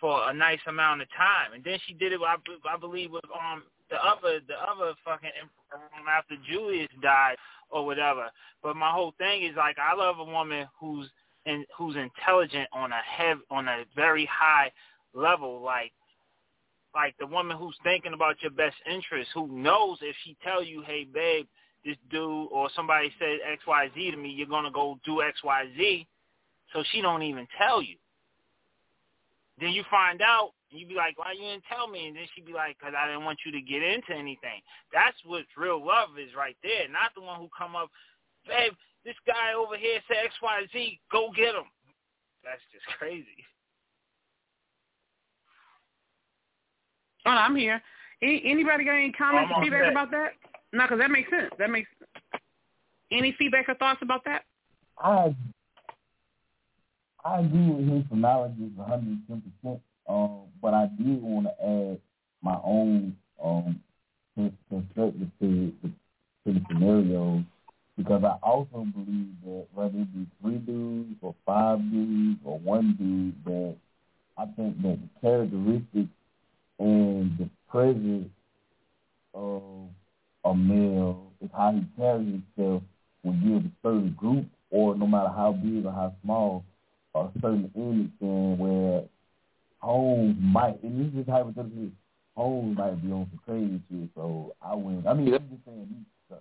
for 0.00 0.28
a 0.28 0.34
nice 0.34 0.60
amount 0.66 1.02
of 1.02 1.08
time. 1.16 1.52
And 1.54 1.62
then 1.62 1.78
she 1.86 1.94
did 1.94 2.12
it, 2.12 2.20
I, 2.26 2.36
I 2.68 2.76
believe, 2.76 3.12
with 3.12 3.24
um 3.26 3.62
the 3.90 3.96
other 3.96 4.40
the 4.46 4.54
other 4.54 4.94
fucking 5.04 5.30
um, 5.74 6.06
after 6.08 6.36
Julius 6.48 6.88
died 7.02 7.36
or 7.70 7.84
whatever. 7.84 8.30
But 8.62 8.76
my 8.76 8.90
whole 8.90 9.14
thing 9.18 9.42
is 9.42 9.56
like 9.56 9.76
I 9.78 9.94
love 9.94 10.18
a 10.18 10.24
woman 10.24 10.66
who's 10.78 11.08
in, 11.46 11.64
who's 11.76 11.96
intelligent 11.96 12.68
on 12.72 12.92
a 12.92 13.00
hev 13.04 13.38
on 13.50 13.68
a 13.68 13.84
very 13.96 14.28
high 14.30 14.70
level, 15.14 15.60
like 15.60 15.92
like 16.94 17.14
the 17.18 17.26
woman 17.26 17.56
who's 17.56 17.76
thinking 17.84 18.14
about 18.14 18.42
your 18.42 18.50
best 18.50 18.76
interest, 18.90 19.30
who 19.34 19.46
knows 19.48 19.98
if 20.02 20.16
she 20.24 20.36
tell 20.42 20.62
you, 20.62 20.82
hey 20.86 21.04
babe, 21.04 21.46
this 21.84 21.96
dude 22.10 22.48
or 22.50 22.68
somebody 22.74 23.12
said 23.18 23.38
X 23.50 23.62
Y 23.66 23.90
Z 23.94 24.10
to 24.10 24.16
me, 24.16 24.30
you're 24.30 24.46
gonna 24.46 24.70
go 24.70 24.98
do 25.04 25.22
X 25.22 25.42
Y 25.44 25.64
Z, 25.76 26.06
so 26.72 26.82
she 26.90 27.00
don't 27.00 27.22
even 27.22 27.46
tell 27.58 27.82
you. 27.82 27.96
Then 29.60 29.70
you 29.70 29.84
find 29.90 30.22
out, 30.22 30.52
and 30.70 30.80
you 30.80 30.86
be 30.86 30.94
like, 30.94 31.18
why 31.18 31.32
you 31.32 31.42
didn't 31.42 31.64
tell 31.68 31.88
me? 31.88 32.08
And 32.08 32.16
then 32.16 32.24
she'd 32.34 32.46
be 32.46 32.52
like, 32.52 32.78
because 32.78 32.94
I 32.96 33.06
didn't 33.06 33.24
want 33.24 33.38
you 33.44 33.52
to 33.52 33.60
get 33.60 33.82
into 33.82 34.12
anything. 34.12 34.62
That's 34.92 35.16
what 35.26 35.44
real 35.56 35.84
love 35.84 36.10
is 36.18 36.34
right 36.36 36.56
there, 36.62 36.88
not 36.88 37.10
the 37.14 37.22
one 37.22 37.40
who 37.40 37.48
come 37.56 37.74
up, 37.74 37.90
babe, 38.46 38.72
this 39.04 39.16
guy 39.26 39.54
over 39.56 39.76
here 39.76 40.00
said 40.08 40.18
X 40.24 40.34
Y 40.42 40.60
Z, 40.72 41.00
go 41.10 41.30
get 41.34 41.54
him. 41.54 41.68
That's 42.44 42.62
just 42.72 42.86
crazy. 42.98 43.44
Oh, 47.26 47.30
I'm 47.30 47.56
here. 47.56 47.82
Any, 48.22 48.42
anybody 48.44 48.84
got 48.84 48.94
any 48.94 49.12
comments 49.12 49.52
or 49.54 49.62
feedback 49.62 49.84
set. 49.84 49.92
about 49.92 50.10
that? 50.10 50.32
No, 50.72 50.84
because 50.84 50.98
that 50.98 51.10
makes 51.10 51.30
sense. 51.30 51.50
That 51.58 51.70
makes 51.70 51.88
any 53.10 53.34
feedback 53.38 53.68
or 53.68 53.74
thoughts 53.74 54.00
about 54.02 54.24
that? 54.24 54.42
I 54.98 55.34
I 57.24 57.40
agree 57.40 57.68
with 57.70 57.88
his 57.88 58.04
analogy 58.10 58.70
one 58.74 58.88
hundred 58.88 59.08
and 59.08 59.22
ten 59.26 59.42
percent. 59.62 59.80
Um, 60.10 60.40
but 60.60 60.74
I 60.74 60.86
did 60.98 61.22
want 61.22 61.46
to 61.46 61.64
add 61.64 62.00
my 62.42 62.58
own 62.64 63.16
um 63.42 63.80
perspective 64.36 65.28
to 65.40 65.72
to 66.44 66.52
the 66.52 66.60
scenario 66.68 67.44
because 67.96 68.24
I 68.24 68.36
also 68.42 68.86
believe 68.94 69.34
that 69.44 69.66
whether 69.74 69.98
it 69.98 70.14
be 70.14 70.26
three 70.42 70.58
dudes 70.58 71.16
or 71.20 71.34
five 71.46 71.78
dudes 71.90 72.40
or 72.44 72.58
one 72.58 72.96
dude, 72.98 73.44
that 73.44 73.76
I 74.36 74.46
think 74.56 74.82
that 74.82 74.98
the 74.98 75.20
characteristics 75.20 76.10
and 76.78 77.38
the 77.38 77.48
presence 77.68 78.30
of 79.34 79.62
a 80.44 80.54
male 80.54 81.30
is 81.40 81.50
how 81.54 81.72
he 81.72 81.84
carries 81.96 82.40
himself 82.56 82.82
will 83.22 83.32
give 83.34 83.64
a 83.64 83.70
certain 83.82 84.14
group 84.18 84.46
or 84.70 84.96
no 84.96 85.06
matter 85.06 85.28
how 85.28 85.52
big 85.52 85.84
or 85.84 85.92
how 85.92 86.12
small 86.24 86.64
a 87.14 87.28
certain 87.40 87.70
image 87.76 88.10
where 88.58 89.02
Holmes 89.80 90.36
might 90.40 90.82
and 90.82 91.00
this 91.00 91.20
is 91.20 91.28
hypothetically 91.28 91.92
Holmes 92.36 92.76
might 92.76 93.02
be 93.02 93.12
on 93.12 93.28
some 93.30 93.40
crazy 93.44 93.80
shit, 93.90 94.10
so 94.14 94.54
I 94.62 94.74
wouldn't 94.74 95.06
I 95.06 95.14
mean 95.14 95.34
I'm 95.34 95.48
just 95.48 95.64
saying 95.64 95.88
me 95.90 96.04
stuff. 96.26 96.40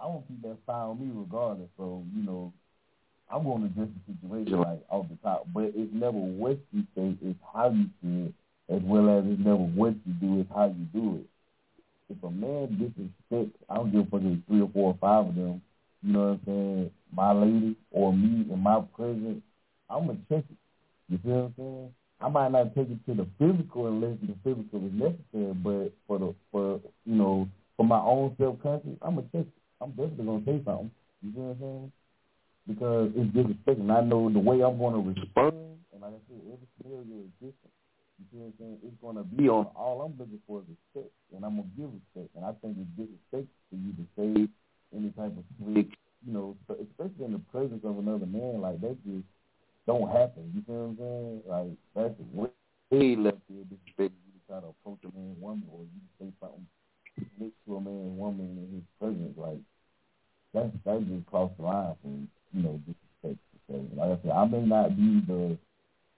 I 0.00 0.06
won't 0.06 0.26
keep 0.28 0.42
that 0.42 0.58
on 0.72 1.00
me 1.00 1.10
regardless, 1.14 1.68
so, 1.76 2.02
you 2.14 2.22
know, 2.22 2.52
I'm 3.30 3.44
gonna 3.44 3.66
address 3.66 3.88
the 4.06 4.14
situation 4.14 4.60
like 4.60 4.84
off 4.88 5.06
the 5.08 5.16
top. 5.22 5.46
But 5.52 5.72
it's 5.74 5.92
never 5.92 6.18
what 6.18 6.58
you 6.72 6.82
say, 6.94 7.16
it's 7.22 7.38
how 7.52 7.70
you 7.70 7.86
say 8.02 8.28
it, 8.28 8.34
as 8.74 8.82
well 8.82 9.18
as 9.18 9.24
it's 9.26 9.40
never 9.40 9.56
what 9.56 9.94
you 10.06 10.12
do, 10.20 10.40
it's 10.40 10.50
how 10.54 10.66
you 10.66 10.86
do 10.92 11.16
it 11.16 11.26
if 12.08 12.22
a 12.22 12.30
man 12.30 12.68
disrespects, 12.78 13.52
I 13.68 13.76
don't 13.76 13.92
give 13.92 14.02
a 14.02 14.04
fuck 14.10 14.20
if 14.20 14.38
it's 14.38 14.46
three 14.48 14.60
or 14.60 14.70
four 14.72 14.92
or 14.92 14.98
five 15.00 15.28
of 15.28 15.34
them, 15.34 15.62
you 16.02 16.12
know 16.12 16.20
what 16.20 16.26
I'm 16.26 16.40
saying, 16.46 16.90
my 17.12 17.32
lady 17.32 17.76
or 17.90 18.12
me 18.12 18.46
in 18.50 18.58
my 18.60 18.80
presence, 18.94 19.42
I'm 19.90 20.06
going 20.06 20.18
to 20.18 20.34
check 20.34 20.44
it. 20.48 20.56
You 21.08 21.18
feel 21.18 21.32
what 21.32 21.44
I'm 21.44 21.54
saying? 21.56 21.94
I 22.20 22.28
might 22.28 22.52
not 22.52 22.74
take 22.74 22.88
it 22.88 23.04
to 23.06 23.14
the 23.14 23.26
physical 23.38 23.88
unless 23.88 24.16
the 24.22 24.34
physical 24.42 24.86
is 24.86 24.92
necessary, 24.92 25.52
but 25.52 25.92
for 26.06 26.18
the, 26.18 26.34
for, 26.50 26.80
you 27.04 27.14
know, 27.14 27.48
for 27.76 27.84
my 27.84 28.00
own 28.00 28.34
self-conscious, 28.38 28.96
I'm 29.02 29.16
going 29.16 29.28
to 29.28 29.38
check. 29.38 29.46
I'm 29.80 29.90
definitely 29.90 30.24
to 30.24 30.44
say 30.46 30.64
something. 30.64 30.90
You 31.20 31.32
feel 31.32 31.42
what 31.42 31.50
I'm 31.52 31.60
saying? 31.60 31.92
Because 32.66 33.10
it's 33.14 33.34
disrespectful. 33.36 33.92
I 33.92 34.00
know 34.00 34.32
the 34.32 34.40
way 34.40 34.64
I'm 34.64 34.80
to 34.80 35.04
respond, 35.04 35.76
and 35.92 36.00
like 36.00 36.16
I 36.16 36.20
said, 36.24 36.40
every 36.48 36.68
scenario 36.80 37.28
is 37.28 37.32
different. 37.36 37.76
You 38.16 38.24
see 38.32 38.38
what 38.40 38.48
I'm 38.48 38.54
saying? 38.58 38.78
It's 38.80 39.00
gonna 39.04 39.24
be 39.24 39.48
on 39.52 39.68
all 39.76 40.00
I'm 40.00 40.16
looking 40.16 40.40
for 40.48 40.64
is 40.64 40.72
respect, 40.72 41.12
and 41.36 41.44
I'm 41.44 41.60
gonna 41.60 41.76
give 41.76 41.92
respect. 41.92 42.32
And 42.32 42.48
I 42.48 42.56
think 42.64 42.80
it's 42.80 42.96
disrespect 42.96 43.52
for 43.68 43.76
you 43.76 43.92
to 43.92 44.04
say 44.16 44.48
any 44.96 45.12
type 45.12 45.36
of 45.36 45.44
slick, 45.60 45.92
you 46.24 46.32
know, 46.32 46.56
especially 46.72 47.28
in 47.28 47.36
the 47.36 47.44
presence 47.52 47.84
of 47.84 48.00
another 48.00 48.24
man, 48.24 48.64
like 48.64 48.80
that 48.80 48.96
just 49.04 49.28
don't 49.86 50.10
happen. 50.10 50.50
You 50.54 50.62
feel 50.66 50.74
what 50.74 50.90
I'm 50.90 50.96
saying? 50.98 51.42
Like 51.46 51.72
that's 51.94 52.14
way 52.36 53.16
left 53.16 53.38
here 53.48 53.64
disrespect 53.68 54.14
you 54.26 54.40
try 54.48 54.60
to 54.60 54.66
approach 54.68 54.98
a 55.04 55.10
man, 55.16 55.36
woman, 55.40 55.64
or 55.72 55.80
you 55.82 56.00
say 56.20 56.32
something 56.40 56.66
slick 57.38 57.52
to 57.66 57.76
a 57.76 57.80
man, 57.80 58.16
woman 58.16 58.46
in 58.58 58.74
his 58.76 58.84
presence. 59.00 59.36
Like 59.36 59.60
that's 60.54 60.72
that 60.84 61.06
just 61.08 61.26
crossed 61.26 61.56
the 61.58 61.64
line 61.64 61.94
for 62.02 62.08
you 62.54 62.62
know 62.62 62.80
disrespect. 62.86 63.40
So 63.68 63.84
like 63.96 64.18
I 64.18 64.22
said, 64.22 64.32
I 64.32 64.44
may 64.46 64.62
not 64.62 64.96
be 64.96 65.20
the 65.26 65.56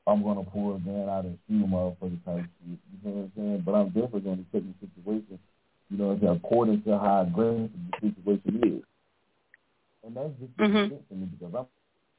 I'm 0.06 0.22
gonna 0.22 0.42
pull 0.44 0.76
a 0.76 0.78
gun 0.80 1.08
out 1.08 1.24
and 1.24 1.38
shoot 1.48 1.64
a 1.64 1.66
motherfucker 1.68 2.24
type 2.24 2.44
shit. 2.64 2.78
You 2.92 2.98
know 3.04 3.10
what 3.10 3.22
I'm 3.24 3.32
saying? 3.36 3.62
But 3.64 3.74
I'm 3.74 3.88
definitely 3.88 4.20
gonna 4.20 4.44
take 4.52 4.64
the 4.64 4.86
situation, 4.86 5.38
you 5.90 5.98
know, 5.98 6.08
what 6.08 6.12
I'm 6.14 6.20
saying, 6.20 6.40
according 6.44 6.82
to 6.84 6.98
how 6.98 7.22
aggressive 7.22 7.70
the 8.00 8.08
situation 8.08 8.60
is. 8.64 8.82
And 10.04 10.16
that's 10.16 10.32
just 10.40 10.56
Mhm. 10.56 10.88
mm 10.90 11.08
to 11.08 11.14
me 11.14 11.26
because 11.26 11.54
I'm, 11.54 11.66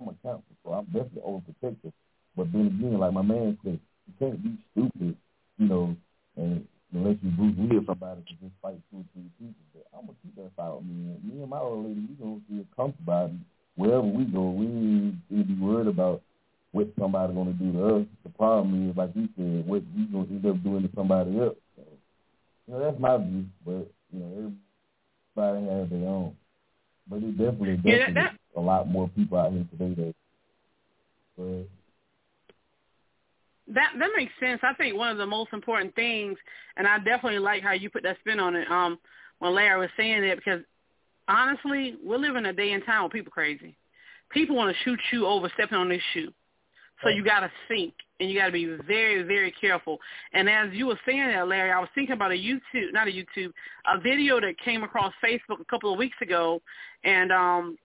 I'm 0.01 0.07
a 0.09 0.13
counselor, 0.23 0.57
so 0.63 0.71
I'm 0.73 0.85
definitely 0.85 1.21
overprotective. 1.27 1.91
But 2.35 2.51
then 2.53 2.67
again, 2.67 2.99
like 2.99 3.13
my 3.13 3.21
man 3.21 3.57
said, 3.63 3.79
you 4.07 4.13
can't 4.19 4.41
be 4.43 4.57
stupid, 4.71 5.17
you 5.57 5.67
know, 5.67 5.95
and 6.37 6.65
unless 6.93 7.17
you 7.21 7.31
Bruce 7.31 7.55
Lee 7.57 7.77
or 7.77 7.83
somebody 7.85 8.21
to 8.21 8.33
just 8.39 8.53
fight 8.61 8.79
two 8.91 8.97
or 8.99 9.05
three 9.13 9.29
people. 9.39 9.63
But 9.73 9.85
I'm 9.93 10.05
gonna 10.05 10.17
keep 10.23 10.35
that 10.37 10.51
fight 10.55 10.73
with 10.73 10.85
me. 10.85 11.17
Me 11.23 11.41
and 11.41 11.49
my 11.49 11.59
old 11.59 11.85
lady, 11.85 12.01
we 12.07 12.15
gonna 12.15 12.39
feel 12.47 12.65
comfortable 12.75 13.31
wherever 13.75 14.01
we 14.01 14.23
go. 14.25 14.49
We 14.51 14.65
ain't 14.65 15.29
gonna 15.29 15.43
be 15.43 15.55
worried 15.55 15.87
about 15.87 16.21
what 16.71 16.87
somebody 16.97 17.33
gonna 17.33 17.53
do 17.53 17.73
to 17.73 17.95
us. 17.97 18.05
The 18.23 18.29
problem 18.29 18.89
is, 18.89 18.95
like 18.95 19.11
you 19.15 19.27
said, 19.35 19.67
what 19.67 19.83
we 19.95 20.05
gonna 20.05 20.27
end 20.29 20.45
up 20.45 20.63
doing 20.63 20.83
to 20.87 20.89
somebody 20.95 21.39
else. 21.39 21.57
So, 21.75 21.83
you 22.67 22.73
know, 22.73 22.79
that's 22.79 22.99
my 22.99 23.17
view. 23.17 23.45
But 23.65 23.91
you 24.13 24.19
know, 24.19 24.53
everybody 25.35 25.65
has 25.67 25.89
their 25.89 26.07
own. 26.07 26.35
But 27.09 27.17
it 27.23 27.37
definitely, 27.37 27.79
Yeah, 27.83 27.97
definitely 28.07 28.13
that- 28.21 28.38
a 28.55 28.61
lot 28.61 28.87
more 28.87 29.09
people 29.09 29.37
out 29.37 29.51
here 29.51 29.65
today 29.71 29.93
that. 29.95 30.15
That 33.73 33.91
that 33.99 34.09
makes 34.17 34.33
sense. 34.39 34.59
I 34.63 34.73
think 34.73 34.97
one 34.97 35.11
of 35.11 35.17
the 35.17 35.25
most 35.25 35.53
important 35.53 35.95
things, 35.95 36.37
and 36.75 36.87
I 36.87 36.97
definitely 36.97 37.39
like 37.39 37.63
how 37.63 37.71
you 37.71 37.89
put 37.89 38.03
that 38.03 38.17
spin 38.19 38.39
on 38.39 38.55
it. 38.55 38.69
Um, 38.69 38.97
when 39.37 39.53
Larry 39.53 39.79
was 39.79 39.89
saying 39.95 40.21
that, 40.27 40.37
because 40.37 40.61
honestly, 41.27 41.95
we're 42.03 42.17
living 42.17 42.45
a 42.45 42.53
day 42.53 42.73
and 42.73 42.83
time 42.83 43.03
where 43.03 43.09
people 43.09 43.31
crazy. 43.31 43.75
People 44.31 44.55
want 44.55 44.75
to 44.75 44.83
shoot 44.83 44.99
you 45.13 45.27
over 45.27 45.49
stepping 45.53 45.77
on 45.77 45.87
their 45.87 46.01
shoe, 46.13 46.31
so 47.03 47.09
you 47.09 47.23
got 47.23 47.41
to 47.41 47.51
think 47.67 47.93
and 48.19 48.29
you 48.29 48.37
got 48.37 48.47
to 48.47 48.51
be 48.51 48.65
very 48.87 49.23
very 49.23 49.53
careful. 49.61 49.97
And 50.33 50.49
as 50.49 50.69
you 50.73 50.87
were 50.87 50.99
saying 51.05 51.27
that, 51.27 51.47
Larry, 51.47 51.71
I 51.71 51.79
was 51.79 51.89
thinking 51.95 52.13
about 52.13 52.31
a 52.31 52.35
YouTube, 52.35 52.91
not 52.91 53.07
a 53.07 53.11
YouTube, 53.11 53.51
a 53.87 53.99
video 53.99 54.41
that 54.41 54.55
came 54.63 54.83
across 54.83 55.13
Facebook 55.23 55.61
a 55.61 55.65
couple 55.65 55.91
of 55.91 55.99
weeks 55.99 56.17
ago, 56.21 56.61
and 57.03 57.31
um, 57.31 57.77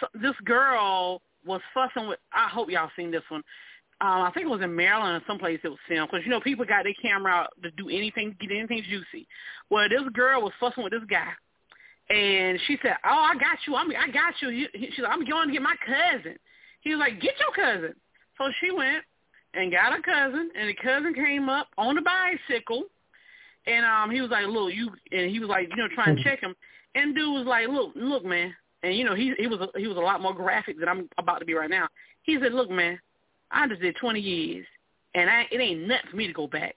so 0.00 0.06
this 0.14 0.34
girl 0.44 1.22
was 1.44 1.60
fussing 1.74 2.08
with. 2.08 2.18
I 2.32 2.48
hope 2.48 2.70
y'all 2.70 2.90
seen 2.96 3.10
this 3.10 3.22
one 3.28 3.42
um, 4.02 4.22
I 4.22 4.30
think 4.32 4.46
it 4.46 4.50
was 4.50 4.62
in 4.62 4.74
Maryland 4.74 5.16
or 5.22 5.26
someplace 5.26 5.60
it 5.62 5.68
was 5.68 5.78
filmed 5.86 6.10
because 6.10 6.24
you 6.24 6.30
know 6.30 6.40
people 6.40 6.64
got 6.64 6.84
their 6.84 6.94
camera 7.02 7.32
out 7.32 7.50
to 7.62 7.70
do 7.72 7.90
anything, 7.90 8.34
get 8.40 8.50
anything 8.50 8.82
juicy. 8.88 9.26
Well, 9.68 9.88
this 9.90 10.00
girl 10.14 10.40
was 10.40 10.52
fussing 10.58 10.82
with 10.84 10.92
this 10.92 11.02
guy, 11.08 11.28
and 12.08 12.58
she 12.66 12.78
said, 12.82 12.96
"Oh, 13.04 13.28
I 13.30 13.34
got 13.34 13.58
you. 13.66 13.76
I'm, 13.76 13.90
I 13.90 14.10
got 14.10 14.34
you." 14.40 14.48
You- 14.48 14.68
he- 14.72 14.90
She's 14.92 15.00
like, 15.02 15.12
"I'm 15.12 15.24
going 15.24 15.48
to 15.48 15.52
get 15.52 15.60
my 15.62 15.74
cousin." 15.84 16.36
He 16.80 16.90
was 16.90 16.98
like, 16.98 17.20
"Get 17.20 17.34
your 17.38 17.52
cousin." 17.52 17.94
So 18.38 18.50
she 18.60 18.70
went, 18.70 19.04
and 19.52 19.70
got 19.70 19.92
her 19.92 20.00
cousin, 20.00 20.50
and 20.58 20.68
the 20.70 20.74
cousin 20.82 21.12
came 21.12 21.50
up 21.50 21.68
on 21.76 21.98
a 21.98 22.02
bicycle, 22.02 22.84
and 23.66 23.84
um 23.84 24.10
he 24.10 24.22
was 24.22 24.30
like, 24.30 24.46
"Look, 24.46 24.72
you," 24.72 24.90
and 25.12 25.30
he 25.30 25.40
was 25.40 25.50
like, 25.50 25.68
you 25.68 25.76
know, 25.76 25.88
trying 25.94 26.16
to 26.16 26.22
check 26.24 26.40
him, 26.40 26.54
and 26.94 27.14
dude 27.14 27.34
was 27.34 27.46
like, 27.46 27.68
"Look, 27.68 27.92
look, 27.96 28.24
man," 28.24 28.54
and 28.82 28.94
you 28.94 29.04
know 29.04 29.14
he 29.14 29.34
he 29.38 29.46
was 29.46 29.68
he 29.76 29.86
was 29.86 29.96
a 29.96 30.00
lot 30.00 30.22
more 30.22 30.34
graphic 30.34 30.78
than 30.78 30.88
I'm 30.88 31.08
about 31.18 31.38
to 31.38 31.44
be 31.44 31.54
right 31.54 31.70
now. 31.70 31.88
He 32.22 32.38
said, 32.40 32.52
"Look, 32.52 32.70
man, 32.70 32.98
I 33.50 33.66
just 33.68 33.80
did 33.80 33.96
20 33.96 34.20
years, 34.20 34.66
and 35.14 35.28
I, 35.28 35.46
it 35.50 35.60
ain't 35.60 35.86
nuts 35.86 36.06
for 36.10 36.16
me 36.16 36.26
to 36.26 36.32
go 36.32 36.46
back. 36.46 36.76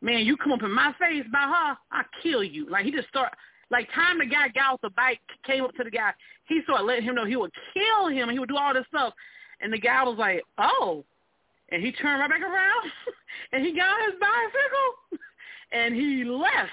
Man, 0.00 0.26
you 0.26 0.36
come 0.36 0.52
up 0.52 0.62
in 0.62 0.70
my 0.70 0.94
face 0.98 1.24
by 1.32 1.42
her, 1.42 1.76
I 1.90 2.02
kill 2.22 2.44
you." 2.44 2.68
Like 2.68 2.84
he 2.84 2.90
just 2.90 3.08
start 3.08 3.32
like 3.70 3.88
time 3.94 4.18
the 4.18 4.26
guy 4.26 4.48
got 4.48 4.74
off 4.74 4.80
the 4.82 4.90
bike, 4.90 5.20
came 5.44 5.64
up 5.64 5.74
to 5.74 5.84
the 5.84 5.90
guy, 5.90 6.12
he 6.46 6.60
started 6.62 6.84
letting 6.84 7.04
him 7.04 7.14
know 7.14 7.26
he 7.26 7.36
would 7.36 7.52
kill 7.74 8.08
him 8.08 8.28
and 8.28 8.32
he 8.32 8.38
would 8.38 8.48
do 8.48 8.56
all 8.56 8.74
this 8.74 8.86
stuff. 8.88 9.12
And 9.60 9.72
the 9.72 9.78
guy 9.78 10.02
was 10.04 10.18
like, 10.18 10.42
oh. 10.58 11.04
And 11.70 11.82
he 11.82 11.90
turned 11.92 12.20
right 12.20 12.30
back 12.30 12.42
around 12.42 12.90
and 13.52 13.64
he 13.64 13.74
got 13.74 14.00
his 14.06 14.14
bicycle 14.20 15.18
and 15.72 15.94
he 15.94 16.24
left. 16.24 16.72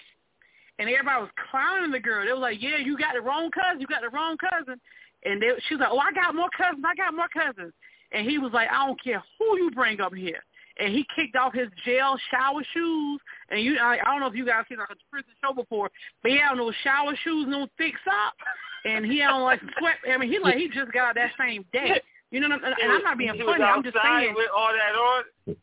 And 0.79 0.89
everybody 0.89 1.21
was 1.21 1.31
clowning 1.51 1.91
the 1.91 1.99
girl. 1.99 2.25
They 2.25 2.33
was 2.33 2.41
like, 2.41 2.61
yeah, 2.61 2.77
you 2.77 2.97
got 2.97 3.13
the 3.13 3.21
wrong 3.21 3.51
cousin. 3.51 3.79
You 3.79 3.87
got 3.87 4.01
the 4.01 4.09
wrong 4.09 4.37
cousin. 4.37 4.79
And 5.23 5.41
they, 5.41 5.49
she 5.67 5.75
was 5.75 5.81
like, 5.81 5.91
oh, 5.91 5.99
I 5.99 6.11
got 6.11 6.35
more 6.35 6.49
cousins. 6.57 6.83
I 6.83 6.95
got 6.95 7.13
more 7.13 7.29
cousins. 7.29 7.73
And 8.11 8.27
he 8.27 8.37
was 8.37 8.51
like, 8.53 8.69
I 8.69 8.85
don't 8.85 9.01
care 9.01 9.23
who 9.37 9.57
you 9.57 9.71
bring 9.71 10.01
up 10.01 10.13
here 10.13 10.43
and 10.79 10.93
he 10.93 11.05
kicked 11.15 11.35
off 11.35 11.53
his 11.53 11.67
jail 11.85 12.15
shower 12.31 12.61
shoes. 12.73 13.21
And 13.49 13.61
you, 13.61 13.77
I, 13.77 13.99
I 14.01 14.11
don't 14.11 14.19
know 14.19 14.27
if 14.27 14.35
you 14.35 14.45
guys 14.45 14.65
seen 14.69 14.79
like 14.79 14.89
a 14.89 14.95
prison 15.11 15.29
show 15.43 15.53
before, 15.53 15.89
but 16.21 16.31
he 16.31 16.37
had 16.37 16.55
no 16.55 16.71
shower 16.83 17.15
shoes, 17.23 17.45
no 17.47 17.67
thick 17.77 17.93
socks, 18.03 18.37
and 18.85 19.05
he 19.05 19.19
had 19.19 19.31
on 19.31 19.43
like 19.43 19.61
sweat. 19.77 19.95
I 20.11 20.17
mean, 20.17 20.31
he 20.31 20.39
like 20.39 20.55
he 20.55 20.67
just 20.69 20.91
got 20.91 21.09
out 21.09 21.15
that 21.15 21.31
same 21.39 21.65
day. 21.73 22.01
You 22.31 22.39
know, 22.39 22.49
what 22.49 22.63
I'm, 22.63 22.73
and 22.81 22.91
I'm 22.91 23.03
not 23.03 23.17
being 23.17 23.37
funny. 23.45 23.63
I'm 23.63 23.83
just 23.83 23.95
saying. 24.03 24.33
With 24.35 24.49
all 24.55 24.71
that 24.73 24.97
on. 24.97 25.55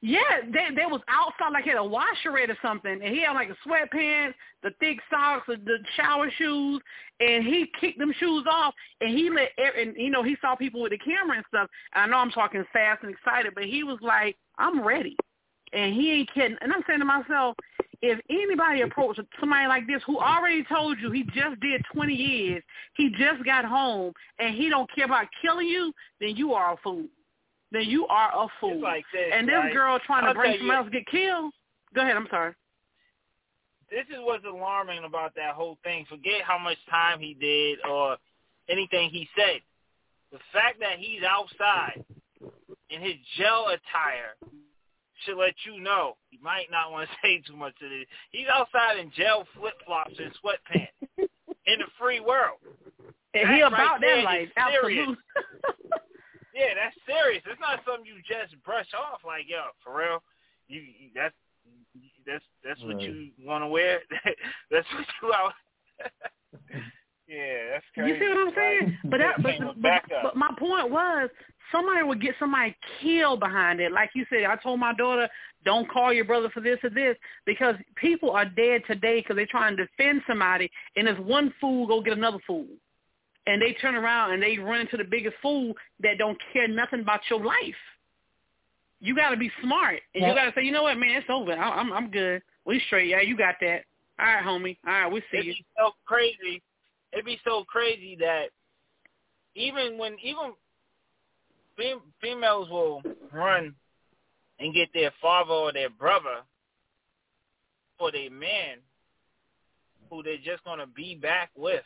Yeah, 0.00 0.42
they 0.44 0.74
they 0.76 0.86
was 0.86 1.00
outside 1.08 1.52
like 1.52 1.64
he 1.64 1.70
had 1.70 1.78
a 1.78 1.82
washerette 1.82 2.50
or 2.50 2.58
something, 2.62 2.92
and 2.92 3.14
he 3.14 3.22
had 3.22 3.32
like 3.32 3.48
a 3.50 3.68
sweatpants, 3.68 4.34
the 4.62 4.70
thick 4.78 4.98
socks, 5.10 5.46
the, 5.48 5.56
the 5.56 5.78
shower 5.96 6.30
shoes, 6.38 6.80
and 7.18 7.44
he 7.44 7.66
kicked 7.80 7.98
them 7.98 8.14
shoes 8.20 8.44
off, 8.48 8.74
and 9.00 9.10
he 9.10 9.28
let 9.28 9.50
and 9.58 9.96
you 9.96 10.10
know 10.10 10.22
he 10.22 10.36
saw 10.40 10.54
people 10.54 10.80
with 10.80 10.92
the 10.92 10.98
camera 10.98 11.36
and 11.36 11.46
stuff. 11.48 11.68
And 11.94 12.04
I 12.04 12.06
know 12.06 12.18
I'm 12.18 12.30
talking 12.30 12.64
fast 12.72 13.02
and 13.02 13.10
excited, 13.10 13.54
but 13.56 13.64
he 13.64 13.82
was 13.82 13.98
like, 14.00 14.36
"I'm 14.56 14.86
ready," 14.86 15.16
and 15.72 15.92
he 15.92 16.12
ain't 16.12 16.32
kidding. 16.32 16.56
And 16.60 16.72
I'm 16.72 16.84
saying 16.86 17.00
to 17.00 17.04
myself, 17.04 17.56
if 18.00 18.20
anybody 18.30 18.82
approaches 18.82 19.24
somebody 19.40 19.66
like 19.66 19.88
this 19.88 20.02
who 20.06 20.20
already 20.20 20.62
told 20.62 21.00
you 21.00 21.10
he 21.10 21.24
just 21.24 21.58
did 21.60 21.82
20 21.92 22.14
years, 22.14 22.62
he 22.94 23.10
just 23.18 23.44
got 23.44 23.64
home, 23.64 24.12
and 24.38 24.54
he 24.54 24.68
don't 24.68 24.88
care 24.94 25.06
about 25.06 25.26
killing 25.42 25.66
you, 25.66 25.92
then 26.20 26.36
you 26.36 26.52
are 26.52 26.74
a 26.74 26.76
fool 26.76 27.06
then 27.70 27.82
you 27.82 28.06
are 28.06 28.30
a 28.34 28.46
fool. 28.60 28.80
Like 28.80 29.04
this, 29.12 29.30
and 29.32 29.46
this 29.48 29.54
right? 29.54 29.72
girl 29.72 29.98
trying 30.06 30.22
to 30.22 30.28
I'll 30.28 30.34
bring 30.34 30.56
someone 30.58 30.76
else 30.76 30.88
get 30.90 31.06
killed. 31.06 31.52
Go 31.94 32.02
ahead. 32.02 32.16
I'm 32.16 32.26
sorry. 32.30 32.54
This 33.90 34.04
is 34.10 34.18
what's 34.20 34.44
alarming 34.44 35.04
about 35.04 35.34
that 35.36 35.54
whole 35.54 35.78
thing. 35.82 36.04
Forget 36.08 36.42
how 36.44 36.58
much 36.58 36.76
time 36.90 37.20
he 37.20 37.34
did 37.34 37.78
or 37.88 38.16
anything 38.68 39.08
he 39.10 39.28
said. 39.36 39.60
The 40.30 40.38
fact 40.52 40.78
that 40.80 40.98
he's 40.98 41.22
outside 41.22 42.04
in 42.90 43.00
his 43.00 43.14
jail 43.38 43.66
attire 43.68 44.36
should 45.24 45.36
let 45.38 45.54
you 45.64 45.80
know 45.82 46.16
he 46.30 46.38
might 46.42 46.66
not 46.70 46.92
want 46.92 47.08
to 47.08 47.16
say 47.22 47.42
too 47.46 47.56
much 47.56 47.74
of 47.82 47.88
this. 47.90 48.06
He's 48.30 48.46
outside 48.52 48.98
in 48.98 49.10
jail 49.16 49.44
flip 49.58 49.74
flops 49.86 50.14
and 50.18 50.30
sweatpants 50.32 51.28
in 51.66 51.78
the 51.78 51.86
free 51.98 52.20
world. 52.20 52.58
And 53.34 53.48
he 53.54 53.60
That 53.60 53.68
about 53.68 53.78
right 53.78 54.00
there 54.00 54.16
that 54.16 54.24
life. 54.24 54.48
serious. 54.82 55.08
Yeah, 56.58 56.74
that's 56.74 56.96
serious. 57.06 57.42
It's 57.46 57.60
not 57.60 57.78
something 57.86 58.04
you 58.04 58.18
just 58.26 58.58
brush 58.64 58.90
off 58.98 59.22
like, 59.24 59.46
yo, 59.46 59.70
for 59.84 59.96
real. 59.96 60.18
You, 60.66 60.80
you 60.82 61.08
that's 61.14 61.34
that's 62.26 62.44
that's 62.64 62.82
what 62.82 62.96
Right. 62.96 63.06
you 63.06 63.30
want 63.46 63.62
to 63.62 63.68
wear. 63.68 64.00
that's 64.70 64.86
what 64.92 65.06
you 65.22 65.32
out. 65.32 65.52
yeah, 67.28 67.70
that's 67.72 67.84
crazy. 67.94 68.10
You 68.10 68.18
see 68.18 68.28
what 68.28 68.48
I'm 68.48 68.54
saying? 68.54 68.98
But 69.04 69.18
that, 69.18 69.42
but, 69.42 69.54
but, 69.80 70.02
but 70.22 70.36
my 70.36 70.50
point 70.58 70.90
was, 70.90 71.30
somebody 71.70 72.02
would 72.02 72.20
get 72.20 72.34
somebody 72.40 72.76
killed 73.00 73.38
behind 73.38 73.80
it. 73.80 73.92
Like 73.92 74.10
you 74.14 74.26
said, 74.28 74.44
I 74.44 74.56
told 74.56 74.80
my 74.80 74.94
daughter, 74.94 75.28
don't 75.64 75.88
call 75.88 76.12
your 76.12 76.24
brother 76.24 76.50
for 76.50 76.60
this 76.60 76.78
or 76.82 76.90
this 76.90 77.16
because 77.46 77.76
people 77.96 78.30
are 78.32 78.46
dead 78.46 78.82
today 78.86 79.20
because 79.20 79.36
they're 79.36 79.46
trying 79.46 79.76
to 79.76 79.86
defend 79.86 80.22
somebody, 80.26 80.70
and 80.96 81.06
there's 81.06 81.20
one 81.20 81.54
fool 81.60 81.86
go 81.86 82.02
get 82.02 82.16
another 82.16 82.38
fool, 82.46 82.66
and 83.48 83.62
they 83.62 83.72
turn 83.80 83.94
around 83.94 84.32
and 84.32 84.42
they 84.42 84.58
run 84.58 84.80
into 84.80 84.98
the 84.98 85.04
biggest 85.04 85.34
fool 85.40 85.72
that 86.00 86.18
don't 86.18 86.36
care 86.52 86.68
nothing 86.68 87.00
about 87.00 87.20
your 87.30 87.42
life. 87.42 87.74
You 89.00 89.16
got 89.16 89.30
to 89.30 89.36
be 89.36 89.50
smart, 89.62 90.00
and 90.14 90.26
you 90.26 90.34
got 90.34 90.44
to 90.44 90.52
say, 90.54 90.64
you 90.64 90.72
know 90.72 90.82
what, 90.82 90.98
man, 90.98 91.16
it's 91.16 91.30
over. 91.30 91.52
I- 91.52 91.78
I'm 91.80 91.92
I'm 91.92 92.10
good. 92.10 92.42
We 92.66 92.80
straight. 92.86 93.08
Yeah, 93.08 93.22
you 93.22 93.36
got 93.36 93.54
that. 93.60 93.84
All 94.20 94.26
right, 94.26 94.44
homie. 94.44 94.76
All 94.86 94.92
right, 94.92 95.10
we 95.12 95.20
see 95.30 95.38
you. 95.38 95.40
It'd 95.40 95.46
you. 95.46 95.54
be 95.54 95.66
so 95.78 95.90
crazy. 96.04 96.62
It'd 97.12 97.24
be 97.24 97.40
so 97.44 97.64
crazy 97.64 98.16
that 98.20 98.46
even 99.54 99.96
when 99.96 100.16
even 100.22 100.52
fem- 101.76 102.12
females 102.20 102.68
will 102.68 103.02
run 103.32 103.74
and 104.58 104.74
get 104.74 104.88
their 104.92 105.12
father 105.22 105.52
or 105.52 105.72
their 105.72 105.90
brother 105.90 106.42
for 107.98 108.12
their 108.12 108.30
man 108.30 108.78
who 110.10 110.22
they're 110.22 110.36
just 110.36 110.64
gonna 110.64 110.86
be 110.86 111.14
back 111.14 111.50
with 111.56 111.84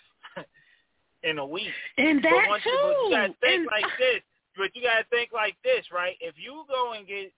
in 1.23 1.39
a 1.39 1.47
week. 1.47 1.73
And 1.99 2.23
But 2.23 2.31
that 2.31 2.49
once 2.49 2.62
too. 2.62 2.70
you, 2.70 2.79
but 2.83 2.97
you 3.05 3.11
gotta 3.11 3.35
think 3.41 3.55
and, 3.55 3.66
like 3.66 3.99
this. 3.99 4.23
But 4.57 4.70
you 4.75 4.83
gotta 4.83 5.05
think 5.11 5.33
like 5.33 5.57
this, 5.64 5.85
right? 5.93 6.16
If 6.20 6.35
you 6.37 6.64
go 6.68 6.93
and 6.93 7.07
get 7.07 7.33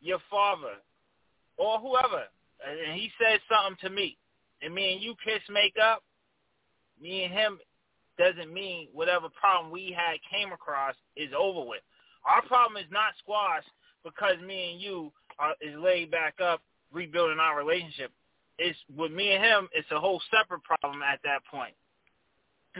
your 0.00 0.18
father 0.30 0.76
or 1.56 1.78
whoever, 1.78 2.24
and 2.66 2.94
he 2.98 3.10
says 3.20 3.40
something 3.48 3.76
to 3.88 3.94
me, 3.94 4.16
and 4.62 4.74
me 4.74 4.94
and 4.94 5.02
you 5.02 5.14
kiss 5.24 5.42
make 5.50 5.74
up, 5.82 6.02
me 7.00 7.24
and 7.24 7.32
him 7.32 7.58
doesn't 8.18 8.52
mean 8.52 8.88
whatever 8.92 9.28
problem 9.28 9.72
we 9.72 9.94
had 9.96 10.18
came 10.28 10.52
across 10.52 10.94
is 11.16 11.30
over 11.38 11.68
with. 11.68 11.82
Our 12.26 12.42
problem 12.42 12.82
is 12.82 12.90
not 12.90 13.14
squashed 13.18 13.70
because 14.04 14.40
me 14.44 14.72
and 14.72 14.80
you 14.80 15.12
are 15.38 15.54
is 15.60 15.76
laid 15.78 16.10
back 16.10 16.34
up 16.42 16.60
rebuilding 16.92 17.38
our 17.38 17.56
relationship. 17.56 18.10
It's 18.58 18.78
with 18.96 19.12
me 19.12 19.30
and 19.30 19.44
him. 19.44 19.68
It's 19.72 19.90
a 19.92 20.00
whole 20.00 20.20
separate 20.30 20.64
problem 20.64 21.02
at 21.02 21.20
that 21.22 21.44
point. 21.50 21.74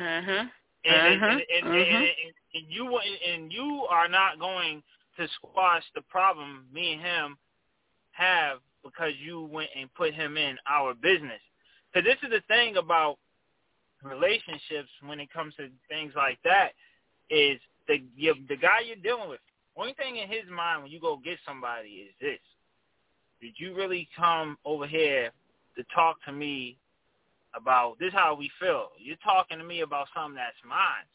Uh-huh. 0.00 0.44
And, 0.84 0.94
and, 0.94 1.22
and, 1.22 1.22
and, 1.22 1.66
uh-huh. 1.66 1.76
and, 1.76 2.04
and, 2.04 2.34
and 2.54 2.64
you 2.68 2.98
and 2.98 3.52
you 3.52 3.86
are 3.90 4.08
not 4.08 4.38
going 4.38 4.82
to 5.18 5.28
squash 5.34 5.82
the 5.94 6.02
problem 6.02 6.66
me 6.72 6.92
and 6.92 7.02
him 7.02 7.36
have 8.12 8.58
because 8.84 9.12
you 9.20 9.42
went 9.42 9.70
and 9.78 9.92
put 9.94 10.14
him 10.14 10.36
in 10.36 10.56
our 10.70 10.94
business. 10.94 11.40
Because 11.92 12.06
this 12.06 12.16
is 12.22 12.30
the 12.30 12.42
thing 12.48 12.76
about 12.76 13.18
relationships 14.02 14.88
when 15.04 15.20
it 15.20 15.32
comes 15.32 15.54
to 15.56 15.68
things 15.88 16.12
like 16.16 16.38
that 16.44 16.70
is 17.30 17.58
the 17.88 18.02
you, 18.16 18.34
the 18.48 18.56
guy 18.56 18.80
you're 18.86 18.96
dealing 18.96 19.28
with. 19.28 19.40
Only 19.76 19.94
thing 19.94 20.16
in 20.16 20.28
his 20.28 20.44
mind 20.50 20.82
when 20.82 20.92
you 20.92 21.00
go 21.00 21.20
get 21.22 21.38
somebody 21.46 21.88
is 21.88 22.14
this: 22.20 22.40
Did 23.40 23.54
you 23.56 23.74
really 23.74 24.08
come 24.16 24.56
over 24.64 24.86
here 24.86 25.30
to 25.76 25.84
talk 25.94 26.16
to 26.26 26.32
me 26.32 26.76
about 27.54 27.98
this? 27.98 28.12
How 28.12 28.34
we 28.34 28.50
feel? 28.60 28.88
You're 28.98 29.16
talking 29.16 29.58
to 29.58 29.64
me 29.64 29.80
about 29.80 30.08
something 30.14 30.34
that's 30.36 30.56
mine. 30.66 31.06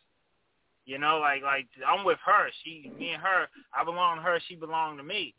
You 0.86 0.98
know, 0.98 1.20
like 1.20 1.44
like 1.44 1.68
I'm 1.88 2.04
with 2.06 2.20
her. 2.26 2.50
She, 2.64 2.92
me 2.98 3.12
and 3.12 3.22
her. 3.22 3.48
I 3.74 3.84
belong 3.84 4.18
to 4.18 4.24
her. 4.24 4.40
She 4.48 4.56
belong 4.56 4.98
to 4.98 5.04
me. 5.04 5.34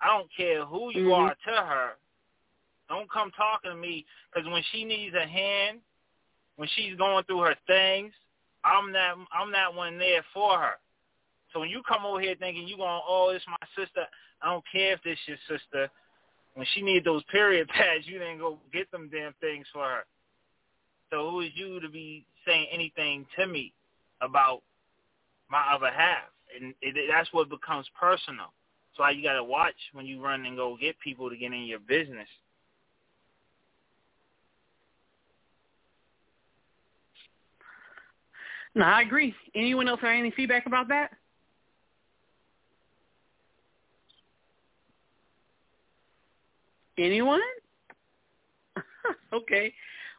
I 0.00 0.08
don't 0.08 0.28
care 0.36 0.64
who 0.64 0.90
you 0.90 1.06
Mhm. 1.06 1.18
are 1.18 1.34
to 1.34 1.62
her. 1.62 1.96
Don't 2.88 3.10
come 3.10 3.30
talking 3.32 3.70
to 3.70 3.76
me 3.76 4.04
because 4.32 4.48
when 4.48 4.62
she 4.64 4.84
needs 4.84 5.14
a 5.14 5.26
hand, 5.26 5.80
when 6.56 6.68
she's 6.68 6.96
going 6.96 7.24
through 7.24 7.40
her 7.40 7.56
things, 7.66 8.12
I'm 8.64 8.92
that 8.92 9.14
I'm 9.32 9.52
that 9.52 9.72
one 9.72 9.98
there 9.98 10.22
for 10.34 10.58
her. 10.58 10.78
So 11.52 11.60
when 11.60 11.70
you 11.70 11.82
come 11.82 12.04
over 12.04 12.20
here 12.20 12.34
thinking 12.34 12.66
you 12.66 12.76
going, 12.76 13.00
oh, 13.06 13.28
it's 13.28 13.46
my 13.46 13.66
sister, 13.76 14.06
I 14.40 14.50
don't 14.50 14.64
care 14.70 14.94
if 14.94 15.02
this 15.02 15.18
your 15.26 15.36
sister. 15.46 15.90
When 16.54 16.66
she 16.74 16.82
need 16.82 17.04
those 17.04 17.22
period 17.30 17.68
pads, 17.68 18.06
you 18.06 18.18
didn't 18.18 18.38
go 18.38 18.58
get 18.72 18.90
them 18.90 19.08
damn 19.12 19.34
things 19.40 19.66
for 19.72 19.84
her. 19.84 20.04
So 21.10 21.30
who 21.30 21.40
is 21.40 21.50
you 21.54 21.80
to 21.80 21.88
be 21.88 22.24
saying 22.46 22.66
anything 22.72 23.26
to 23.38 23.46
me 23.46 23.72
about 24.20 24.62
my 25.50 25.62
other 25.74 25.90
half? 25.90 26.24
And 26.58 26.74
it, 26.80 26.96
that's 27.10 27.32
what 27.32 27.48
becomes 27.48 27.86
personal. 27.98 28.52
So 28.96 29.08
you 29.08 29.22
got 29.22 29.34
to 29.34 29.44
watch 29.44 29.74
when 29.92 30.06
you 30.06 30.22
run 30.22 30.44
and 30.44 30.56
go 30.56 30.76
get 30.78 30.98
people 31.00 31.30
to 31.30 31.36
get 31.36 31.52
in 31.52 31.64
your 31.64 31.78
business. 31.80 32.28
No, 38.74 38.84
I 38.84 39.02
agree. 39.02 39.34
Anyone 39.54 39.88
else 39.88 40.00
have 40.00 40.10
any 40.10 40.30
feedback 40.30 40.66
about 40.66 40.88
that? 40.88 41.10
Anyone? 46.98 47.40
okay. 49.32 49.72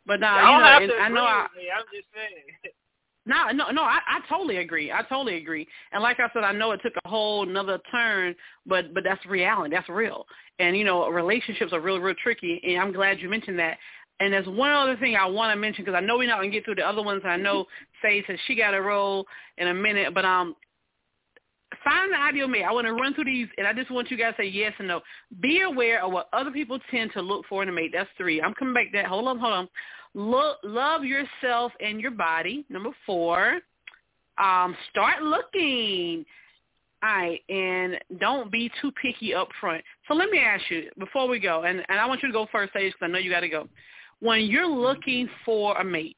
But 0.05 0.21
uh, 0.21 0.25
I 0.25 0.41
you 0.41 0.57
know, 0.57 0.65
have 0.65 0.81
and 0.81 0.91
to 0.91 0.97
I 0.97 1.09
know 1.09 1.23
I, 1.23 1.47
me. 1.55 1.63
I'm 1.75 1.85
just 1.93 2.07
saying. 2.13 2.73
No, 3.25 3.49
no, 3.53 3.71
no. 3.71 3.83
I, 3.83 3.99
I 4.05 4.19
totally 4.27 4.57
agree. 4.57 4.91
I 4.91 5.01
totally 5.03 5.37
agree. 5.37 5.65
And 5.93 6.03
like 6.03 6.19
I 6.19 6.27
said, 6.33 6.43
I 6.43 6.51
know 6.51 6.71
it 6.71 6.81
took 6.83 6.91
a 7.05 7.07
whole 7.07 7.47
another 7.47 7.79
turn, 7.89 8.35
but 8.65 8.93
but 8.93 9.05
that's 9.05 9.25
reality. 9.25 9.73
That's 9.73 9.87
real. 9.87 10.25
And 10.59 10.75
you 10.75 10.83
know, 10.83 11.07
relationships 11.07 11.71
are 11.71 11.79
real, 11.79 11.99
real 11.99 12.15
tricky. 12.21 12.59
And 12.67 12.81
I'm 12.81 12.91
glad 12.91 13.21
you 13.21 13.29
mentioned 13.29 13.57
that. 13.59 13.77
And 14.19 14.31
there's 14.31 14.47
one 14.47 14.71
other 14.71 14.97
thing 14.97 15.15
I 15.15 15.25
want 15.25 15.55
to 15.55 15.59
mention 15.59 15.85
because 15.85 15.97
I 15.97 16.05
know 16.05 16.17
we're 16.17 16.27
not 16.27 16.37
gonna 16.37 16.49
get 16.49 16.65
through 16.65 16.75
the 16.75 16.87
other 16.87 17.01
ones. 17.01 17.21
I 17.25 17.37
know 17.37 17.65
Faye 18.01 18.23
says 18.27 18.37
she 18.45 18.55
got 18.55 18.73
a 18.73 18.81
role 18.81 19.25
in 19.57 19.69
a 19.69 19.73
minute, 19.73 20.13
but 20.13 20.25
um, 20.25 20.55
find 21.83 22.11
the 22.11 22.17
ideal 22.17 22.47
mate. 22.47 22.63
I 22.63 22.71
want 22.71 22.87
to 22.87 22.93
run 22.93 23.13
through 23.13 23.25
these, 23.25 23.47
and 23.57 23.67
I 23.67 23.73
just 23.73 23.91
want 23.91 24.11
you 24.11 24.17
guys 24.17 24.33
to 24.37 24.43
say 24.43 24.47
yes 24.47 24.73
and 24.79 24.87
no. 24.87 25.01
Be 25.41 25.61
aware 25.61 26.03
of 26.03 26.11
what 26.11 26.29
other 26.33 26.51
people 26.51 26.79
tend 26.91 27.11
to 27.13 27.21
look 27.21 27.45
for 27.47 27.63
in 27.63 27.69
a 27.69 27.71
mate. 27.71 27.91
That's 27.93 28.09
three. 28.17 28.41
I'm 28.41 28.53
coming 28.53 28.73
back 28.73 28.91
to 28.91 28.97
that. 28.97 29.05
Hold 29.05 29.27
on, 29.27 29.39
hold 29.39 29.53
on. 29.53 29.69
Look, 30.13 30.57
love 30.63 31.03
yourself 31.03 31.71
and 31.79 31.99
your 31.99 32.11
body. 32.11 32.65
Number 32.69 32.91
four, 33.05 33.59
um, 34.37 34.75
start 34.91 35.23
looking. 35.23 36.25
All 37.01 37.09
right, 37.09 37.41
and 37.49 37.99
don't 38.19 38.51
be 38.51 38.71
too 38.81 38.91
picky 39.01 39.33
up 39.33 39.49
front. 39.59 39.83
So 40.07 40.13
let 40.13 40.29
me 40.29 40.39
ask 40.39 40.63
you 40.69 40.89
before 40.97 41.27
we 41.27 41.39
go, 41.39 41.63
and, 41.63 41.83
and 41.89 41.99
I 41.99 42.05
want 42.05 42.21
you 42.23 42.29
to 42.29 42.33
go 42.33 42.47
first, 42.51 42.71
Sage, 42.73 42.93
because 42.93 43.05
I 43.05 43.11
know 43.11 43.19
you 43.19 43.29
got 43.29 43.41
to 43.41 43.49
go. 43.49 43.67
When 44.21 44.45
you're 44.45 44.67
looking 44.67 45.27
for 45.43 45.75
a 45.77 45.83
mate, 45.83 46.15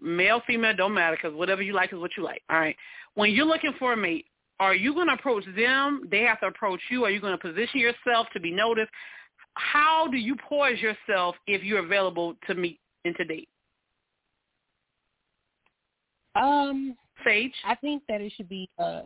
male, 0.00 0.40
female, 0.46 0.76
don't 0.76 0.94
matter, 0.94 1.16
because 1.20 1.36
whatever 1.36 1.62
you 1.62 1.72
like 1.72 1.92
is 1.92 1.98
what 1.98 2.12
you 2.16 2.22
like. 2.22 2.42
All 2.48 2.60
right. 2.60 2.76
When 3.14 3.32
you're 3.32 3.46
looking 3.46 3.72
for 3.78 3.92
a 3.92 3.96
mate, 3.96 4.26
are 4.60 4.74
you 4.74 4.94
going 4.94 5.08
to 5.08 5.14
approach 5.14 5.44
them? 5.56 6.02
They 6.10 6.20
have 6.20 6.38
to 6.40 6.46
approach 6.46 6.80
you. 6.90 7.04
Are 7.04 7.10
you 7.10 7.20
going 7.20 7.32
to 7.32 7.38
position 7.38 7.80
yourself 7.80 8.26
to 8.34 8.40
be 8.40 8.52
noticed? 8.52 8.90
How 9.54 10.06
do 10.06 10.18
you 10.18 10.36
poise 10.36 10.78
yourself 10.80 11.34
if 11.46 11.64
you're 11.64 11.84
available 11.84 12.36
to 12.46 12.54
meet 12.54 12.78
and 13.06 13.16
to 13.16 13.24
date? 13.24 13.48
Um, 16.36 16.94
Sage? 17.24 17.54
I 17.66 17.74
think 17.74 18.02
that 18.08 18.20
it 18.20 18.32
should 18.36 18.48
be. 18.48 18.68
Uh, 18.78 19.02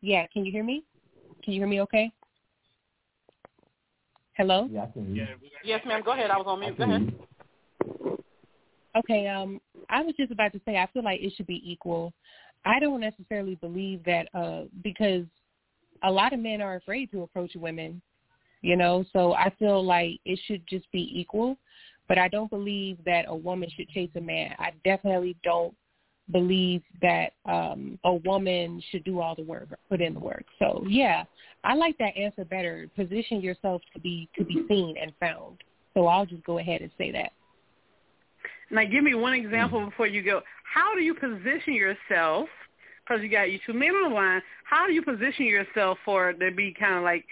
yeah, 0.00 0.26
can 0.32 0.44
you 0.44 0.52
hear 0.52 0.64
me? 0.64 0.84
Can 1.42 1.52
you 1.52 1.60
hear 1.60 1.68
me? 1.68 1.80
Okay. 1.82 2.10
Hello. 4.34 4.68
Yeah, 4.70 4.84
I 4.84 4.86
can 4.86 5.14
hear. 5.14 5.28
you. 5.42 5.48
Yes, 5.64 5.80
ma'am. 5.84 6.00
Go 6.04 6.12
ahead. 6.12 6.30
I 6.30 6.36
was 6.36 6.46
on 6.46 6.60
mute. 6.60 6.78
Go 6.78 6.84
ahead. 6.84 7.12
Okay. 8.96 9.26
Um, 9.26 9.60
I 9.90 10.02
was 10.02 10.14
just 10.16 10.30
about 10.30 10.52
to 10.52 10.60
say 10.64 10.76
I 10.76 10.86
feel 10.92 11.02
like 11.02 11.20
it 11.20 11.32
should 11.36 11.48
be 11.48 11.60
equal. 11.64 12.12
I 12.64 12.80
don't 12.80 13.00
necessarily 13.00 13.54
believe 13.56 14.04
that 14.04 14.28
uh 14.34 14.64
because 14.82 15.24
a 16.02 16.10
lot 16.10 16.32
of 16.32 16.40
men 16.40 16.60
are 16.60 16.76
afraid 16.76 17.10
to 17.10 17.22
approach 17.22 17.52
women, 17.54 18.00
you 18.62 18.76
know. 18.76 19.04
So 19.12 19.34
I 19.34 19.52
feel 19.58 19.84
like 19.84 20.20
it 20.24 20.38
should 20.46 20.62
just 20.68 20.90
be 20.92 21.10
equal. 21.12 21.56
But 22.08 22.18
I 22.18 22.28
don't 22.28 22.50
believe 22.50 22.98
that 23.04 23.26
a 23.28 23.36
woman 23.36 23.68
should 23.76 23.88
chase 23.90 24.10
a 24.16 24.20
man. 24.20 24.54
I 24.58 24.72
definitely 24.82 25.36
don't 25.44 25.74
believe 26.30 26.82
that 27.00 27.30
um 27.46 27.98
a 28.04 28.14
woman 28.14 28.82
should 28.90 29.04
do 29.04 29.20
all 29.20 29.34
the 29.34 29.42
work, 29.42 29.68
put 29.88 30.00
in 30.00 30.14
the 30.14 30.20
work. 30.20 30.44
So 30.58 30.84
yeah, 30.88 31.24
I 31.64 31.74
like 31.74 31.96
that 31.98 32.16
answer 32.16 32.44
better. 32.44 32.88
Position 32.96 33.40
yourself 33.40 33.82
to 33.94 34.00
be 34.00 34.28
to 34.36 34.44
be 34.44 34.64
seen 34.68 34.96
and 35.00 35.12
found. 35.20 35.62
So 35.94 36.06
I'll 36.06 36.26
just 36.26 36.44
go 36.44 36.58
ahead 36.58 36.80
and 36.80 36.90
say 36.98 37.10
that. 37.12 37.32
Now, 38.70 38.84
give 38.84 39.02
me 39.02 39.14
one 39.14 39.32
example 39.32 39.84
before 39.84 40.06
you 40.06 40.22
go. 40.22 40.42
How 40.72 40.94
do 40.94 41.00
you 41.00 41.14
position 41.14 41.74
yourself? 41.74 42.48
Because 43.04 43.22
you 43.22 43.30
got 43.30 43.50
your 43.50 43.60
two 43.64 43.72
men 43.72 43.90
on 43.90 44.10
the 44.10 44.14
line. 44.14 44.42
How 44.64 44.86
do 44.86 44.92
you 44.92 45.02
position 45.02 45.46
yourself 45.46 45.98
for 46.04 46.30
it 46.30 46.38
to 46.40 46.50
be 46.50 46.74
kind 46.78 46.96
of 46.96 47.02
like 47.02 47.24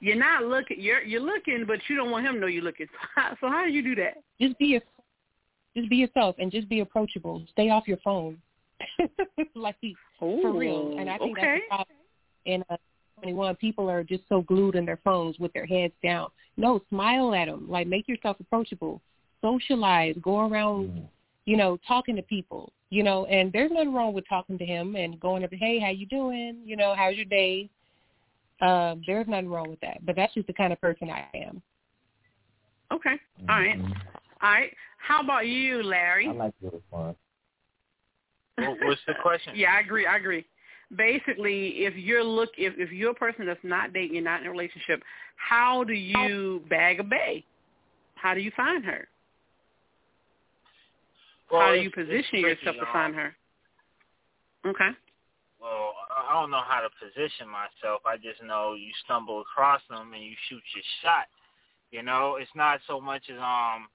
you're 0.00 0.16
not 0.16 0.44
looking, 0.44 0.80
you're 0.80 1.02
you're 1.02 1.20
looking, 1.20 1.64
but 1.66 1.78
you 1.88 1.96
don't 1.96 2.10
want 2.10 2.26
him 2.26 2.34
to 2.34 2.40
know 2.40 2.46
you're 2.46 2.62
looking. 2.62 2.86
So 2.86 2.98
how, 3.16 3.36
so 3.40 3.48
how 3.48 3.64
do 3.64 3.72
you 3.72 3.82
do 3.82 3.94
that? 3.96 4.22
Just 4.40 4.58
be 4.58 4.66
your, 4.66 4.80
just 5.76 5.88
be 5.88 5.96
yourself 5.96 6.36
and 6.38 6.52
just 6.52 6.68
be 6.68 6.80
approachable. 6.80 7.42
Stay 7.52 7.70
off 7.70 7.88
your 7.88 7.98
phone. 7.98 8.38
like 9.54 9.76
for 10.18 10.52
real. 10.52 10.96
And 10.98 11.08
I 11.08 11.18
think 11.18 11.38
okay. 11.38 11.46
that's 11.46 11.62
the 11.62 11.68
problem. 11.68 11.96
In 12.44 12.64
uh, 12.68 12.76
21, 13.20 13.56
people 13.56 13.88
are 13.88 14.04
just 14.04 14.22
so 14.28 14.42
glued 14.42 14.74
in 14.74 14.84
their 14.84 15.00
phones 15.02 15.38
with 15.38 15.52
their 15.52 15.66
heads 15.66 15.94
down. 16.02 16.28
No, 16.56 16.80
smile 16.90 17.34
at 17.34 17.46
them. 17.46 17.66
Like 17.68 17.86
make 17.86 18.06
yourself 18.06 18.36
approachable. 18.40 19.00
Socialize. 19.40 20.16
Go 20.22 20.40
around, 20.48 21.08
you 21.46 21.56
know, 21.56 21.78
talking 21.86 22.16
to 22.16 22.22
people. 22.22 22.72
You 22.90 23.02
know, 23.02 23.26
and 23.26 23.52
there's 23.52 23.72
nothing 23.72 23.92
wrong 23.92 24.14
with 24.14 24.24
talking 24.28 24.56
to 24.56 24.64
him 24.64 24.94
and 24.94 25.18
going 25.18 25.42
up 25.42 25.50
to, 25.50 25.56
hey, 25.56 25.80
how 25.80 25.90
you 25.90 26.06
doing? 26.06 26.60
You 26.64 26.76
know, 26.76 26.94
how's 26.96 27.16
your 27.16 27.24
day? 27.24 27.68
Um, 28.60 29.02
there's 29.04 29.26
nothing 29.26 29.48
wrong 29.48 29.68
with 29.68 29.80
that. 29.80 30.04
But 30.06 30.14
that's 30.14 30.32
just 30.34 30.46
the 30.46 30.52
kind 30.52 30.72
of 30.72 30.80
person 30.80 31.10
I 31.10 31.26
am. 31.34 31.60
Okay. 32.92 33.18
All 33.48 33.56
right. 33.58 33.76
Mhm. 33.76 33.96
All 34.42 34.50
right. 34.50 34.72
How 34.98 35.20
about 35.22 35.46
you, 35.46 35.82
Larry? 35.82 36.28
I 36.28 36.32
like 36.32 36.54
your 36.60 36.70
response. 36.70 37.16
What, 38.56 38.78
what's 38.82 39.00
the 39.06 39.14
question? 39.20 39.54
Yeah, 39.56 39.74
I 39.74 39.80
agree. 39.80 40.06
I 40.06 40.16
agree. 40.16 40.44
Basically, 40.96 41.84
if 41.84 41.96
you're 41.96 42.22
look 42.22 42.50
if 42.56 42.74
if 42.78 42.92
you're 42.92 43.10
a 43.10 43.14
person 43.14 43.46
that's 43.46 43.58
not 43.64 43.92
dating, 43.92 44.14
you're 44.14 44.22
not 44.22 44.42
in 44.42 44.46
a 44.46 44.50
relationship, 44.50 45.02
how 45.36 45.82
do 45.82 45.94
you 45.94 46.62
bag 46.70 47.00
a 47.00 47.04
bay? 47.04 47.44
How 48.14 48.34
do 48.34 48.40
you 48.40 48.52
find 48.56 48.84
her? 48.84 49.08
Well, 51.50 51.60
how 51.60 51.74
do 51.74 51.80
you 51.80 51.90
position 51.90 52.40
yourself 52.40 52.76
to 52.76 52.92
find 52.92 53.14
her? 53.14 53.34
Okay. 54.66 54.90
Well, 55.60 55.94
I 56.14 56.34
don't 56.34 56.50
know 56.50 56.62
how 56.66 56.80
to 56.80 56.88
position 57.00 57.48
myself. 57.48 58.02
I 58.04 58.16
just 58.16 58.42
know 58.42 58.74
you 58.74 58.90
stumble 59.04 59.40
across 59.40 59.80
them 59.88 60.12
and 60.12 60.22
you 60.22 60.34
shoot 60.48 60.62
your 60.74 60.84
shot. 61.02 61.26
You 61.90 62.02
know, 62.02 62.36
it's 62.40 62.50
not 62.54 62.80
so 62.86 63.00
much 63.00 63.22
as 63.30 63.38
um, 63.38 63.88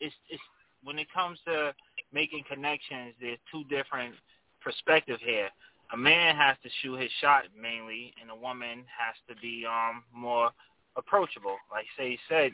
it's 0.00 0.14
it's 0.28 0.42
when 0.82 0.98
it 0.98 1.06
comes 1.12 1.38
to 1.46 1.74
making 2.12 2.44
connections. 2.50 3.14
There's 3.20 3.38
two 3.50 3.64
different 3.64 4.14
perspectives 4.60 5.20
here. 5.24 5.48
A 5.92 5.96
man 5.96 6.34
has 6.36 6.56
to 6.62 6.70
shoot 6.82 7.00
his 7.00 7.10
shot 7.20 7.44
mainly, 7.60 8.12
and 8.20 8.30
a 8.30 8.34
woman 8.34 8.84
has 8.98 9.14
to 9.28 9.40
be 9.40 9.64
um 9.66 10.02
more 10.12 10.50
approachable, 10.96 11.56
like 11.70 11.86
say 11.96 12.18
said. 12.28 12.52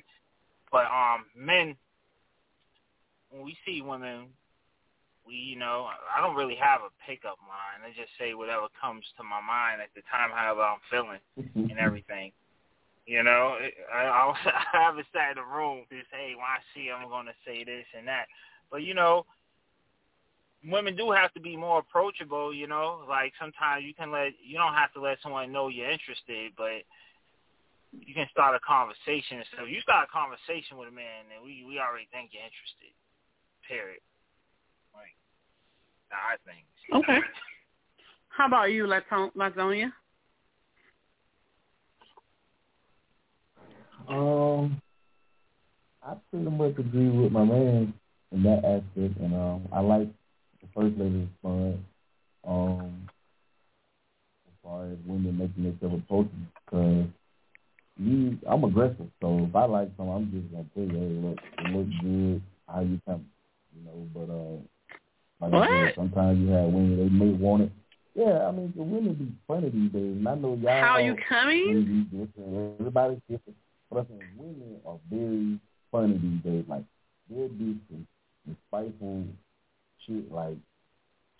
But 0.71 0.87
um, 0.87 1.25
men, 1.37 1.77
when 3.31 3.45
we 3.45 3.57
see 3.67 3.83
women, 3.83 4.27
we 5.31 5.39
you 5.39 5.57
know 5.57 5.87
I 5.87 6.21
don't 6.21 6.35
really 6.35 6.59
have 6.59 6.83
a 6.83 6.91
pickup 7.07 7.39
line. 7.47 7.87
I 7.87 7.95
just 7.95 8.11
say 8.19 8.35
whatever 8.35 8.67
comes 8.75 9.07
to 9.17 9.23
my 9.23 9.39
mind 9.39 9.79
at 9.81 9.95
the 9.95 10.03
time, 10.11 10.35
however 10.35 10.67
I'm 10.67 10.83
feeling 10.91 11.23
and 11.39 11.71
mm-hmm. 11.71 11.79
everything. 11.79 12.35
You 13.11 13.25
know, 13.25 13.59
I, 13.93 14.07
I, 14.07 14.23
I 14.47 14.87
haven't 14.87 15.07
sat 15.13 15.33
in 15.33 15.39
a 15.39 15.47
room 15.47 15.83
to 15.91 15.99
say, 16.15 16.39
when 16.39 16.47
I 16.47 16.63
see 16.71 16.95
I'm 16.95 17.09
going 17.09 17.27
to 17.27 17.35
say 17.43 17.65
this 17.65 17.87
and 17.97 18.07
that. 18.07 18.27
But, 18.71 18.87
you 18.87 18.95
know, 18.95 19.27
women 20.63 20.95
do 20.95 21.11
have 21.11 21.35
to 21.35 21.41
be 21.41 21.57
more 21.57 21.81
approachable, 21.81 22.55
you 22.55 22.69
know. 22.69 23.03
Like 23.09 23.33
sometimes 23.41 23.85
you 23.85 23.95
can 23.95 24.13
let, 24.13 24.39
you 24.39 24.59
don't 24.59 24.79
have 24.79 24.93
to 24.95 25.01
let 25.01 25.19
someone 25.23 25.51
know 25.51 25.67
you're 25.67 25.91
interested, 25.91 26.53
but 26.57 26.87
you 27.91 28.15
can 28.15 28.29
start 28.31 28.55
a 28.55 28.63
conversation. 28.63 29.43
So 29.59 29.65
you 29.65 29.81
start 29.81 30.07
a 30.07 30.13
conversation 30.15 30.79
with 30.79 30.87
a 30.87 30.95
man, 30.95 31.27
then 31.35 31.43
we, 31.43 31.67
we 31.67 31.83
already 31.83 32.07
think 32.15 32.31
you're 32.31 32.47
interested, 32.47 32.95
period. 33.67 33.99
Like, 36.11 36.21
I 36.21 36.37
think. 36.45 37.05
Okay. 37.05 37.19
How 38.29 38.47
about 38.47 38.73
you, 38.73 38.87
Laton- 38.87 39.33
Latonia? 39.37 39.93
Um, 44.09 44.81
I 46.03 46.15
pretty 46.31 46.51
much 46.51 46.79
agree 46.79 47.11
with 47.11 47.33
my 47.33 47.45
man 47.45 47.93
in 48.33 48.43
that 48.43 48.65
aspect, 48.65 49.21
and 49.21 49.35
um, 49.35 49.69
I 49.73 49.81
like 49.81 50.09
the 50.61 50.69
first 50.75 50.97
lady's 50.97 51.29
response. 51.29 51.79
Um, 52.47 53.09
as 54.47 54.55
far 54.63 54.87
as 54.87 54.97
women 55.07 55.39
making 55.39 55.65
themselves 55.65 56.03
approachable, 56.05 56.37
because 56.65 57.07
you, 57.99 58.39
I'm 58.49 58.65
aggressive, 58.65 59.09
so 59.21 59.47
if 59.49 59.55
I 59.55 59.65
like 59.67 59.91
something, 59.97 60.15
I'm 60.15 60.31
just 60.33 60.51
gonna 60.53 60.65
tell 60.75 60.85
you, 60.85 60.99
hey, 60.99 61.29
look, 61.29 61.39
it 61.59 61.77
looks 61.77 61.91
good. 62.03 62.43
How 62.67 62.81
you 62.81 63.01
come, 63.07 63.27
you 63.77 63.85
know? 63.85 64.09
But 64.15 64.33
uh, 64.33 64.57
like 65.41 65.53
I 65.53 65.57
What? 65.57 65.69
said, 65.69 65.95
sometimes 65.97 66.39
you 66.39 66.49
have 66.49 66.67
women 66.71 66.97
they 66.97 67.09
may 67.09 67.33
want 67.33 67.63
it. 67.63 67.73
Yeah, 68.15 68.47
I 68.49 68.51
mean, 68.51 68.73
the 68.77 68.83
women 68.83 69.15
be 69.15 69.33
funny 69.47 69.71
these 69.71 69.93
days, 69.93 70.17
and 70.17 70.29
I 70.29 70.35
know 70.35 70.55
y'all. 70.61 70.81
How 70.81 70.95
are 70.95 71.01
you 71.01 71.17
coming? 71.29 72.09
different. 72.11 72.77
Everybody's 72.81 73.21
different. 73.29 73.57
But 73.91 74.01
I 74.01 74.05
think 74.05 74.23
women 74.37 74.81
are 74.87 74.99
very 75.11 75.59
funny 75.93 76.19
these 76.19 76.43
days. 76.43 76.65
Like 76.69 76.85
they'll 77.29 77.49
do 77.49 77.77
some, 77.89 78.07
some 78.45 78.57
spiteful 78.69 79.25
shit. 80.07 80.31
Like 80.33 80.57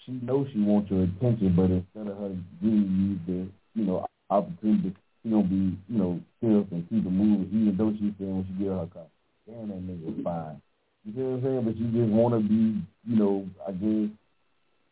she 0.07 0.13
knows 0.13 0.47
she 0.53 0.61
wants 0.61 0.91
your 0.91 1.05
attention, 1.05 1.55
but 1.57 1.71
instead 1.71 2.07
of 2.13 2.19
her 2.19 2.37
giving 2.63 3.21
you 3.27 3.35
the 3.35 3.49
you 3.75 3.87
know 3.87 4.07
opportunity, 4.31 4.95
she 5.23 5.31
gonna 5.31 5.43
be 5.43 5.77
you 5.89 5.99
know 5.99 6.21
still 6.39 6.67
and 6.71 6.89
keep 6.89 7.05
it 7.05 7.11
moving, 7.11 7.51
even 7.53 7.77
though 7.77 7.93
she's 7.93 8.15
saying 8.19 8.37
when 8.37 8.47
she 8.47 8.65
get 8.65 8.71
her 8.73 8.87
car, 8.93 9.07
damn 9.47 9.69
that 9.69 9.83
nigga 9.83 10.23
fine. 10.23 10.63
You 11.05 11.13
see 11.15 11.21
what 11.21 11.35
I'm 11.37 11.43
saying? 11.43 11.65
But 11.65 11.77
you 11.77 11.87
just 11.91 12.13
want 12.13 12.35
to 12.35 12.41
be 12.41 12.83
you 13.09 13.17
know 13.17 13.49
I 13.67 13.73
guess 13.73 14.11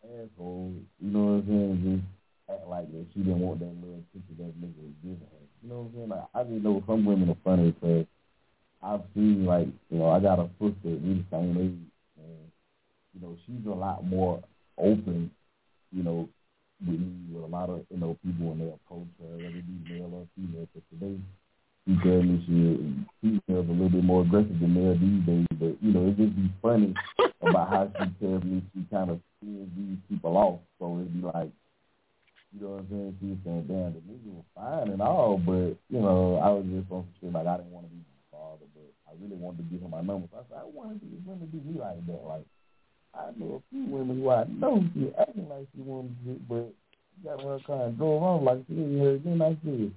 asshole. 0.05 0.73
You 1.01 1.11
know 1.11 1.25
what 1.25 1.43
I'm 1.43 1.47
saying? 1.47 1.77
Just 1.85 2.59
act 2.59 2.69
like 2.69 2.91
that 2.93 3.07
she 3.13 3.21
didn't 3.21 3.41
want 3.41 3.61
that 3.61 3.75
little 3.77 4.01
attention 4.01 4.37
that 4.39 4.57
nigga 4.61 4.81
was 4.81 4.97
giving 5.03 5.21
her. 5.21 5.45
You 5.63 5.69
know 5.69 5.81
what 5.81 5.89
I'm 5.89 5.95
saying? 5.95 6.09
Like 6.09 6.27
I 6.35 6.43
just 6.45 6.65
know 6.65 6.83
some 6.87 7.05
women 7.05 7.31
are 7.31 7.43
funny 7.45 7.73
because 7.73 8.07
I've 8.83 9.03
seen 9.15 9.45
like 9.45 9.69
you 9.91 9.99
know 9.99 10.11
I 10.11 10.21
got 10.21 10.39
a 10.39 10.49
sister 10.61 10.97
we 10.97 11.21
the 11.21 11.25
same 11.31 11.57
age 11.59 11.91
and 12.17 12.45
you 13.15 13.21
know 13.21 13.37
she's 13.45 13.67
a 13.67 13.75
lot 13.75 14.05
more 14.05 14.43
open, 14.79 15.31
you 15.93 16.03
know, 16.03 16.29
with 16.87 17.01
me 17.01 17.35
with 17.35 17.45
a 17.45 17.47
lot 17.47 17.69
of 17.71 17.85
you 17.91 17.99
know 17.99 18.17
people 18.25 18.49
when 18.49 18.59
they 18.61 18.71
approach 18.73 19.09
her, 19.21 19.37
whether 19.37 19.59
it 19.59 19.67
be 19.67 19.95
male 19.95 20.11
or 20.15 20.27
female. 20.37 20.69
Because 20.73 20.89
today, 20.91 21.19
she 21.89 21.97
tell 22.05 22.21
me 22.21 22.37
she 22.45 22.85
females 23.25 23.65
a 23.65 23.73
little 23.73 23.89
bit 23.89 24.05
more 24.05 24.21
aggressive 24.21 24.61
than 24.61 24.77
male 24.77 24.93
these 24.93 25.25
days. 25.25 25.47
But 25.57 25.81
you 25.81 25.93
know, 25.97 26.05
it 26.05 26.21
just 26.21 26.37
be 26.37 26.53
funny 26.61 26.93
about 27.41 27.69
how 27.73 27.89
she 27.97 28.13
tells 28.21 28.45
me 28.45 28.61
she 28.77 28.85
kind 28.93 29.09
of 29.09 29.21
sees 29.41 29.65
these 29.73 29.97
people 30.05 30.37
off. 30.37 30.61
So 30.79 31.01
it'd 31.01 31.17
be 31.17 31.25
like, 31.25 31.49
you 32.53 32.61
know 32.61 32.77
what 32.77 32.85
I'm 32.85 32.89
saying? 32.93 33.17
She 33.21 33.27
was 33.33 33.41
saying, 33.41 33.65
damn, 33.73 33.97
the 33.97 34.05
nigga 34.05 34.37
was 34.37 34.49
fine 34.53 34.93
and 34.93 35.01
all, 35.01 35.41
but 35.41 35.81
you 35.89 36.01
know, 36.05 36.37
I 36.45 36.53
was 36.53 36.69
just 36.69 36.93
on 36.93 37.09
some 37.09 37.15
shit 37.25 37.33
like 37.33 37.49
I 37.49 37.57
didn't 37.57 37.73
want 37.73 37.89
to 37.89 37.93
be 37.97 38.05
my 38.05 38.25
father, 38.37 38.69
but 38.77 38.89
I 39.09 39.17
really 39.17 39.41
wanted 39.41 39.65
to 39.65 39.69
give 39.73 39.81
her 39.81 39.89
my 39.89 40.05
number. 40.05 40.29
So 40.29 40.45
I 40.45 40.45
said, 40.45 40.61
I 40.61 40.69
wanted 40.69 41.01
these 41.01 41.25
women 41.25 41.49
to 41.49 41.57
do 41.57 41.65
me 41.65 41.81
like 41.81 42.05
that, 42.07 42.23
like. 42.29 42.45
I 43.17 43.33
know 43.39 43.57
a 43.57 43.61
few 43.73 43.87
women 43.87 44.21
who 44.21 44.29
I 44.29 44.45
know 44.45 44.85
she 44.93 45.11
acting 45.19 45.49
like 45.49 45.67
she 45.75 45.81
wanted 45.81 46.15
to, 46.27 46.39
but 46.47 46.71
got 47.25 47.43
her 47.43 47.59
car 47.67 47.87
and 47.87 47.97
drove 47.97 48.23
on 48.23 48.45
like 48.45 48.59
she 48.69 48.75
didn't 48.75 49.01
hear 49.01 49.15
again. 49.15 49.43
I 49.43 49.57
said, 49.65 49.91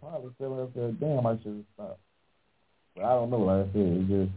probably 0.00 0.30
telling 0.38 0.66
herself, 0.66 0.94
uh, 0.94 0.96
damn, 1.00 1.26
I 1.26 1.36
should 1.42 1.56
have 1.56 1.64
stopped. 1.74 2.00
But 2.94 3.04
I 3.04 3.10
don't 3.10 3.30
know. 3.30 3.40
Like 3.40 3.66
I 3.66 3.72
said, 3.72 3.86
it's 4.00 4.08
just. 4.08 4.30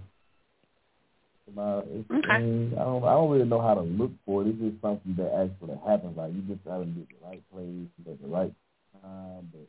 About, 1.45 1.85
it's, 1.89 2.09
okay. 2.09 2.31
I 2.31 2.83
don't. 2.85 3.03
I 3.03 3.13
don't 3.13 3.29
really 3.29 3.45
know 3.45 3.61
how 3.61 3.73
to 3.73 3.81
look 3.81 4.11
for 4.25 4.43
it. 4.43 4.47
It's 4.47 4.59
just 4.59 4.81
something 4.81 5.13
that 5.17 5.33
actually 5.35 5.77
happens. 5.85 6.15
Like 6.15 6.33
you 6.33 6.41
just 6.43 6.63
gotta 6.63 6.85
be 6.85 7.01
at 7.01 7.09
the 7.09 7.27
right 7.27 7.43
place 7.51 7.87
at 8.09 8.21
the 8.21 8.27
right 8.27 8.53
time. 9.01 9.51
But 9.51 9.67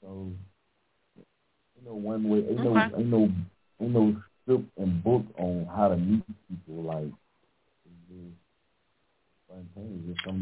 so, 0.00 0.30
you 1.16 1.84
know, 1.84 1.94
one 1.94 2.28
way. 2.28 2.38
Ain't 2.48 2.60
okay. 2.60 2.68
no, 2.68 2.96
ain't 2.96 3.08
no, 3.08 3.28
ain't 3.80 3.92
no 3.92 4.22
script 4.42 4.70
and 4.76 5.02
book 5.02 5.24
on 5.36 5.68
how 5.74 5.88
to 5.88 5.96
meet 5.96 6.22
people. 6.48 6.84
Like 6.84 7.12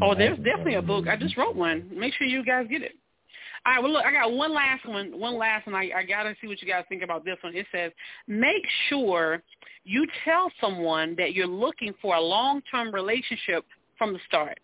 Oh, 0.01 0.15
there's 0.15 0.37
definitely 0.37 0.75
a 0.75 0.81
book. 0.81 1.07
I 1.07 1.15
just 1.15 1.37
wrote 1.37 1.55
one. 1.55 1.89
Make 1.93 2.13
sure 2.13 2.27
you 2.27 2.43
guys 2.43 2.67
get 2.69 2.81
it. 2.81 2.93
All 3.65 3.73
right, 3.73 3.83
well, 3.83 3.91
look, 3.91 4.05
I 4.05 4.11
got 4.11 4.31
one 4.31 4.53
last 4.53 4.87
one. 4.87 5.17
One 5.19 5.37
last 5.37 5.65
one. 5.65 5.75
I, 5.75 5.89
I 5.95 6.03
got 6.03 6.23
to 6.23 6.35
see 6.41 6.47
what 6.47 6.61
you 6.61 6.67
guys 6.67 6.85
think 6.89 7.03
about 7.03 7.25
this 7.25 7.37
one. 7.41 7.55
It 7.55 7.65
says, 7.71 7.91
make 8.27 8.63
sure 8.89 9.41
you 9.83 10.05
tell 10.23 10.51
someone 10.59 11.15
that 11.17 11.33
you're 11.33 11.47
looking 11.47 11.93
for 12.01 12.15
a 12.15 12.21
long-term 12.21 12.93
relationship 12.93 13.65
from 13.97 14.13
the 14.13 14.19
start. 14.27 14.59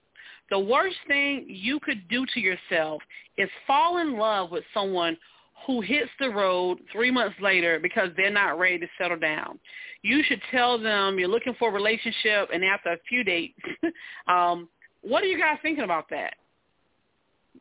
The 0.50 0.60
worst 0.60 0.98
thing 1.08 1.46
you 1.48 1.80
could 1.80 2.08
do 2.10 2.26
to 2.34 2.40
yourself 2.40 3.02
is 3.38 3.50
fall 3.66 4.00
in 4.00 4.18
love 4.18 4.52
with 4.52 4.64
someone 4.74 5.18
who 5.66 5.82
hits 5.82 6.10
the 6.20 6.30
road 6.30 6.80
three 6.92 7.12
months 7.12 7.36
later 7.42 7.80
because 7.82 8.10
they're 8.18 8.32
not 8.32 8.60
ready 8.60 8.80
to 8.80 8.88
settle 8.98 9.18
down. 9.18 9.60
You 10.02 10.22
should 10.28 10.42
tell 10.52 10.78
them 10.78 11.18
you're 11.18 11.30
looking 11.30 11.56
for 11.58 11.70
a 11.70 11.72
relationship, 11.72 12.50
and 12.54 12.64
after 12.66 12.92
a 12.92 12.98
few 13.08 13.24
dates, 13.24 13.58
um, 14.28 14.68
what 15.02 15.24
are 15.24 15.28
you 15.28 15.40
guys 15.40 15.58
thinking 15.62 15.86
about 15.86 16.10
that? 16.10 16.36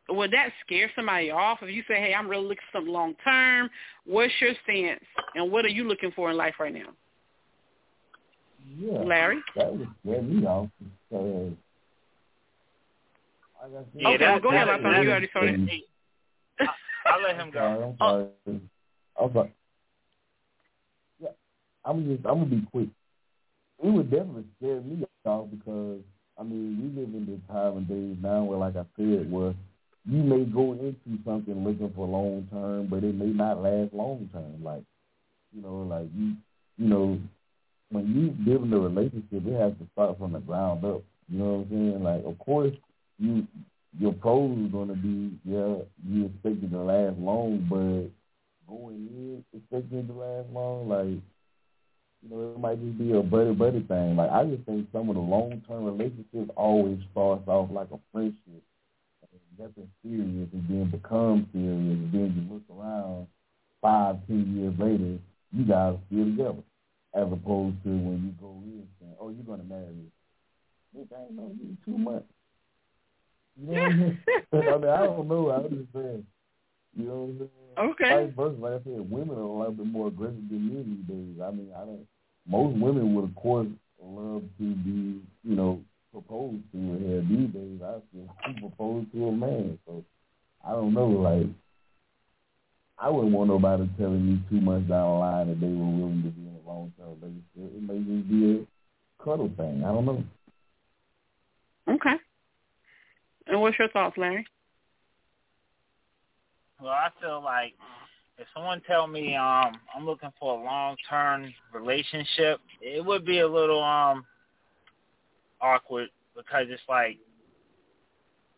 Would 0.09 0.31
that 0.31 0.49
scare 0.65 0.91
somebody 0.95 1.31
off 1.31 1.59
if 1.61 1.73
you 1.73 1.83
say, 1.87 1.95
"Hey, 1.95 2.13
I'm 2.13 2.27
really 2.27 2.43
looking 2.43 2.63
for 2.71 2.77
something 2.77 2.93
long 2.93 3.15
term"? 3.23 3.69
What's 4.05 4.33
your 4.41 4.53
stance, 4.63 5.03
and 5.35 5.49
what 5.51 5.63
are 5.65 5.69
you 5.69 5.87
looking 5.87 6.11
for 6.11 6.29
in 6.29 6.37
life 6.37 6.55
right 6.59 6.73
now? 6.73 6.89
Yeah, 8.77 8.99
Larry, 8.99 9.41
that 9.55 9.73
would 9.73 9.87
scare 10.01 10.21
me 10.21 10.45
off 10.45 10.69
because. 11.09 11.53
Yeah, 13.95 14.09
okay, 14.09 14.25
well, 14.25 14.39
go 14.41 14.49
ahead, 14.49 14.67
Latonya. 14.67 15.03
You 15.03 15.09
already 15.09 15.27
started. 15.29 15.69
I'll 17.05 17.21
let 17.21 17.35
him 17.37 17.49
go. 17.49 17.59
I'm 17.59 17.97
sorry. 17.97 18.27
I'm 18.45 18.51
sorry. 18.51 18.61
I'm 19.21 19.33
sorry. 19.33 19.53
Yeah, 21.21 21.29
I'm 21.85 22.05
just. 22.05 22.25
I'm 22.25 22.39
gonna 22.39 22.45
be 22.45 22.67
quick. 22.71 22.89
It 23.81 23.89
would 23.89 24.11
definitely 24.11 24.45
scare 24.57 24.81
me 24.81 25.05
off 25.25 25.47
because 25.49 26.01
I 26.37 26.43
mean 26.43 26.93
we 26.95 27.01
live 27.01 27.13
in 27.13 27.25
the 27.25 27.53
time 27.53 27.77
and 27.77 27.87
days 27.87 28.17
now 28.21 28.43
where, 28.43 28.59
like 28.59 28.75
I 28.75 28.85
said, 28.97 29.31
where 29.31 29.53
you 30.05 30.21
may 30.21 30.43
go 30.43 30.73
into 30.73 31.23
something 31.25 31.63
looking 31.63 31.91
for 31.95 32.07
long 32.07 32.47
term, 32.51 32.87
but 32.87 33.03
it 33.03 33.15
may 33.15 33.27
not 33.27 33.61
last 33.61 33.93
long 33.93 34.29
term. 34.33 34.63
Like 34.63 34.83
you 35.53 35.61
know, 35.61 35.87
like 35.89 36.07
you, 36.15 36.33
you 36.77 36.87
know, 36.89 37.19
when 37.89 38.07
you 38.13 38.29
build 38.43 38.65
in 38.65 38.73
a 38.73 38.79
relationship, 38.79 39.45
it 39.45 39.59
has 39.59 39.73
to 39.73 39.87
start 39.93 40.17
from 40.17 40.33
the 40.33 40.39
ground 40.39 40.83
up. 40.83 41.03
You 41.29 41.39
know 41.39 41.45
what 41.45 41.65
I'm 41.65 41.69
saying? 41.69 42.03
Like, 42.03 42.25
of 42.25 42.37
course, 42.39 42.73
you 43.19 43.47
your 43.97 44.13
pros 44.13 44.57
is 44.57 44.71
gonna 44.71 44.95
be 44.95 45.37
yeah, 45.45 45.75
you 46.05 46.25
expect 46.25 46.63
it 46.63 46.71
to 46.71 46.79
last 46.79 47.17
long, 47.17 47.65
but 47.69 48.11
going 48.67 49.07
in 49.07 49.45
expecting 49.53 49.99
it 49.99 50.07
to 50.07 50.13
last 50.13 50.49
long, 50.51 50.89
like 50.89 51.21
you 52.23 52.29
know, 52.29 52.53
it 52.53 52.59
might 52.59 52.81
just 52.81 52.97
be 52.97 53.11
a 53.13 53.21
buddy 53.21 53.53
buddy 53.53 53.83
thing. 53.83 54.15
Like 54.15 54.31
I 54.31 54.45
just 54.45 54.63
think 54.63 54.87
some 54.91 55.09
of 55.09 55.15
the 55.15 55.21
long 55.21 55.61
term 55.67 55.85
relationships 55.85 56.51
always 56.55 56.99
starts 57.11 57.47
off 57.47 57.69
like 57.71 57.89
a 57.91 57.99
friendship. 58.11 58.63
Nothing 59.59 59.89
serious 60.01 60.49
and 60.51 60.65
then 60.69 60.89
becomes 60.91 61.45
serious 61.51 61.71
and 61.71 62.11
then 62.11 62.33
you 62.35 62.53
look 62.53 62.63
around 62.69 63.27
five, 63.81 64.15
ten 64.27 64.55
years 64.55 64.73
later, 64.79 65.19
you 65.51 65.65
guys 65.65 65.95
are 65.95 65.99
still 66.07 66.25
together. 66.25 66.63
As 67.15 67.31
opposed 67.31 67.77
to 67.83 67.89
when 67.89 68.23
you 68.25 68.33
go 68.41 68.57
in 68.63 68.87
saying, 68.99 69.15
Oh, 69.19 69.29
you're 69.29 69.45
gonna 69.45 69.63
marry 69.63 69.93
me. 69.93 70.05
This 70.95 71.05
ain't 71.17 71.35
no 71.35 71.51
you 71.59 71.77
two 71.85 71.97
months. 71.97 72.25
You 73.59 73.67
know 73.67 73.81
what 73.81 73.91
I 73.91 73.95
mean? 73.95 74.19
I 74.53 74.77
mean, 74.77 74.89
I 74.89 75.05
don't 75.05 75.27
know. 75.27 75.49
I 75.49 75.55
understand. 75.57 76.25
You 76.95 77.05
know 77.05 77.13
what 77.13 77.29
I'm 77.29 77.37
saying? 77.37 77.49
Okay. 77.77 78.09
Vice 78.09 78.35
versa, 78.35 78.61
like 78.61 78.73
I 78.73 78.83
said, 78.83 79.11
women 79.11 79.37
are 79.37 79.41
a 79.41 79.57
little 79.57 79.71
bit 79.73 79.85
more 79.85 80.07
aggressive 80.07 80.49
than 80.49 80.73
men 80.73 81.05
these 81.07 81.15
days. 81.15 81.41
I 81.43 81.51
mean, 81.51 81.71
I 81.75 81.85
don't. 81.85 82.07
Most 82.47 82.77
women 82.77 83.15
would, 83.15 83.25
of 83.25 83.35
course, 83.35 83.67
love 84.01 84.43
to 84.59 84.75
be, 84.75 85.21
you 85.43 85.55
know, 85.55 85.81
proposed 86.13 86.63
to. 86.71 86.77
Here 86.77 87.21
these 87.21 87.49
days, 87.49 87.81
I 87.83 87.99
feel 88.13 88.35
she 88.45 88.59
proposed 88.59 89.11
to 89.11 89.27
a 89.27 89.31
man. 89.31 89.77
So 89.85 90.05
I 90.65 90.71
don't 90.71 90.93
know. 90.93 91.07
Like, 91.07 91.47
I 92.99 93.09
wouldn't 93.09 93.33
want 93.33 93.49
nobody 93.49 93.89
telling 93.97 94.25
me 94.25 94.39
two 94.49 94.61
months 94.61 94.87
down 94.87 95.09
the 95.09 95.19
line 95.19 95.47
that 95.47 95.59
they 95.59 95.67
were 95.67 95.73
willing 95.73 96.23
to 96.23 96.29
be 96.29 96.47
in 96.47 96.55
a 96.63 96.69
long 96.69 96.93
term 96.97 97.17
relationship. 97.19 97.75
It 97.75 97.81
may 97.81 97.97
just 97.97 98.29
be 98.29 98.61
a 98.61 99.23
cuddle 99.23 99.51
thing. 99.57 99.83
I 99.83 99.91
don't 99.91 100.05
know. 100.05 100.23
Okay. 101.89 102.15
And 103.47 103.59
what's 103.59 103.77
your 103.77 103.89
thoughts, 103.89 104.17
Larry? 104.17 104.45
Well, 106.79 106.91
I 106.91 107.09
feel 107.19 107.43
like 107.43 107.73
if 108.37 108.47
someone 108.53 108.81
tell 108.87 109.07
me 109.07 109.35
um 109.35 109.73
I'm 109.95 110.05
looking 110.05 110.31
for 110.39 110.59
a 110.59 110.63
long 110.63 110.95
term 111.09 111.53
relationship, 111.73 112.61
it 112.81 113.03
would 113.03 113.25
be 113.25 113.39
a 113.39 113.47
little 113.47 113.83
um 113.83 114.25
awkward 115.63 116.09
because 116.35 116.65
it's 116.69 116.81
like 116.87 117.17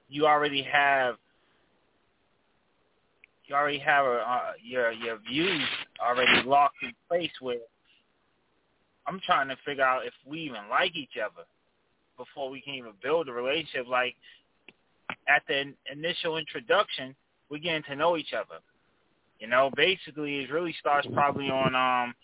you 0.10 0.26
already 0.26 0.64
have 0.64 1.16
you 3.47 3.56
already 3.56 3.80
have 3.80 4.06
a, 4.06 4.24
uh, 4.28 4.51
your 4.64 4.91
your 4.91 5.20
views 5.30 5.62
already 6.01 6.47
locked 6.47 6.78
in 6.82 6.91
place 7.08 7.32
where 7.39 7.58
I'm 9.08 9.20
trying 9.26 9.49
to 9.49 9.56
figure 9.66 9.84
out 9.84 10.06
if 10.06 10.14
we 10.26 10.39
even 10.41 10.68
like 10.70 10.95
each 10.95 11.18
other 11.24 11.43
before 12.18 12.49
we 12.49 12.62
can 12.62 12.74
even 12.74 12.93
build 13.03 13.30
a 13.30 13.32
relationship. 13.32 13.88
Like 13.88 14.16
at 15.28 15.43
the 15.47 15.74
initial 15.91 16.38
introduction, 16.38 17.16
we're 17.49 17.60
getting 17.60 17.84
to 17.84 17.95
know 17.95 18.18
each 18.18 18.34
other. 18.34 18.60
You 19.39 19.47
know, 19.47 19.70
basically, 19.76 20.39
it 20.39 20.51
really 20.51 20.76
starts 20.80 21.08
probably 21.14 21.49
on 21.49 21.76
um 21.76 22.16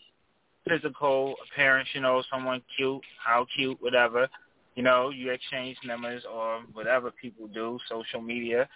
physical 0.68 1.36
appearance. 1.52 1.90
You 1.94 2.02
know, 2.02 2.24
someone 2.32 2.62
cute, 2.76 3.02
how 3.24 3.46
cute, 3.56 3.78
whatever. 3.80 4.28
You 4.76 4.84
know, 4.84 5.10
you 5.10 5.32
exchange 5.32 5.78
numbers 5.84 6.24
or 6.32 6.62
whatever 6.74 7.12
people 7.12 7.48
do, 7.48 7.78
social 7.90 8.22
media. 8.22 8.70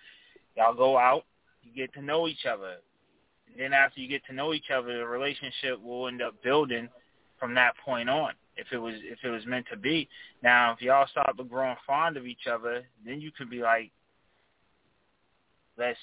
Y'all 0.58 0.74
go 0.74 0.98
out, 0.98 1.24
you 1.64 1.72
get 1.74 1.93
to 1.93 2.02
know 2.02 2.28
each 2.28 2.46
other. 2.46 2.76
And 3.48 3.60
then 3.60 3.74
after 3.74 4.02
you 4.02 4.10
get 4.10 4.26
to 4.26 4.34
know 4.34 4.54
each 4.54 4.70
other, 4.76 4.98
the 4.98 5.06
relationship 5.06 5.82
will 5.82 6.08
end 6.08 6.22
up 6.22 6.41
building 6.43 6.89
from 7.39 7.54
that 7.56 7.74
point 7.84 8.10
on. 8.10 8.34
If 8.58 8.68
it 8.72 8.78
was 8.78 8.96
if 9.04 9.20
it 9.24 9.30
was 9.30 9.46
meant 9.46 9.66
to 9.72 9.78
be. 9.78 10.08
Now, 10.41 10.74
if 10.74 10.82
y'all 10.82 11.08
start 11.08 11.36
growing 11.50 11.76
fond 11.86 12.16
of 12.16 12.26
each 12.26 12.48
other, 12.50 12.84
then 13.06 13.20
you 13.20 13.32
could 13.32 13.50
be 13.50 13.60
like, 13.60 13.91
let's 15.78 16.00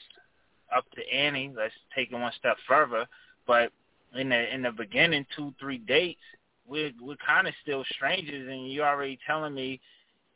up 0.74 0.84
the 0.95 1.11
ante, 1.11 1.51
let's 1.57 1.72
take 1.95 2.12
it 2.12 2.14
one 2.14 2.32
step 2.38 2.57
further. 2.68 3.07
But 3.47 3.72
in 4.14 4.28
the 4.28 4.55
in 4.55 4.62
the 4.62 4.70
beginning, 4.70 5.26
two 5.34 5.55
three 5.59 5.78
dates, 5.78 6.20
we're 6.66 6.92
we're 7.00 7.16
kind 7.26 7.46
of 7.46 7.54
still 7.62 7.84
strangers, 7.94 8.48
and 8.48 8.70
you're 8.70 8.86
already 8.86 9.18
telling 9.26 9.54
me 9.54 9.80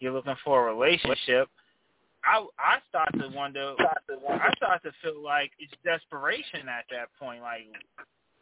you're 0.00 0.12
looking 0.12 0.36
for 0.44 0.68
a 0.68 0.74
relationship. 0.74 1.48
I 2.24 2.44
I 2.58 2.78
start 2.88 3.08
to 3.20 3.28
wonder. 3.34 3.74
I 3.78 4.52
start 4.56 4.82
to 4.82 4.92
feel 5.02 5.22
like 5.22 5.52
it's 5.58 5.72
desperation 5.84 6.68
at 6.68 6.84
that 6.90 7.08
point. 7.18 7.42
Like, 7.42 7.66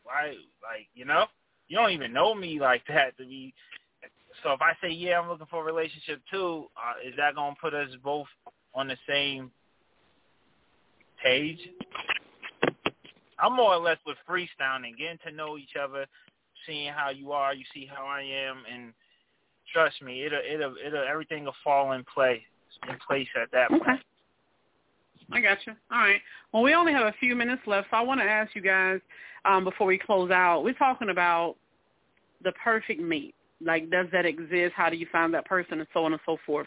why? 0.02 0.34
Like, 0.62 0.88
you 0.94 1.04
know, 1.04 1.26
you 1.68 1.76
don't 1.76 1.90
even 1.90 2.12
know 2.12 2.34
me 2.34 2.58
like 2.60 2.82
that 2.88 3.16
to 3.18 3.24
be. 3.24 3.54
So 4.42 4.52
if 4.52 4.60
I 4.60 4.72
say 4.82 4.90
yeah, 4.90 5.20
I'm 5.20 5.28
looking 5.28 5.46
for 5.50 5.62
a 5.62 5.64
relationship 5.64 6.20
too, 6.30 6.66
uh, 6.76 7.06
is 7.06 7.14
that 7.16 7.34
gonna 7.34 7.56
put 7.60 7.74
us 7.74 7.88
both 8.02 8.26
on 8.74 8.88
the 8.88 8.96
same 9.08 9.50
page? 11.22 11.58
I'm 13.38 13.54
more 13.56 13.74
or 13.74 13.82
less 13.82 13.98
with 14.06 14.16
freestyling, 14.28 14.96
getting 14.96 15.18
to 15.26 15.32
know 15.32 15.58
each 15.58 15.76
other, 15.80 16.06
seeing 16.66 16.92
how 16.92 17.10
you 17.10 17.32
are, 17.32 17.54
you 17.54 17.64
see 17.72 17.86
how 17.92 18.04
I 18.06 18.22
am, 18.22 18.62
and 18.72 18.92
trust 19.72 20.00
me, 20.02 20.24
it'll 20.24 20.40
it'll 20.40 20.74
it'll 20.84 21.06
everything 21.08 21.44
will 21.44 21.54
fall 21.62 21.92
in 21.92 22.04
place 22.12 22.42
in 22.88 22.96
place 23.06 23.28
at 23.40 23.50
that 23.52 23.70
Okay. 23.70 23.84
point. 23.84 24.00
I 25.32 25.40
got 25.40 25.58
you. 25.66 25.72
All 25.90 25.98
right. 25.98 26.20
Well, 26.52 26.62
we 26.62 26.74
only 26.74 26.92
have 26.92 27.06
a 27.06 27.14
few 27.18 27.34
minutes 27.34 27.62
left, 27.66 27.88
so 27.90 27.96
I 27.96 28.02
want 28.02 28.20
to 28.20 28.24
ask 28.24 28.54
you 28.54 28.60
guys 28.60 29.00
um, 29.44 29.64
before 29.64 29.86
we 29.86 29.98
close 29.98 30.30
out. 30.30 30.64
We're 30.64 30.74
talking 30.74 31.10
about 31.10 31.56
the 32.42 32.52
perfect 32.52 33.00
mate. 33.00 33.34
Like, 33.60 33.90
does 33.90 34.06
that 34.12 34.26
exist? 34.26 34.74
How 34.76 34.90
do 34.90 34.96
you 34.96 35.06
find 35.10 35.32
that 35.32 35.46
person, 35.46 35.78
and 35.78 35.88
so 35.94 36.04
on 36.04 36.12
and 36.12 36.20
so 36.26 36.36
forth. 36.44 36.66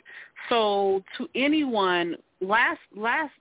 So, 0.50 1.04
to 1.18 1.30
anyone, 1.36 2.16
last 2.41 2.80
last 2.95 3.34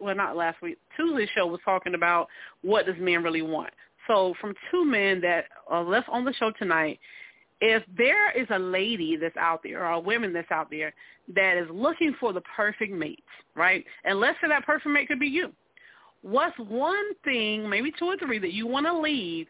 well, 0.00 0.14
not 0.14 0.36
last 0.36 0.60
week, 0.60 0.76
Tuesday's 0.96 1.28
show 1.34 1.46
was 1.46 1.60
talking 1.64 1.94
about 1.94 2.28
what 2.62 2.84
does 2.84 2.96
men 2.98 3.22
really 3.22 3.42
want. 3.42 3.72
So, 4.08 4.34
from 4.40 4.54
two 4.70 4.84
men 4.84 5.20
that 5.20 5.44
are 5.68 5.84
left 5.84 6.08
on 6.08 6.24
the 6.24 6.32
show 6.32 6.50
tonight, 6.58 6.98
if 7.60 7.82
there 7.96 8.30
is 8.32 8.46
a 8.50 8.58
lady 8.58 9.16
that's 9.16 9.36
out 9.36 9.60
there 9.62 9.84
or 9.84 9.92
a 9.92 10.00
woman 10.00 10.32
that's 10.32 10.50
out 10.50 10.70
there 10.70 10.92
that 11.34 11.56
is 11.56 11.68
looking 11.72 12.14
for 12.18 12.32
the 12.32 12.40
perfect 12.56 12.92
mate, 12.92 13.22
right? 13.54 13.84
And 14.04 14.18
let's 14.18 14.38
say 14.40 14.48
that 14.48 14.64
perfect 14.64 14.88
mate 14.88 15.08
could 15.08 15.20
be 15.20 15.28
you. 15.28 15.52
What's 16.22 16.58
one 16.58 17.14
thing, 17.24 17.68
maybe 17.68 17.92
two 17.96 18.06
or 18.06 18.16
three, 18.16 18.38
that 18.38 18.52
you 18.52 18.66
want 18.66 18.86
to 18.86 18.98
leave 18.98 19.46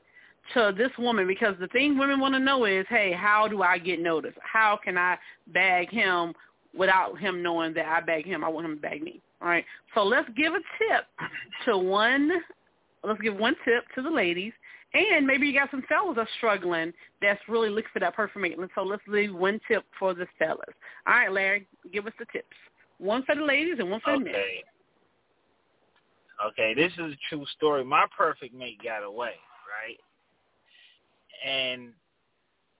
to 0.54 0.74
this 0.76 0.90
woman? 0.98 1.26
Because 1.26 1.54
the 1.60 1.68
thing 1.68 1.98
women 1.98 2.20
want 2.20 2.34
to 2.34 2.40
know 2.40 2.64
is, 2.64 2.84
hey, 2.88 3.12
how 3.12 3.48
do 3.48 3.62
I 3.62 3.78
get 3.78 4.00
noticed? 4.00 4.38
How 4.42 4.78
can 4.82 4.98
I 4.98 5.16
bag 5.48 5.90
him 5.90 6.34
without 6.76 7.18
him 7.18 7.42
knowing 7.42 7.74
that 7.74 7.86
I 7.86 8.00
bag 8.00 8.26
him? 8.26 8.44
I 8.44 8.48
want 8.48 8.66
him 8.66 8.76
to 8.76 8.82
bag 8.82 9.02
me. 9.02 9.20
All 9.40 9.48
right. 9.48 9.64
So 9.94 10.02
let's 10.02 10.28
give 10.36 10.52
a 10.52 10.58
tip 10.58 11.06
to 11.66 11.78
one. 11.78 12.30
Let's 13.04 13.20
give 13.20 13.36
one 13.36 13.56
tip 13.64 13.84
to 13.94 14.02
the 14.02 14.10
ladies 14.10 14.52
and 14.94 15.26
maybe 15.26 15.46
you 15.46 15.58
got 15.58 15.70
some 15.70 15.82
fellas 15.88 16.16
that 16.16 16.22
are 16.22 16.28
struggling 16.38 16.92
that's 17.20 17.40
really 17.48 17.68
looking 17.68 17.90
for 17.92 18.00
that 18.00 18.14
perfect 18.14 18.38
mate. 18.38 18.56
So 18.74 18.82
let's 18.82 19.02
leave 19.06 19.34
one 19.34 19.60
tip 19.68 19.84
for 19.98 20.14
the 20.14 20.26
fellas. 20.38 20.60
All 21.06 21.14
right, 21.14 21.30
Larry, 21.30 21.68
give 21.92 22.06
us 22.06 22.12
the 22.18 22.26
tips. 22.32 22.56
One 22.98 23.22
for 23.24 23.34
the 23.34 23.42
ladies 23.42 23.76
and 23.78 23.90
one 23.90 24.00
for 24.00 24.14
the 24.18 24.24
men. 24.24 24.34
Okay. 24.34 24.64
Okay, 26.46 26.74
this 26.74 26.92
is 26.92 27.12
a 27.12 27.16
true 27.28 27.44
story. 27.56 27.84
My 27.84 28.06
perfect 28.16 28.54
mate 28.54 28.78
got 28.82 29.02
away, 29.02 29.34
right? 29.68 29.98
And 31.44 31.92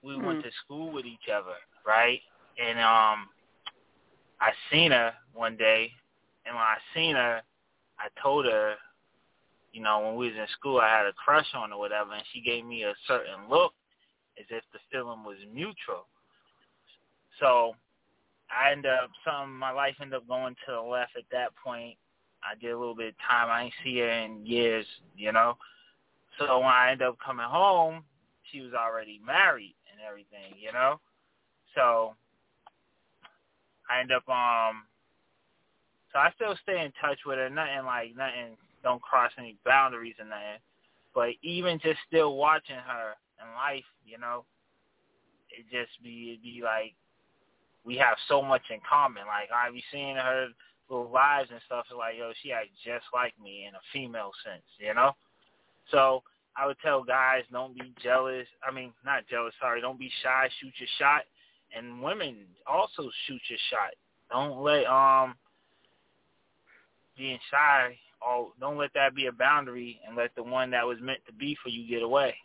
we 0.01 0.15
Hmm. 0.15 0.25
went 0.25 0.43
to 0.43 0.49
school 0.63 0.91
with 0.91 1.05
each 1.05 1.29
other, 1.31 1.55
right? 1.85 2.21
And 2.61 2.79
um 2.79 3.29
I 4.41 4.51
seen 4.71 4.91
her 4.91 5.13
one 5.33 5.57
day 5.57 5.91
and 6.45 6.55
when 6.55 6.63
I 6.63 6.77
seen 6.95 7.15
her 7.15 7.41
I 7.99 8.07
told 8.23 8.45
her, 8.45 8.75
you 9.71 9.81
know, 9.81 9.99
when 9.99 10.15
we 10.15 10.27
was 10.27 10.35
in 10.35 10.47
school 10.57 10.79
I 10.79 10.89
had 10.89 11.05
a 11.05 11.13
crush 11.13 11.47
on 11.53 11.69
her 11.69 11.75
or 11.75 11.79
whatever 11.79 12.13
and 12.13 12.23
she 12.33 12.41
gave 12.41 12.65
me 12.65 12.83
a 12.83 12.93
certain 13.07 13.49
look 13.49 13.73
as 14.39 14.45
if 14.49 14.63
the 14.73 14.79
feeling 14.91 15.23
was 15.23 15.37
mutual. 15.53 16.07
So 17.39 17.75
I 18.49 18.71
ended 18.71 18.91
up 18.91 19.11
some 19.25 19.57
my 19.57 19.71
life 19.71 19.95
ended 20.01 20.17
up 20.17 20.27
going 20.27 20.55
to 20.65 20.71
the 20.73 20.81
left 20.81 21.11
at 21.17 21.23
that 21.31 21.49
point. 21.55 21.97
I 22.43 22.59
did 22.59 22.71
a 22.71 22.79
little 22.79 22.95
bit 22.95 23.09
of 23.09 23.15
time. 23.27 23.49
I 23.49 23.63
ain't 23.63 23.73
see 23.83 23.99
her 23.99 24.09
in 24.09 24.45
years, 24.45 24.85
you 25.15 25.31
know. 25.31 25.57
So 26.37 26.59
when 26.59 26.67
I 26.67 26.91
ended 26.91 27.07
up 27.07 27.17
coming 27.23 27.45
home, 27.45 28.03
she 28.51 28.61
was 28.61 28.73
already 28.73 29.19
married 29.25 29.75
and 29.91 30.01
everything, 30.07 30.57
you 30.59 30.71
know. 30.71 30.99
So 31.75 32.15
I 33.89 33.99
end 33.99 34.11
up 34.11 34.27
um 34.29 34.83
so 36.11 36.17
I 36.19 36.31
still 36.35 36.55
stay 36.63 36.83
in 36.83 36.91
touch 36.99 37.19
with 37.25 37.37
her, 37.37 37.49
nothing 37.49 37.85
like 37.85 38.15
nothing 38.15 38.57
don't 38.83 39.01
cross 39.01 39.31
any 39.37 39.57
boundaries 39.65 40.15
or 40.19 40.25
nothing. 40.25 40.61
But 41.13 41.29
even 41.41 41.79
just 41.79 41.99
still 42.07 42.35
watching 42.35 42.75
her 42.75 43.13
in 43.41 43.55
life, 43.55 43.85
you 44.05 44.17
know, 44.17 44.45
it 45.49 45.65
just 45.71 46.01
be 46.03 46.31
it'd 46.31 46.43
be 46.43 46.61
like 46.63 46.93
we 47.83 47.97
have 47.97 48.17
so 48.27 48.41
much 48.41 48.61
in 48.69 48.79
common. 48.87 49.23
Like 49.25 49.49
I 49.51 49.71
be 49.71 49.83
seeing 49.91 50.15
her 50.15 50.47
little 50.89 51.09
lives 51.09 51.49
and 51.51 51.61
stuff. 51.65 51.85
It's 51.89 51.97
like, 51.97 52.15
yo, 52.17 52.31
she 52.41 52.51
acts 52.51 52.69
just 52.83 53.05
like 53.13 53.33
me 53.41 53.65
in 53.67 53.75
a 53.75 53.83
female 53.93 54.31
sense, 54.43 54.65
you 54.79 54.93
know. 54.93 55.13
So 55.91 56.23
I 56.55 56.67
would 56.67 56.77
tell 56.83 57.03
guys, 57.03 57.43
don't 57.51 57.77
be 57.77 57.93
jealous. 58.01 58.47
I 58.67 58.71
mean, 58.73 58.91
not 59.05 59.27
jealous. 59.29 59.53
Sorry, 59.59 59.81
don't 59.81 59.99
be 59.99 60.11
shy. 60.23 60.49
Shoot 60.59 60.73
your 60.77 60.89
shot. 60.97 61.21
And 61.75 62.01
women 62.01 62.45
also 62.67 63.09
shoot 63.27 63.41
your 63.49 63.59
shot. 63.69 63.93
Don't 64.31 64.61
let 64.61 64.85
um 64.85 65.35
being 67.17 67.39
shy. 67.51 67.97
Oh, 68.25 68.51
don't 68.59 68.77
let 68.77 68.93
that 68.95 69.15
be 69.15 69.27
a 69.27 69.31
boundary, 69.31 69.99
and 70.05 70.15
let 70.15 70.35
the 70.35 70.43
one 70.43 70.71
that 70.71 70.85
was 70.85 70.97
meant 71.01 71.19
to 71.27 71.33
be 71.33 71.55
for 71.63 71.69
you 71.69 71.87
get 71.87 72.03
away. 72.03 72.35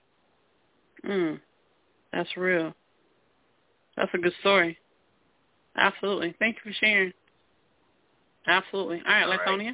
Mm. 1.05 1.41
That's 2.12 2.37
real. 2.37 2.72
That's 3.97 4.11
a 4.14 4.18
good 4.18 4.33
story. 4.41 4.79
Absolutely. 5.77 6.35
Thank 6.39 6.57
you 6.57 6.72
for 6.72 6.77
sharing. 6.79 7.12
Absolutely. 8.47 9.03
All 9.07 9.12
right, 9.12 9.25
All 9.25 9.31
right. 9.31 9.41
Latonia. 9.41 9.72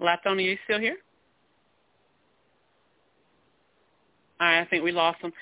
Latonia, 0.00 0.44
you 0.44 0.58
still 0.64 0.80
here? 0.80 0.96
All 4.40 4.46
right, 4.46 4.60
I 4.60 4.64
think 4.66 4.82
we 4.82 4.92
lost 4.92 5.20
him. 5.20 5.32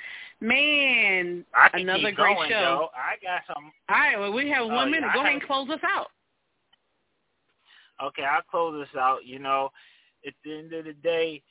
Man, 0.41 1.45
I 1.55 1.69
another 1.79 2.13
great 2.13 2.17
going, 2.17 2.51
show. 2.51 2.61
Though. 2.61 2.89
I 2.95 3.17
got 3.23 3.43
some. 3.47 3.73
All 3.89 3.97
right, 3.97 4.19
well, 4.19 4.33
we 4.33 4.49
have 4.51 4.63
Oh, 4.63 4.69
one 4.69 4.89
yeah, 4.89 5.01
minute. 5.01 5.11
I 5.11 5.15
Go 5.15 5.21
ahead 5.21 5.33
have- 5.33 5.41
and 5.41 5.49
close 5.49 5.69
us 5.71 5.81
out. 5.85 6.09
Okay, 8.01 8.23
I'll 8.23 8.43
close 8.43 8.81
this 8.87 9.01
out. 9.01 9.25
You 9.27 9.41
know, 9.41 9.73
at 10.27 10.35
the 10.45 10.57
end 10.57 10.73
of 10.73 10.85
the 10.85 10.93
day, 10.93 11.43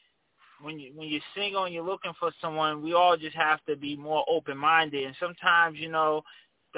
when 0.62 0.80
you 0.80 0.92
when 0.96 1.10
you're 1.10 1.22
single 1.36 1.66
and 1.66 1.74
you're 1.74 1.84
looking 1.84 2.14
for 2.20 2.32
someone, 2.42 2.82
we 2.82 2.94
all 2.94 3.18
just 3.18 3.36
have 3.36 3.64
to 3.66 3.76
be 3.76 3.98
more 3.98 4.24
open 4.30 4.58
minded. 4.58 5.04
And 5.06 5.16
sometimes, 5.20 5.78
you 5.78 5.90
know, 5.90 6.24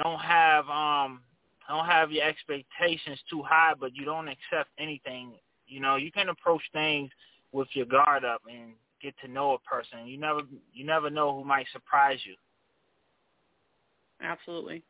don't 0.02 0.18
have 0.20 0.68
um 0.68 1.20
don't 1.68 1.86
have 1.86 2.10
your 2.10 2.24
expectations 2.24 3.20
too 3.30 3.42
high, 3.42 3.74
but 3.78 3.94
you 3.94 4.04
don't 4.04 4.26
accept 4.28 4.70
anything. 4.78 5.34
You 5.68 5.78
know, 5.78 5.94
you 5.94 6.10
can 6.10 6.28
approach 6.30 6.62
things 6.72 7.10
with 7.52 7.68
your 7.74 7.86
guard 7.86 8.24
up 8.24 8.42
and 8.50 8.72
get 9.02 9.14
to 9.24 9.28
know 9.28 9.54
a 9.54 9.58
person. 9.60 10.06
You 10.06 10.18
never 10.18 10.40
you 10.72 10.84
never 10.84 11.10
know 11.10 11.34
who 11.34 11.44
might 11.44 11.66
surprise 11.72 12.18
you. 12.24 12.34
Absolutely. 14.22 14.82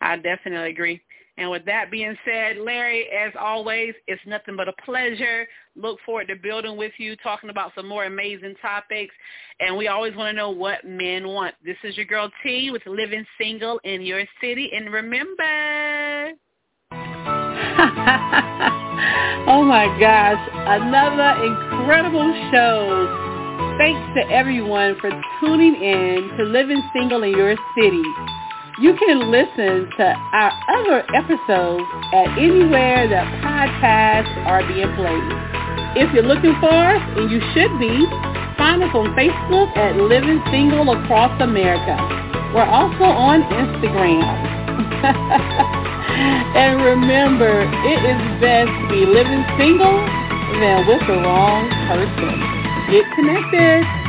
I 0.00 0.16
definitely 0.16 0.70
agree. 0.70 1.00
And 1.38 1.50
with 1.50 1.66
that 1.66 1.90
being 1.90 2.16
said, 2.24 2.56
Larry, 2.56 3.08
as 3.10 3.32
always, 3.38 3.92
it's 4.06 4.22
nothing 4.26 4.56
but 4.56 4.68
a 4.68 4.72
pleasure. 4.84 5.46
Look 5.74 5.98
forward 6.04 6.28
to 6.28 6.36
building 6.36 6.78
with 6.78 6.92
you, 6.96 7.14
talking 7.16 7.50
about 7.50 7.72
some 7.74 7.86
more 7.86 8.06
amazing 8.06 8.54
topics. 8.62 9.14
And 9.60 9.76
we 9.76 9.88
always 9.88 10.16
want 10.16 10.30
to 10.30 10.36
know 10.36 10.50
what 10.50 10.86
men 10.86 11.28
want. 11.28 11.54
This 11.62 11.76
is 11.84 11.94
your 11.96 12.06
girl 12.06 12.30
T 12.42 12.70
with 12.70 12.86
Living 12.86 13.26
Single 13.38 13.78
in 13.84 14.00
Your 14.02 14.24
City. 14.40 14.70
And 14.74 14.90
remember... 14.90 16.32
oh 19.46 19.62
my 19.62 19.94
gosh, 20.00 20.48
another 20.52 21.44
incredible 21.44 22.50
show. 22.50 23.25
Thanks 23.78 24.00
to 24.16 24.24
everyone 24.32 24.96
for 25.02 25.10
tuning 25.38 25.76
in 25.76 26.30
to 26.38 26.44
Living 26.44 26.82
Single 26.94 27.22
in 27.24 27.36
Your 27.36 27.54
City. 27.76 28.02
You 28.80 28.96
can 28.96 29.30
listen 29.30 29.90
to 30.00 30.16
our 30.32 30.50
other 30.80 31.04
episodes 31.12 31.84
at 32.14 32.38
anywhere 32.40 33.04
that 33.04 33.28
podcasts 33.44 34.32
are 34.48 34.64
being 34.64 34.88
played. 34.96 35.28
If 35.92 36.08
you're 36.14 36.24
looking 36.24 36.56
for 36.58 36.72
us, 36.72 37.02
and 37.20 37.30
you 37.30 37.38
should 37.52 37.68
be, 37.76 37.92
find 38.56 38.82
us 38.82 38.88
on 38.96 39.12
Facebook 39.12 39.68
at 39.76 39.96
Living 39.96 40.40
Single 40.50 40.96
Across 40.96 41.42
America. 41.42 42.00
We're 42.56 42.64
also 42.64 43.04
on 43.04 43.42
Instagram. 43.44 44.24
and 46.56 46.80
remember, 46.80 47.60
it 47.60 48.00
is 48.08 48.40
best 48.40 48.72
to 48.72 48.88
be 48.88 49.04
living 49.04 49.44
single 49.60 50.00
than 50.64 50.88
with 50.88 51.04
the 51.06 51.20
wrong 51.20 51.68
person. 51.92 52.65
Get 52.90 53.04
connected. 53.16 54.05